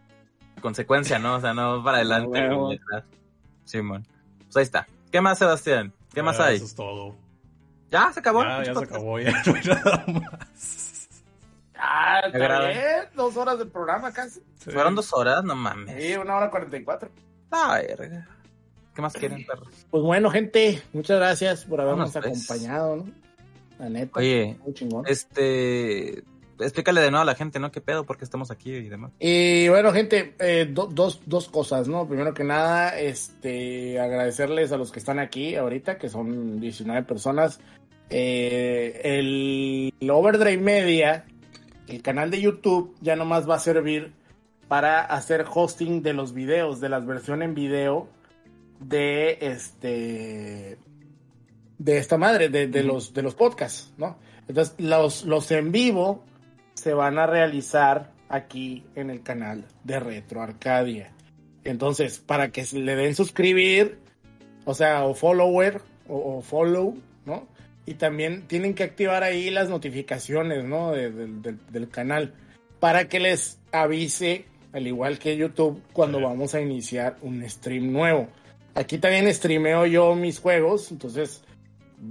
[0.61, 1.36] consecuencia, ¿no?
[1.36, 2.40] O sea, no para adelante.
[2.40, 3.05] Ah, atrás.
[3.64, 4.07] Simón.
[4.45, 4.86] Pues ahí está.
[5.11, 5.93] ¿Qué más, Sebastián?
[6.14, 6.57] ¿Qué más hay?
[6.57, 7.16] Eso es todo.
[7.90, 8.11] ¿Ya?
[8.12, 8.43] ¿Se acabó?
[8.43, 11.09] Ya, ya se acabó, ya no hay nada más.
[11.74, 12.80] Ah, está bien.
[13.14, 14.40] Dos horas del programa casi.
[14.59, 14.70] Sí.
[14.70, 15.95] Fueron dos horas, no mames.
[16.03, 17.11] Sí, una hora cuarenta y cuatro.
[17.51, 18.26] La verga.
[18.95, 19.68] ¿Qué más quieren, perros?
[19.90, 22.51] Pues bueno, gente, muchas gracias por habernos Vámonos, pues.
[22.51, 23.05] acompañado, ¿no?
[23.78, 24.18] La neta.
[24.20, 25.05] Oye, muy chingón.
[25.07, 26.22] este.
[26.61, 27.72] Explícale de nuevo a la gente, ¿no?
[27.72, 28.05] ¿Qué pedo?
[28.05, 29.11] ¿Por qué estamos aquí y demás?
[29.18, 32.07] Y bueno, gente, eh, do- dos, dos cosas, ¿no?
[32.07, 37.59] Primero que nada, este, agradecerles a los que están aquí ahorita, que son 19 personas.
[38.11, 41.24] Eh, el, el Overdrive Media,
[41.88, 44.12] el canal de YouTube, ya nomás va a servir
[44.68, 48.07] para hacer hosting de los videos, de las versiones en video
[48.89, 50.78] de este
[51.78, 54.16] de esta madre, de, de los de los podcasts, ¿no?
[54.49, 56.24] Entonces, los, los en vivo
[56.74, 61.12] se van a realizar aquí en el canal de Retro Arcadia.
[61.64, 63.99] Entonces, para que le den suscribir,
[64.64, 67.47] o sea, o follower, o, o follow, ¿no?
[67.87, 70.93] Y también tienen que activar ahí las notificaciones, ¿no?
[70.93, 72.35] De- del- canal,
[72.80, 78.28] para que les avise, al igual que YouTube, cuando vamos a iniciar un stream nuevo.
[78.74, 81.44] Aquí también streameo yo mis juegos, entonces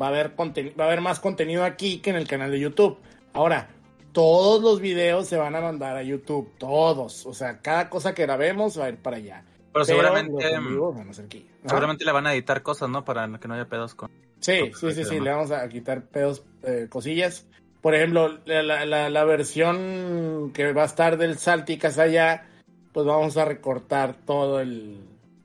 [0.01, 2.97] va a haber va a haber más contenido aquí que en el canal de YouTube.
[3.33, 3.69] Ahora,
[4.11, 8.23] todos los videos se van a mandar a YouTube, todos, o sea, cada cosa que
[8.23, 9.43] grabemos va a ir para allá.
[9.73, 10.33] Pero seguramente.
[10.57, 11.47] van a aquí.
[11.65, 13.05] Seguramente le van a editar cosas, ¿no?
[13.05, 14.09] Para que no haya pedos con.
[14.41, 17.47] Sí, sí, sí, sí, le vamos a quitar pedos, eh, cosillas.
[17.81, 22.47] Por ejemplo, la, la- la- la versión que va a estar del Salticas allá,
[22.91, 24.99] pues vamos a recortar todo el,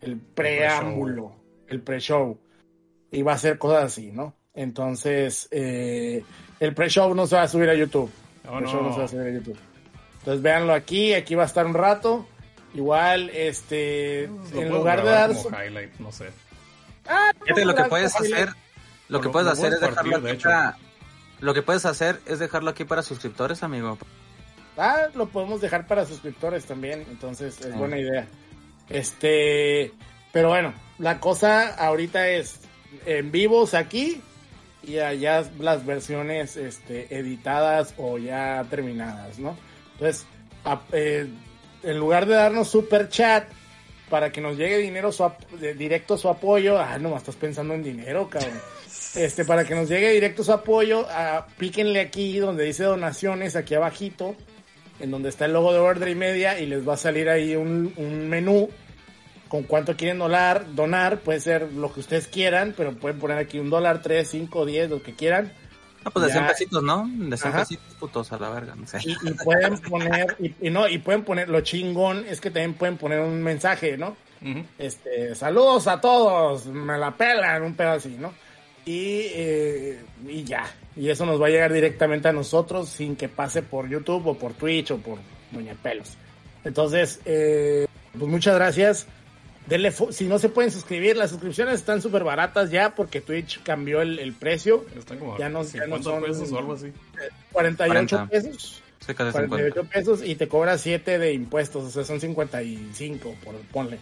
[0.06, 1.34] el preámbulo,
[1.68, 2.38] el pre-show.
[3.10, 4.34] Y va a ser cosas así, ¿no?
[4.54, 6.24] Entonces, eh,
[6.60, 8.10] el pre-show no se va a subir a YouTube.
[8.44, 9.08] No, El pre-show no se va a no.
[9.08, 9.58] subir a YouTube.
[10.20, 12.26] Entonces, véanlo aquí, aquí va a estar un rato.
[12.74, 15.32] Igual, este, Lo en lugar de dar...
[15.34, 16.26] como highlight, no sé.
[17.08, 18.48] Ah, Fíjate, lo que no, puedes hacer.
[19.08, 20.48] Lo que puedes hacer es dejarlo aquí hecho.
[20.48, 20.76] para-
[21.40, 23.98] Lo que puedes hacer es dejarlo aquí para suscriptores, amigo.
[24.76, 27.76] Ah, lo podemos dejar para suscriptores también, entonces es Ah.
[27.78, 28.26] buena idea.
[28.88, 29.92] Este,
[30.32, 32.60] pero bueno, la cosa ahorita es
[33.04, 34.20] en vivos aquí
[34.82, 39.56] y allá las versiones este, editadas o ya terminadas, ¿no?
[39.94, 40.26] Entonces,
[40.64, 41.26] a- eh,
[41.82, 43.48] en lugar de darnos super chat
[44.08, 45.28] para que nos llegue dinero su
[45.76, 48.60] directo a su apoyo, ah, no, estás pensando en dinero, cabrón.
[49.14, 53.74] Este, para que nos llegue directo su apoyo, ah, píquenle aquí donde dice donaciones, aquí
[53.74, 54.36] abajito,
[55.00, 57.92] en donde está el logo de Overdrive Media y les va a salir ahí un,
[57.96, 58.68] un menú
[59.48, 63.58] con cuánto quieren donar, donar, puede ser lo que ustedes quieran, pero pueden poner aquí
[63.58, 65.52] un dólar, tres, cinco, diez, lo que quieran.
[66.04, 66.38] No, pues de Ya.
[66.38, 67.08] 100 pesitos, ¿no?
[67.12, 67.58] De 100 Ajá.
[67.60, 68.98] pesitos, putos a la verga, no sé.
[69.04, 72.74] Y, y pueden poner, y, y no, y pueden poner, lo chingón es que también
[72.74, 74.16] pueden poner un mensaje, ¿no?
[74.78, 78.32] Este, saludos a todos, me la pelan, un pedo así, ¿no?
[78.86, 83.28] Y, eh, y ya, y eso nos va a llegar directamente a nosotros sin que
[83.28, 85.18] pase por YouTube o por Twitch o por
[85.50, 86.16] Doña Pelos.
[86.64, 89.06] Entonces, eh, pues muchas gracias.
[89.66, 94.00] Denle si no se pueden suscribir, las suscripciones están súper baratas ya porque Twitch cambió
[94.02, 94.86] el, el precio.
[94.96, 96.92] Están como Ya no- ya no 50 son- pesos o algo así.
[97.50, 98.26] 48 40.
[98.30, 98.82] pesos.
[99.04, 99.48] Sí, casi 50.
[99.48, 103.98] 48 pesos y te cobra 7 de impuestos, o sea, son 55, por ponle.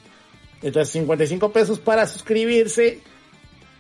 [0.61, 3.01] Entonces, 55 pesos para suscribirse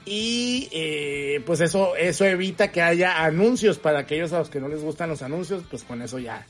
[0.06, 4.68] y eh, pues eso eso evita que haya anuncios para aquellos a los que no
[4.68, 6.46] les gustan los anuncios, pues con eso ya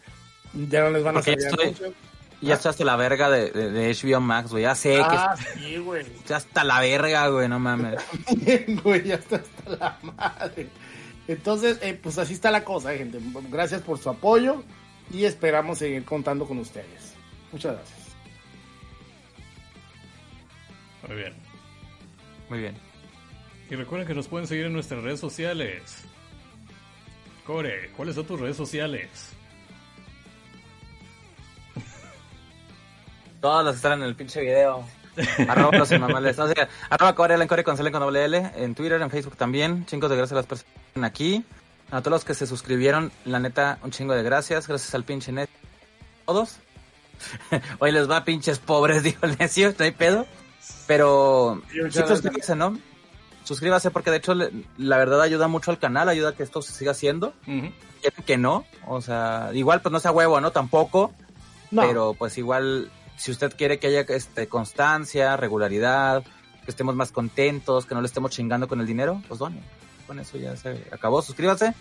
[0.69, 1.95] ya no les van a Porque salir estoy- anuncios.
[2.41, 4.65] Ya está hasta la verga de, de, de HBO Max, güey.
[4.65, 6.05] Ya sé Ah, sí, güey.
[6.05, 7.99] que ya hasta la verga, güey, no mames.
[8.83, 10.69] Güey, ya está hasta la madre.
[11.27, 13.19] Entonces, eh, pues así está la cosa, eh, gente.
[13.51, 14.63] Gracias por su apoyo
[15.11, 17.15] y esperamos seguir contando con ustedes.
[17.51, 17.99] Muchas gracias.
[21.09, 21.35] Muy bien.
[22.51, 22.84] Muy bien.
[23.71, 26.05] Y recuerden que nos pueden seguir en nuestras redes sociales.
[27.47, 29.09] Core, ¿cuáles son tus redes sociales?
[33.41, 34.85] Todas las están en el pinche video.
[35.49, 36.39] arroba los inmamables.
[36.39, 38.51] O sea, arroba Corel en Core con con doble L.
[38.57, 39.87] En Twitter, en Facebook también.
[39.87, 41.45] Chingos de gracias a las personas que están aquí.
[41.91, 44.67] A todos los que se suscribieron, la neta, un chingo de gracias.
[44.67, 45.49] Gracias al pinche net.
[46.27, 46.59] Todos.
[47.79, 50.27] Hoy les va pinches pobres, dijo el necio, no hay pedo.
[50.87, 52.79] Pero Sí, suscríbase, ¿no?
[53.45, 56.63] Suscríbase porque de hecho le- la verdad ayuda mucho al canal, ayuda a que esto
[56.63, 57.33] se siga haciendo.
[57.45, 60.51] Quieren que no, o sea, igual pues no sea huevo, ¿no?
[60.51, 61.13] Tampoco.
[61.71, 61.83] No.
[61.83, 66.23] Pero pues igual, si usted quiere que haya este, constancia, regularidad,
[66.65, 69.63] que estemos más contentos, que no le estemos chingando con el dinero, pues done.
[70.07, 71.75] Con eso ya se acabó, suscríbase.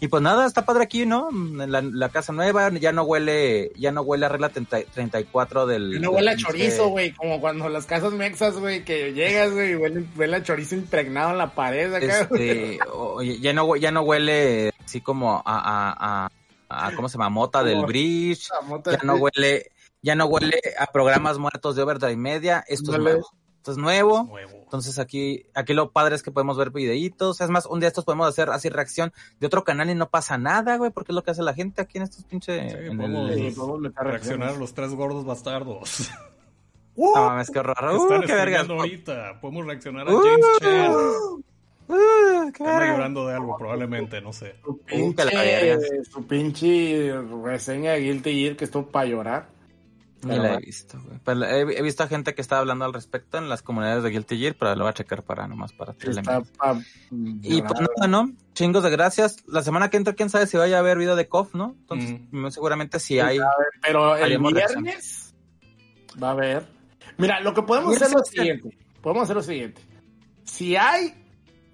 [0.00, 1.28] Y pues nada, está padre aquí, ¿no?
[1.32, 5.94] La, la casa nueva ya no huele, ya no huele a regla 30 34 del...
[5.96, 9.72] Y no huele a chorizo, güey, como cuando las casas mexas, güey, que llegas, güey,
[9.72, 12.20] y huele, huele a chorizo impregnado en la pared acá.
[12.20, 17.14] Este, oye, ya no, ya no huele así como a, a, a, a- ¿cómo se
[17.14, 17.28] llama?
[17.30, 18.48] Mota del bridge.
[18.50, 22.92] La mota ya no huele, ya no huele a programas muertos de Overdrive Media, esto
[22.92, 23.30] es nuevo.
[23.56, 24.24] Esto es nuevo.
[24.24, 24.57] Nuevo.
[24.68, 27.40] Entonces aquí, aquí lo padre es que podemos ver videitos.
[27.40, 30.36] Es más, un día estos podemos hacer así reacción de otro canal y no pasa
[30.36, 32.70] nada, güey, porque es lo que hace la gente aquí en estos pinches.
[32.72, 33.94] Sí, podemos- el...
[33.96, 36.10] Reaccionar a los tres gordos bastardos.
[36.96, 37.14] ¡Uh!
[37.16, 37.76] No mames, qué horror.
[37.78, 39.40] Están Uh, qué streameando ahorita.
[39.40, 40.90] Podemos reaccionar a Uh, James Chen.
[40.90, 42.96] uh, qué Anda vergas.
[42.96, 44.56] llorando de algo, probablemente, no sé.
[44.64, 45.78] Su pinche, verga.
[46.10, 49.48] su pinche reseña de Guilty Gear que estuvo para llorar.
[50.22, 51.20] La he visto, güey.
[51.24, 54.10] Pero he, he visto a gente que está hablando al respecto en las comunidades de
[54.10, 58.08] Guilty Gear, pero lo voy a checar para nomás para Está pa Y pues nada,
[58.08, 58.32] ¿no?
[58.54, 59.44] Chingos de gracias.
[59.46, 61.76] La semana que entra, quién sabe si vaya a haber video de KOF, ¿no?
[61.80, 63.38] Entonces, muy seguramente si hay.
[63.82, 65.34] Pero el viernes
[66.20, 66.66] va a haber.
[67.16, 68.78] Mira, lo que podemos hacer es lo siguiente.
[69.00, 69.82] Podemos hacer lo siguiente.
[70.44, 71.14] Si hay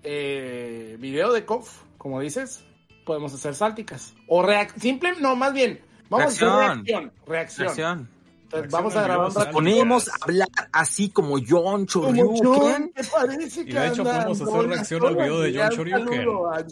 [0.03, 2.65] eh, video de KOF, como dices,
[3.07, 4.15] podemos hacer sálticas.
[4.29, 4.45] O
[4.77, 5.81] simple, no, más bien.
[6.11, 7.13] Vamos a hacer Reacción.
[7.27, 7.67] reacción.
[7.67, 8.14] Reacción.
[8.45, 9.51] Entonces, vamos a grabar un rato.
[9.51, 12.45] Ponemos a hablar así como John Choryuken.
[12.45, 15.53] John, ¿te parece Y que de hecho podemos hacer reacción al video de?
[15.59, 15.89] John a John.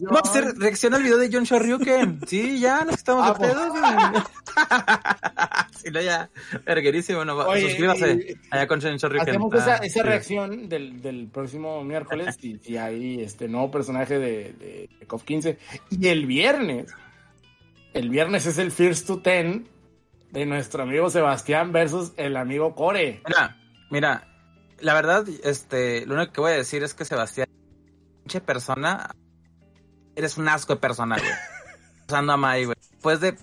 [0.03, 2.21] Vamos a hacer reacción al video de John Shoryuken.
[2.27, 3.53] Sí, ya nos estamos Ah, de pues.
[3.53, 3.83] pedo, güey.
[5.83, 6.31] Sí, no, ya.
[6.65, 7.25] Verguerísimo.
[7.25, 9.29] No, Oye, suscríbase y- allá con John Shoryuken.
[9.31, 10.01] Hacemos Ah, esa, esa sí.
[10.03, 15.25] reacción del, del próximo miércoles y, y hay este nuevo personaje de, de, de KOF
[15.25, 15.59] 15.
[15.91, 16.87] Y el viernes,
[17.95, 19.67] el viernes es el First to Ten
[20.33, 23.23] de nuestro amigo Sebastián versus el amigo Core.
[23.27, 23.57] Mira,
[23.91, 24.29] mira,
[24.81, 27.49] la verdad, este, lo único que voy a decir es que Sebastián,
[28.23, 29.15] pinche persona,
[30.17, 31.31] eres un asco de persona, güey.
[32.09, 32.77] Usando a Mai, güey.
[32.91, 33.37] Después de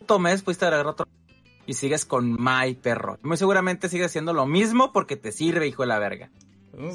[0.00, 1.06] puto mes pudiste agarrar otro
[1.66, 3.18] y sigues con Mai, perro.
[3.22, 6.30] Muy seguramente sigues haciendo lo mismo porque te sirve, hijo de la verga.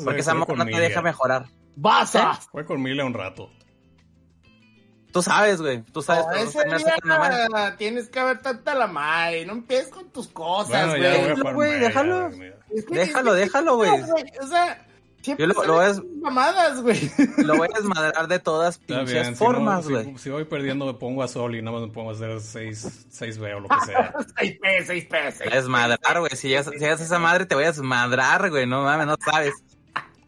[0.03, 1.45] Porque esa con no te deja mejorar.
[1.77, 2.33] ¡Basa!
[2.51, 3.49] Fue con Mila un rato.
[5.11, 5.81] Tú sabes, güey.
[5.83, 6.25] Tú sabes.
[6.25, 9.45] No, ese día tienes que ver tanta la madre.
[9.45, 11.35] No empieces con tus cosas, Bueno, güey.
[11.35, 12.27] jugar güey, déjalo.
[12.69, 13.89] Es que- Déjalo, es que- déjalo, güey.
[14.41, 14.85] O sea,
[15.23, 17.11] siempre Yo lo- lo salen voy a- tus mamadas, güey.
[17.37, 20.05] Lo voy a desmadrar de todas pinches bien, si, formas, no, güey.
[20.05, 22.39] si, si voy perdiendo me pongo a sol y nada más me pongo a hacer
[22.39, 24.13] 6 seis B o lo que sea.
[24.37, 26.35] 6P, 6P, Te voy a desmadrar, güey.
[26.35, 28.67] Si llegas, si llegas a esa madre, te voy a desmadrar, güey.
[28.67, 29.53] No mames, no sabes.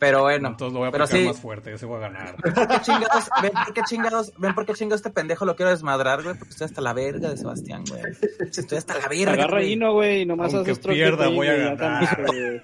[0.02, 0.48] Pero bueno.
[0.48, 1.26] Entonces lo voy a pero sí.
[1.26, 2.36] más fuerte, yo sí voy a ganar.
[2.38, 3.30] ¿Por qué chingados?
[3.44, 4.34] ¿Ven por qué chingados?
[4.36, 6.36] ¿Ven por qué chingados este pendejo lo quiero desmadrar, güey?
[6.36, 8.02] Porque estoy hasta la verga de Sebastián, güey.
[8.49, 9.34] Estoy hasta la verga.
[9.34, 9.73] Agarra güey.
[9.73, 12.64] Hino, güey, y nomás Aunque pierda, ahí, voy a güey, ganar.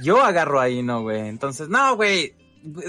[0.00, 1.26] Yo agarro ahí, ¿no, güey?
[1.26, 2.32] Entonces, no, güey.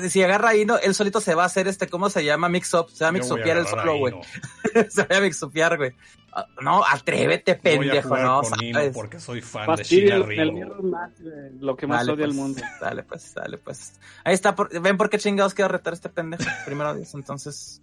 [0.10, 2.50] Si agarra ahí, no, él solito se va a hacer este, ¿cómo se llama?
[2.50, 2.90] Mix up.
[2.90, 4.14] Se va a mixupear agarrar solo, güey.
[4.90, 5.94] Se va a mixupear, güey.
[6.34, 10.52] Ah, No, atrévete, Voy a pendejo, jugar no, con porque soy fan de Fastidio el.
[10.54, 12.62] Mirror Match, güey, lo que más Dale, odia el pues, mundo.
[12.82, 13.94] Dale, pues, dale, pues.
[14.24, 16.44] Ahí está, por- ven por qué chingados quiero retar a este pendejo.
[16.66, 17.82] Primero Dios, entonces.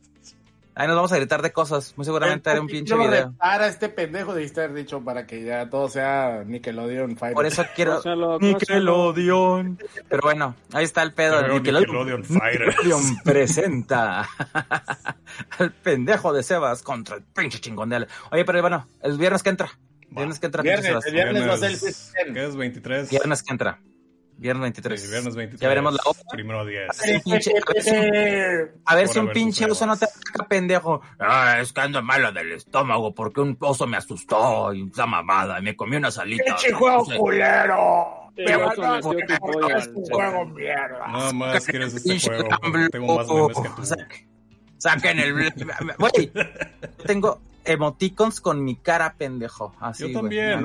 [0.76, 1.94] Ahí nos vamos a gritar de cosas.
[1.96, 3.30] Muy seguramente haré un pinche Quiero video.
[3.30, 7.34] retar a este pendejo, debiste haber dicho, para que ya todo sea Nickelodeon Fire.
[7.34, 7.96] Por eso quiero.
[7.96, 9.78] Cósalo, Nickelodeon.
[10.09, 11.40] Pero bueno, ahí está el pedo.
[11.40, 12.76] Pero Nickelodeon Fighters.
[12.76, 14.28] Nickelodeon presenta
[15.59, 18.09] al pendejo de Sebas contra el pinche chingón de Ale.
[18.32, 19.70] Oye, pero bueno, el viernes que entra.
[20.10, 22.34] Viernes que entra, pinche Viernes, el viernes va a ser el Christian.
[22.34, 23.10] ¿Qué es 23?
[23.10, 23.80] Viernes que entra.
[24.36, 25.01] Viernes 23.
[25.01, 25.61] Sí, viernes 23.
[25.61, 26.20] Ya veremos la obra.
[26.31, 26.89] Primero a 10.
[28.85, 31.01] A ver si un pinche- oso no te ataca, pendejo.
[31.19, 35.59] Ah, es que ando malo del estómago porque un oso me asustó y esa mamada
[35.61, 36.44] y me comí una salita.
[36.44, 38.31] ¡Pinche juego culero!
[41.12, 42.48] Nada más quieres este Pinche juego
[42.90, 43.85] tengo más memes que tú.
[43.86, 43.97] Sa-
[44.78, 45.32] Saquen el.
[45.98, 46.32] Güey,
[47.06, 49.74] tengo emoticons con mi cara, pendejo.
[49.81, 50.62] Así, Yo también.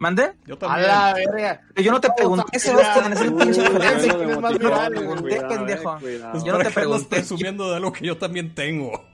[0.00, 0.32] ¿Mande?
[0.46, 0.86] Yo ¡A también.
[0.88, 1.60] la verga!
[1.76, 4.18] Yo no te pregunté, Sebastián, es el pinche pendejo.
[4.18, 4.54] Yo no ¿para
[6.64, 7.06] te pregunté.
[7.10, 9.04] presumiendo de algo que yo también tengo.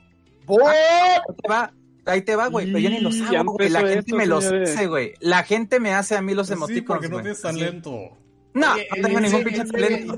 [0.44, 0.62] ¡Voy!
[0.64, 1.72] Ahí te va,
[2.06, 2.66] ahí te va, güey.
[2.66, 3.68] Pero yo ni los hago, güey.
[3.68, 4.74] La gente esto, me los señores.
[4.74, 5.14] hace, güey.
[5.18, 8.16] La gente me hace a mí los Pues sí, emoticons, porque no tienes talento.
[8.56, 10.16] No, Oye, no tengo en ningún pinche talento.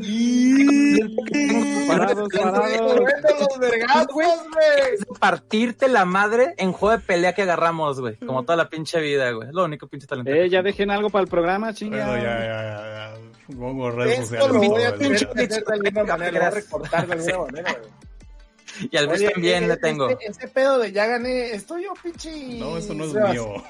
[1.89, 3.01] Parados, parados.
[3.05, 5.19] ¡Vete los vergazos, güey!
[5.19, 8.15] Partirte la madre en juego de pelea que agarramos, güey.
[8.19, 9.48] Como toda la pinche vida, güey.
[9.48, 10.31] Es lo único pinche talento.
[10.31, 12.06] Eh, ya dejen algo para el programa, chinga.
[12.06, 13.15] Bueno, ya, ya,
[13.48, 13.56] ya.
[13.56, 14.52] Pongo redes Esto sociales.
[14.62, 18.89] lo voy a recortar de alguna manera, güey.
[18.93, 20.09] Y al Luis también eh, le tengo.
[20.10, 22.31] Ese pedo de ya gané, estoy yo, pinche.
[22.60, 23.65] No, eso no es mío.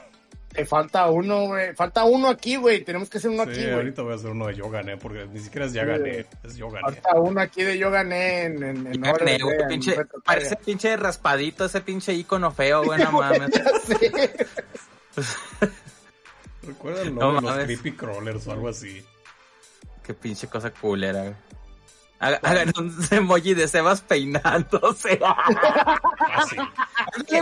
[0.58, 1.74] Te falta uno, güey.
[1.74, 2.82] Falta uno aquí, güey.
[2.84, 3.72] Tenemos que hacer uno Sí, aquí, güey.
[3.74, 6.56] ahorita voy a hacer uno de yo gané, porque ni siquiera es ya gané, es
[6.56, 6.82] yo gané.
[7.00, 12.12] Falta uno aquí de yo gané en, en, güey, pinche- parece pinche raspadito ese pinche
[12.12, 13.50] icono feo, güey, no mames.
[13.52, 14.32] Ya sé.
[16.62, 17.64] ¿Recuerdan No lo de los mames.
[17.66, 19.04] creepy crawlers o algo así?
[20.04, 21.34] Qué pinche cosa culera, güey.
[22.20, 25.20] Haga- Hagan un emoji de Sebas peinándose.
[25.22, 26.70] Ándale,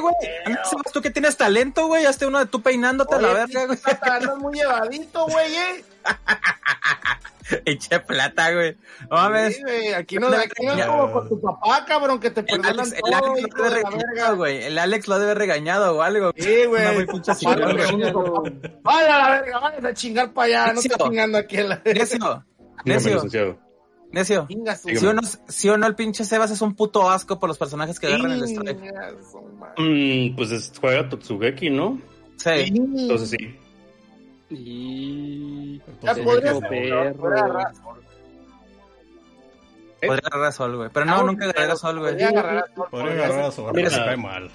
[0.00, 0.14] güey.
[0.44, 2.04] Ándale, Sebas, tú que tienes talento, güey.
[2.06, 3.78] Hazte uno de tú peinándote a la verga, güey.
[4.02, 5.84] Andas muy llevadito, güey, eh.
[7.64, 8.76] Eche plata, güey.
[9.08, 9.60] No mames.
[9.96, 13.00] Aquí no, aquí no como con tu papá, cabrón, que te El perdonan Alex, el
[13.00, 14.64] todo, Alex lo debe güey.
[14.64, 16.32] El Alex lo debe regañado o algo.
[16.36, 16.82] Sí, güey.
[16.82, 17.32] Una muy pinche
[18.82, 22.44] Vaya a la verga, vaya a chingar para allá, no está chingando aquí Necio.
[22.84, 23.65] Necio.
[24.12, 24.46] Necio.
[24.48, 27.58] ¿Sí o, no, ¿Sí o no el pinche Sebas es un puto asco por los
[27.58, 28.78] personajes que agarran el strike?
[29.76, 32.00] Mm, pues es- juega Totsugeki, ¿no?
[32.36, 32.50] Sí.
[32.50, 33.56] Entonces sí.
[34.48, 35.78] Y...
[36.02, 36.24] Ya perro.
[36.24, 38.02] podría agarrar a Sol.
[40.00, 40.90] Podría agarrar a Sol, güey.
[40.92, 42.10] Pero no, Ah, nunca agarré a Sol, güey.
[42.12, 44.50] Podría agarrar a Sol, Podría agarrar a Sora, Mira, pero me cae mal.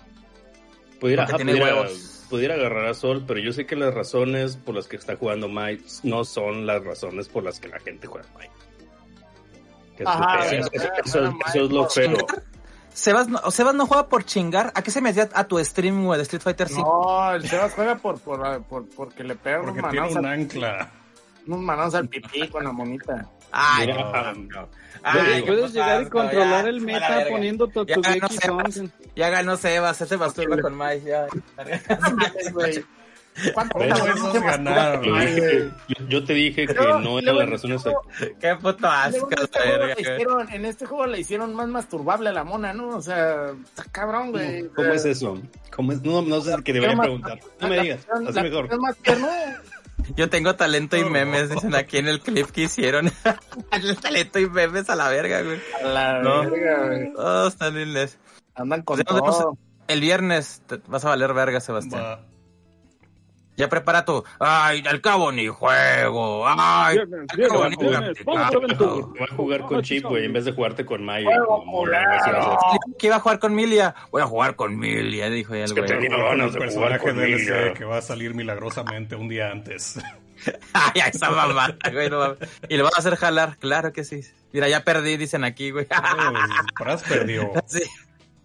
[1.00, 1.88] Pudiera, ajá, pudiera,
[2.30, 5.50] pudiera agarrar a Sol, pero yo sé que las razones por las que está jugando
[5.50, 8.52] Mike no son las razones por las que la gente juega Mike.
[10.04, 12.02] Que Ajá, sí, eso, eso- eso- eso es lo sí.
[12.02, 12.18] feo.
[12.94, 14.72] Sebas no, Sebas no juega por chingar.
[14.76, 16.82] ¿A qué se metía a tu stream, güey, de Street Fighter 5?
[16.84, 20.90] No, el Sebas juega por, por, por, porque le pega Porque tiene un al, ancla.
[21.48, 23.30] unos manazos al pipí con la monita.
[23.54, 24.68] Ay, Mira, no, no.
[25.12, 28.74] Puedes, Ay, puedes llegar y asco, controlar ya, el meta poniendo Ya ganó Totsugeki Sebas.
[28.76, 28.92] Songs.
[29.16, 31.02] Ya ganó Sebas, ese masturba con Mike.
[31.06, 31.28] Ya.
[33.38, 33.54] Güey.
[33.54, 35.04] ¿Cuánto Pero cuánto esos se masturba ganaron.
[35.88, 37.86] yo, yo te dije que no las en razones.
[37.86, 41.68] este Qué puto asco, en, este la juego hicieron, en este juego le hicieron más
[41.70, 42.90] masturbable a la mona, ¿no?
[42.90, 44.68] O sea, está cabrón, güey.
[44.70, 45.42] ¿Cómo es eso?
[45.76, 46.02] ¿Cómo es?
[46.02, 47.40] No, no sé qué debería preguntar.
[47.60, 48.68] No me digas, así mejor.
[48.72, 49.28] Es más tierno.
[50.16, 53.12] Yo tengo talento y memes, dicen aquí en el clip que hicieron.
[54.02, 55.62] talento y memes a la verga, güey.
[55.84, 56.50] A la No.
[56.50, 57.14] verga, güey.
[57.16, 58.18] Oh, están lindes.
[58.56, 59.58] Andan con todo.
[59.88, 62.20] El viernes te vas a valer verga, Sebastián.
[63.58, 68.18] Ya prepara tu, ay, al cabo ni juego, ay, Viernes, al viernes, cabo ni viernes,
[68.26, 71.30] vamos a jugar con Chip, güey, en vez de jugarte con Maya.
[72.98, 75.74] Que iba a jugar con Milia, voy a jugar con Milia, dijo ya el Es
[75.74, 75.92] que güey.
[75.92, 79.52] tenía ganas el de personaje jugar con DLC que va a salir milagrosamente un día
[79.52, 80.00] antes.
[80.74, 82.36] Ay, esa mamá, güey, no.
[82.68, 84.22] Y le van a hacer jalar, claro que sí.
[84.54, 85.88] Mira, ya perdí, dicen aquí, güey.
[86.78, 87.52] Pras perdió.
[87.68, 87.84] Sí.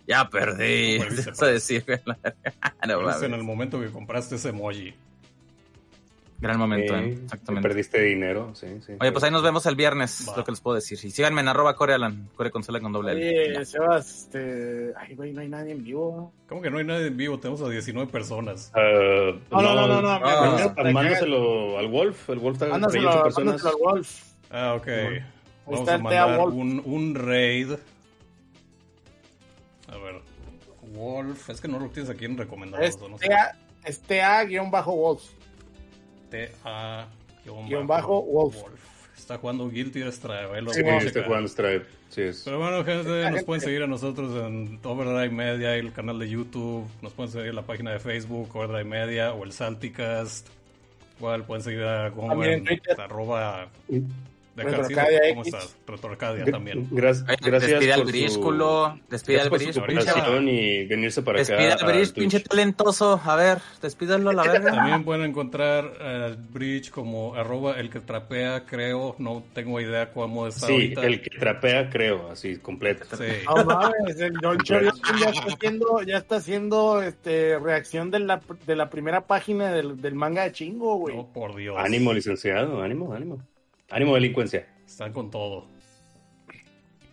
[0.07, 0.97] Ya perdí.
[1.33, 2.01] Eso decir, güey.
[2.87, 4.95] No en el momento que compraste ese emoji.
[6.39, 7.19] Gran momento, Sí, ¿eh?
[7.25, 7.67] exactamente.
[7.67, 8.93] Perdiste dinero, sí, sí.
[9.01, 10.37] Oye, pues ahí nos vemos el viernes, Va.
[10.37, 10.99] lo que les puedo decir.
[11.03, 12.63] Y síganme en arroba corealan, core con
[12.93, 13.57] doble L.
[13.57, 14.93] Oye, Sebas, este.
[14.99, 16.35] Ay, güey, no hay nadie en vivo.
[16.47, 17.39] ¿Cómo que no hay nadie en vivo?
[17.41, 18.71] Tenemos a 19 personas.
[18.75, 20.11] Ah, No, no, no, no, no.
[20.11, 22.29] Ah, me- Mándaselo- al Wolf.
[22.29, 23.47] El Wolf está Mándaselo, 8 personas.
[23.47, 24.23] mándaselo al Wolf.
[24.51, 24.87] Ah, ok.
[25.67, 27.71] Vamos a mandar un, un raid.
[30.97, 31.51] Wolf.
[31.51, 32.99] Es que no lo tienes aquí en recomendados.
[33.09, 33.29] No sé.
[33.85, 35.23] Es TA-Wolf.
[36.31, 37.09] T-A.
[37.45, 38.57] Guión bajo Wolf.
[39.17, 40.51] Está jugando Guilty Strike.
[40.55, 41.49] ahí lo Sí, está jugando.
[42.09, 42.43] Sí, es.
[42.45, 46.87] Pero bueno, gente, nos pueden seguir a nosotros en Overdrive Media, el canal de YouTube,
[47.03, 50.49] nos pueden seguir en la página de Facebook, Overdrive Media o el Salticast.
[51.19, 52.63] Igual pueden seguir a Gomer
[52.99, 53.69] arroba
[54.57, 55.55] de ¿Cómo X.
[55.55, 55.77] estás?
[55.87, 56.89] Retroarcadia también.
[56.91, 60.41] Gracias despide al por su- brísculo, despide al brísculo.
[60.43, 61.55] Y venirse para acá.
[61.57, 63.21] Despide al bridge, pinche talentoso.
[63.25, 64.73] A ver, despídalo a la verga.
[64.73, 69.15] También pueden encontrar al Bridge como arroba el que trapea, creo.
[69.19, 71.07] No tengo idea cómo está Sí, ahorita.
[71.07, 73.05] el que trapea, creo, así, completo.
[73.17, 73.25] Sí.
[73.47, 78.41] No mames, el Don Chorizo ya está haciendo, ya está haciendo este, reacción de la,
[78.67, 81.15] de la primera página del, del manga de chingo, güey.
[81.19, 81.77] Oh, por Dios.
[81.79, 83.39] Ánimo, licenciado, ánimo, ánimo.
[83.91, 84.67] Ánimo, delincuencia.
[84.87, 85.67] Están con todo.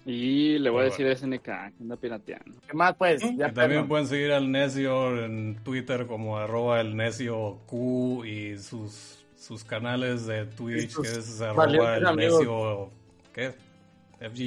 [0.06, 0.90] Y le voy a Bueno.
[0.91, 1.52] decir a SNK que
[1.82, 2.60] anda pirateando.
[2.68, 3.22] ¿Qué más, pues?
[3.22, 3.88] Ya Y también perdón.
[3.88, 10.26] pueden seguir al necio en Twitter como arroba el necio Q y sus, sus canales
[10.26, 12.40] de Twitch, que es arroba el amigos.
[12.40, 12.90] necio.
[13.34, 13.54] ¿Qué?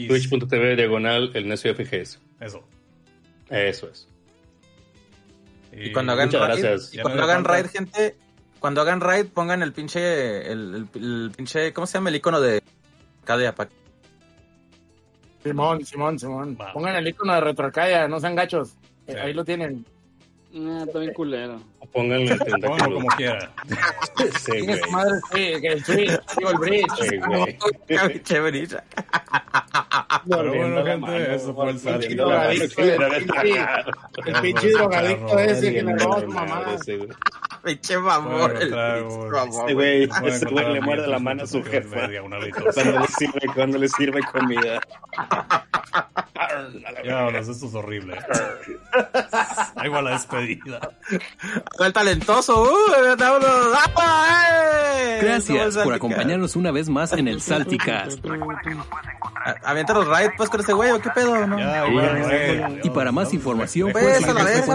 [0.09, 2.21] Twitch.tv diagonal el necio FGS.
[2.41, 2.63] Eso.
[3.49, 4.09] Eso es.
[5.73, 6.95] Y cuando hagan Muchas raid, gracias.
[6.95, 8.17] y cuando hagan raid, gente,
[8.61, 12.41] cuando hagan raid, pongan el pinche, el, el, el pinche, ¿cómo se llama el icono
[12.41, 12.63] de
[13.25, 13.71] Cadia para
[15.43, 16.59] Simón, Simón, Simón.
[16.61, 16.73] Va.
[16.73, 18.71] Pongan el icono de retroarcadia, no sean gachos.
[19.07, 19.19] Eh, Sí.
[19.19, 19.87] Ahí lo tienen.
[20.57, 21.61] Ah, está bien culero.
[21.93, 22.95] Pónganle el tentáculo.
[22.97, 23.53] como quiera.
[24.41, 24.79] Sí, güey.
[24.81, 26.93] su madre, sí, que el Switch, digo el Bridge.
[27.09, 27.59] Sí, güey.
[27.87, 28.83] Pinche brisa.
[30.29, 31.89] Pero bueno, gente, eso fue el que
[34.27, 36.77] el pinche- drogadicto ese que le roba a mamá.
[37.67, 38.53] Pinche mamón.
[38.55, 42.09] Bueno, Este güey, este güey le muerde la mano a su jefa.
[42.73, 44.81] Cuando le sirve, cuando le sirve comida.
[47.05, 48.19] Ya, esto es horrible.
[49.77, 50.81] Ahí va la despedida.
[51.79, 52.63] El talentoso.
[52.65, 53.51] Uh, vámonos.
[53.97, 54.43] ¡Ah,
[54.99, 55.21] eh!
[55.23, 58.25] Gracias por acompañarnos una vez más en el Salticast.
[59.63, 61.47] Avienta los raid pues con ese güey, ¿o qué pedo?
[61.47, 61.57] ¿no?
[61.59, 64.67] Ya, bueno, eh, Y para más información, Pues, puedes a la seguir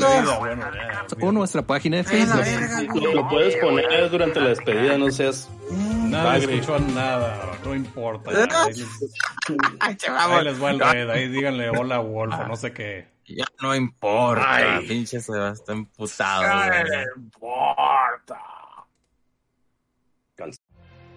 [0.00, 3.14] verga, o nuestra página de Facebook.
[3.14, 5.48] lo puedes poner durante la despedida, no seas.
[5.70, 6.10] Mm.
[6.10, 6.54] Nadie Bagre.
[6.58, 8.32] escuchó nada, no importa.
[8.32, 8.64] ya.
[9.80, 12.72] Ahí les, ahí les va el red, ahí díganle hola Wolf o ah, no sé
[12.72, 13.06] qué.
[13.26, 14.54] Ya no importa.
[14.54, 14.86] Ay.
[14.86, 16.44] Pinche Sebastián emputado.
[16.46, 17.04] Ay, güey.
[17.04, 18.40] no importa.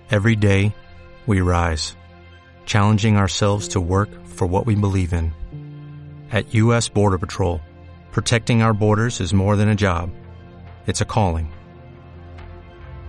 [0.10, 0.74] Every day,
[1.26, 1.95] we rise,
[2.65, 5.34] challenging ourselves to work for what we believe in.
[6.32, 6.88] At U.S.
[6.88, 7.60] Border Patrol,
[8.11, 10.11] protecting our borders is more than a job,
[10.86, 11.52] it's a calling.